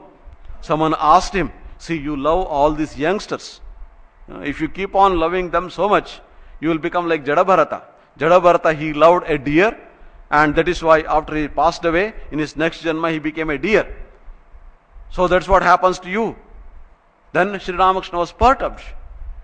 Someone 0.62 0.96
asked 1.00 1.34
him, 1.34 1.52
See, 1.78 1.98
you 1.98 2.18
love 2.18 2.46
all 2.48 2.74
these 2.74 2.98
youngsters. 2.98 3.62
If 4.28 4.60
you 4.60 4.68
keep 4.68 4.96
on 4.96 5.18
loving 5.18 5.50
them 5.50 5.70
so 5.70 5.88
much, 5.88 6.20
you 6.60 6.68
will 6.68 6.78
become 6.78 7.08
like 7.08 7.24
Jadabharata. 7.24 7.84
Jadabharata, 8.20 8.78
he 8.78 8.92
loved 8.92 9.30
a 9.30 9.38
deer 9.38 9.80
and 10.30 10.56
that 10.56 10.68
is 10.68 10.84
why 10.84 11.02
after 11.02 11.36
he 11.36 11.48
passed 11.48 11.86
away, 11.86 12.14
in 12.32 12.38
his 12.38 12.56
next 12.56 12.84
janma, 12.84 13.12
he 13.12 13.20
became 13.20 13.50
a 13.50 13.58
deer. 13.58 13.96
So 15.10 15.28
that's 15.28 15.48
what 15.48 15.64
happens 15.64 16.00
to 16.00 16.10
you. 16.10 16.36
Then 17.32 17.60
Sri 17.60 17.76
Ramakrishna 17.76 18.20
was 18.20 18.32
perturbed. 18.32 18.82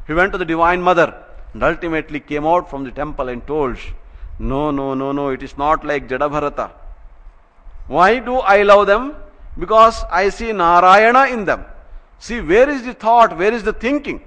He 0.07 0.13
went 0.13 0.31
to 0.33 0.38
the 0.38 0.45
Divine 0.45 0.81
Mother 0.81 1.13
and 1.53 1.63
ultimately 1.63 2.19
came 2.19 2.45
out 2.45 2.69
from 2.69 2.83
the 2.83 2.91
temple 2.91 3.29
and 3.29 3.45
told, 3.45 3.77
No, 4.39 4.71
no, 4.71 4.93
no, 4.93 5.11
no, 5.11 5.29
it 5.29 5.43
is 5.43 5.57
not 5.57 5.86
like 5.86 6.07
Jadabharata. 6.07 6.71
Why 7.88 8.19
do 8.19 8.38
I 8.38 8.63
love 8.63 8.88
them? 8.88 9.15
Because 9.57 10.03
I 10.11 10.29
see 10.29 10.51
Narayana 10.51 11.27
in 11.27 11.45
them. 11.45 11.65
See, 12.19 12.41
where 12.41 12.69
is 12.69 12.83
the 12.83 12.93
thought? 12.93 13.38
Where 13.38 13.53
is 13.53 13.63
the 13.63 13.73
thinking? 13.73 14.21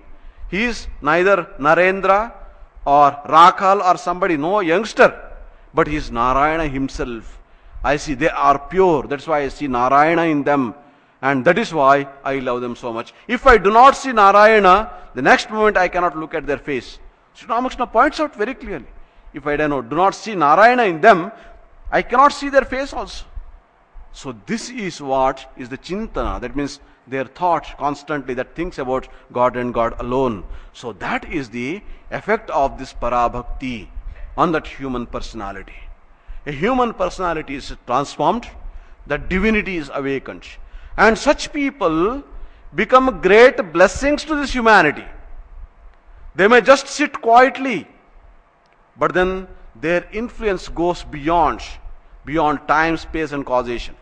He 0.50 0.64
is 0.64 0.86
neither 1.02 1.48
Narendra 1.58 2.32
or 2.84 3.10
Rakhal 3.26 3.84
or 3.84 3.98
somebody, 3.98 4.36
no 4.36 4.60
youngster 4.60 5.28
but 5.74 5.86
he 5.86 5.96
is 5.96 6.10
Narayana 6.10 6.68
himself. 6.68 7.38
I 7.84 7.96
see 7.96 8.14
they 8.14 8.30
are 8.30 8.58
pure. 8.58 9.04
That's 9.04 9.26
why 9.26 9.40
I 9.40 9.48
see 9.48 9.68
Narayana 9.68 10.22
in 10.22 10.42
them. 10.42 10.74
And 11.20 11.44
that 11.44 11.58
is 11.58 11.74
why 11.74 12.06
I 12.24 12.38
love 12.38 12.60
them 12.60 12.76
so 12.76 12.92
much. 12.92 13.12
If 13.26 13.46
I 13.46 13.58
do 13.58 13.70
not 13.70 13.96
see 13.96 14.12
Narayana, 14.12 14.90
the 15.14 15.22
next 15.22 15.50
moment 15.50 15.76
I 15.76 15.88
cannot 15.88 16.16
look 16.16 16.34
at 16.34 16.46
their 16.46 16.58
face. 16.58 16.98
Sri 17.34 17.48
Ramakrishna 17.48 17.86
points 17.86 18.20
out 18.20 18.34
very 18.36 18.54
clearly. 18.54 18.86
If 19.34 19.46
I 19.46 19.56
do 19.56 19.68
not, 19.68 19.88
do 19.88 19.96
not 19.96 20.14
see 20.14 20.34
Narayana 20.34 20.84
in 20.84 21.00
them, 21.00 21.32
I 21.90 22.02
cannot 22.02 22.32
see 22.32 22.48
their 22.48 22.64
face 22.64 22.92
also. 22.92 23.24
So 24.12 24.34
this 24.46 24.70
is 24.70 25.00
what 25.00 25.52
is 25.56 25.68
the 25.68 25.78
chintana. 25.78 26.40
That 26.40 26.56
means 26.56 26.80
their 27.06 27.24
thought 27.24 27.76
constantly 27.78 28.34
that 28.34 28.54
thinks 28.54 28.78
about 28.78 29.08
God 29.32 29.56
and 29.56 29.72
God 29.72 29.94
alone. 29.98 30.44
So 30.72 30.92
that 30.94 31.30
is 31.32 31.50
the 31.50 31.82
effect 32.10 32.50
of 32.50 32.78
this 32.78 32.92
parabhakti 32.92 33.88
on 34.36 34.52
that 34.52 34.66
human 34.66 35.06
personality. 35.06 35.74
A 36.46 36.52
human 36.52 36.94
personality 36.94 37.56
is 37.56 37.74
transformed, 37.86 38.48
that 39.06 39.28
divinity 39.28 39.76
is 39.76 39.90
awakened. 39.92 40.46
And 40.98 41.16
such 41.16 41.52
people 41.52 42.24
become 42.74 43.20
great 43.22 43.72
blessings 43.72 44.24
to 44.24 44.34
this 44.34 44.52
humanity. 44.52 45.04
They 46.34 46.48
may 46.48 46.60
just 46.60 46.88
sit 46.88 47.20
quietly, 47.20 47.86
but 48.96 49.14
then 49.14 49.46
their 49.76 50.08
influence 50.12 50.66
goes 50.68 51.04
beyond, 51.04 51.60
beyond 52.24 52.66
time, 52.66 52.96
space, 52.96 53.30
and 53.30 53.46
causation. 53.46 53.94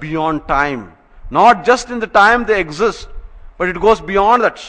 Beyond 0.00 0.48
time. 0.48 0.92
Not 1.30 1.64
just 1.64 1.90
in 1.90 2.00
the 2.00 2.08
time 2.08 2.44
they 2.44 2.60
exist, 2.60 3.06
but 3.56 3.68
it 3.68 3.80
goes 3.80 4.00
beyond 4.00 4.42
that. 4.42 4.60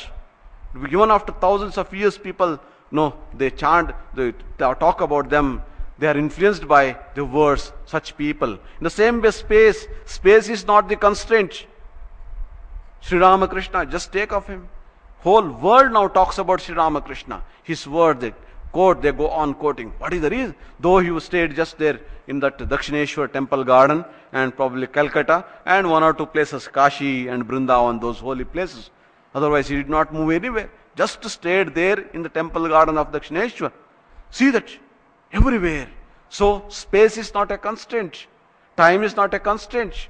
Even 0.76 1.09
after 1.09 1.34
thousands 1.34 1.80
of 1.80 1.91
years, 1.91 2.19
people 2.19 2.59
know 2.91 3.15
they 3.34 3.49
chant, 3.49 3.91
they 4.13 4.32
talk 4.59 5.01
about 5.01 5.30
them. 5.32 5.63
They 5.98 6.08
are 6.08 6.18
influenced 6.18 6.68
by 6.68 6.98
the 7.16 7.24
words, 7.24 7.72
such 7.86 8.18
people. 8.18 8.54
In 8.54 8.84
the 8.84 8.89
same 8.89 9.22
way, 9.22 9.32
space, 9.32 9.88
space 10.06 10.50
is 10.50 10.66
not 10.68 10.89
the 10.89 10.96
constraint. 10.96 11.66
Sri 13.02 13.20
Ramakrishna, 13.20 13.86
just 13.86 14.12
take 14.12 14.32
of 14.32 14.48
him. 14.48 14.68
Whole 15.20 15.48
world 15.48 15.93
now 15.93 16.08
talks 16.08 16.38
about 16.38 16.62
Sri 16.62 16.76
Ramakrishna. 16.76 17.43
His 17.64 17.88
word, 17.88 18.20
they 18.20 18.34
quote, 18.72 19.02
they 19.02 19.12
go 19.12 19.30
on 19.30 19.54
quoting. 19.54 19.93
What 19.98 20.14
is 20.14 20.22
the 20.22 20.30
reason? 20.30 20.56
Though 20.80 21.00
he 21.00 21.18
stayed 21.20 21.56
just 21.56 21.78
there 21.78 22.00
in 22.28 22.39
that 22.41 22.58
Dakshineshwar 22.58 23.32
temple 23.32 23.64
garden 23.64 24.04
and 24.34 24.56
probably 24.56 24.88
Calcutta 24.88 25.46
and 25.66 25.89
one 25.89 26.04
or 26.04 26.14
two 26.14 26.26
places, 26.26 26.68
Kashi 26.68 27.28
and 27.28 27.48
Brindavan, 27.48 28.02
those 28.02 28.20
holy 28.20 28.43
places. 28.43 28.89
Otherwise, 29.34 29.68
he 29.68 29.76
did 29.76 29.89
not 29.89 30.14
move 30.14 30.32
anywhere 30.32 30.70
just 30.96 31.28
stayed 31.30 31.76
there 31.76 32.00
in 32.14 32.24
the 32.24 32.30
temple 32.30 32.68
garden 32.68 32.98
of 32.98 33.12
Dakshineshwar. 33.12 33.72
See 34.32 34.50
that 34.52 34.70
everywhere. 35.36 35.88
So 36.29 36.65
space 36.69 37.17
is 37.17 37.33
not 37.33 37.51
a 37.51 37.57
constraint. 37.57 38.27
Time 38.77 39.03
is 39.03 39.15
not 39.15 39.33
a 39.33 39.39
constraint. 39.39 40.07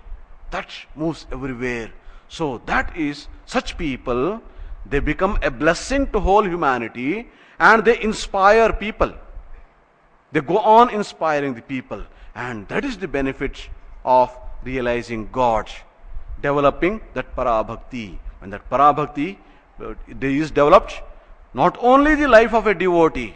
That 0.52 0.72
moves 0.96 1.26
everywhere. 1.32 1.92
So 2.30 2.62
that 2.66 2.96
is 2.98 3.28
such 3.46 3.78
people, 3.78 4.42
they 4.86 5.00
become 5.00 5.38
a 5.42 5.52
blessing 5.52 6.10
to 6.12 6.20
whole 6.20 6.44
humanity 6.44 7.28
and 7.60 7.84
they 7.86 8.02
inspire 8.02 8.74
people. 8.74 9.14
They 10.32 10.42
go 10.42 10.58
on 10.58 10.90
inspiring 10.90 11.54
the 11.54 11.62
people. 11.62 12.04
And 12.36 12.68
that 12.68 12.84
is 12.84 12.98
the 12.98 13.08
benefit 13.08 13.70
of 14.04 14.36
realizing 14.64 15.30
God, 15.32 15.70
developing 16.42 17.02
that 17.14 17.36
parabhakti. 17.36 18.18
When 18.40 18.50
that 18.50 18.70
parabhakti 18.70 19.38
uh, 19.82 19.94
is 20.22 20.52
developed 20.52 21.02
not 21.54 21.78
only 21.80 22.16
the 22.16 22.28
life 22.28 22.54
of 22.54 22.68
a 22.68 22.74
devotee, 22.74 23.36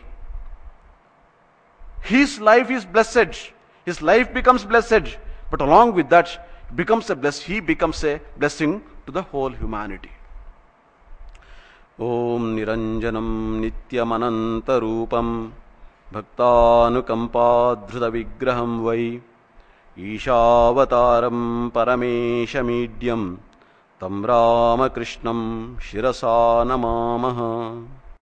his 2.01 2.39
life 2.39 2.71
is 2.71 2.85
blessed, 2.85 3.51
his 3.85 4.01
life 4.01 4.33
becomes 4.33 4.65
blessed, 4.65 5.17
but 5.51 5.61
along 5.61 5.93
with 5.93 6.09
that, 6.09 6.49
becomes 6.75 7.09
a 7.09 7.15
bless, 7.15 7.41
he 7.41 7.59
becomes 7.59 8.03
a 8.03 8.21
blessing 8.37 8.83
to 9.05 9.11
the 9.11 9.23
whole 9.23 9.49
humanity. 9.49 10.11
ॐ 11.99 12.55
निरञ्जनं 12.55 13.29
नित्यमनन्तरूपं 13.61 15.27
भक्तानुकम्पाधृतविग्रहं 16.13 18.71
वै 18.85 19.03
ईशावतारं 19.99 21.39
परमेशमीड्यम् 21.75 23.27
तं 24.01 24.15
रामकृष्णं 24.29 25.41
शिरसा 25.87 26.37
नमामः 26.69 27.39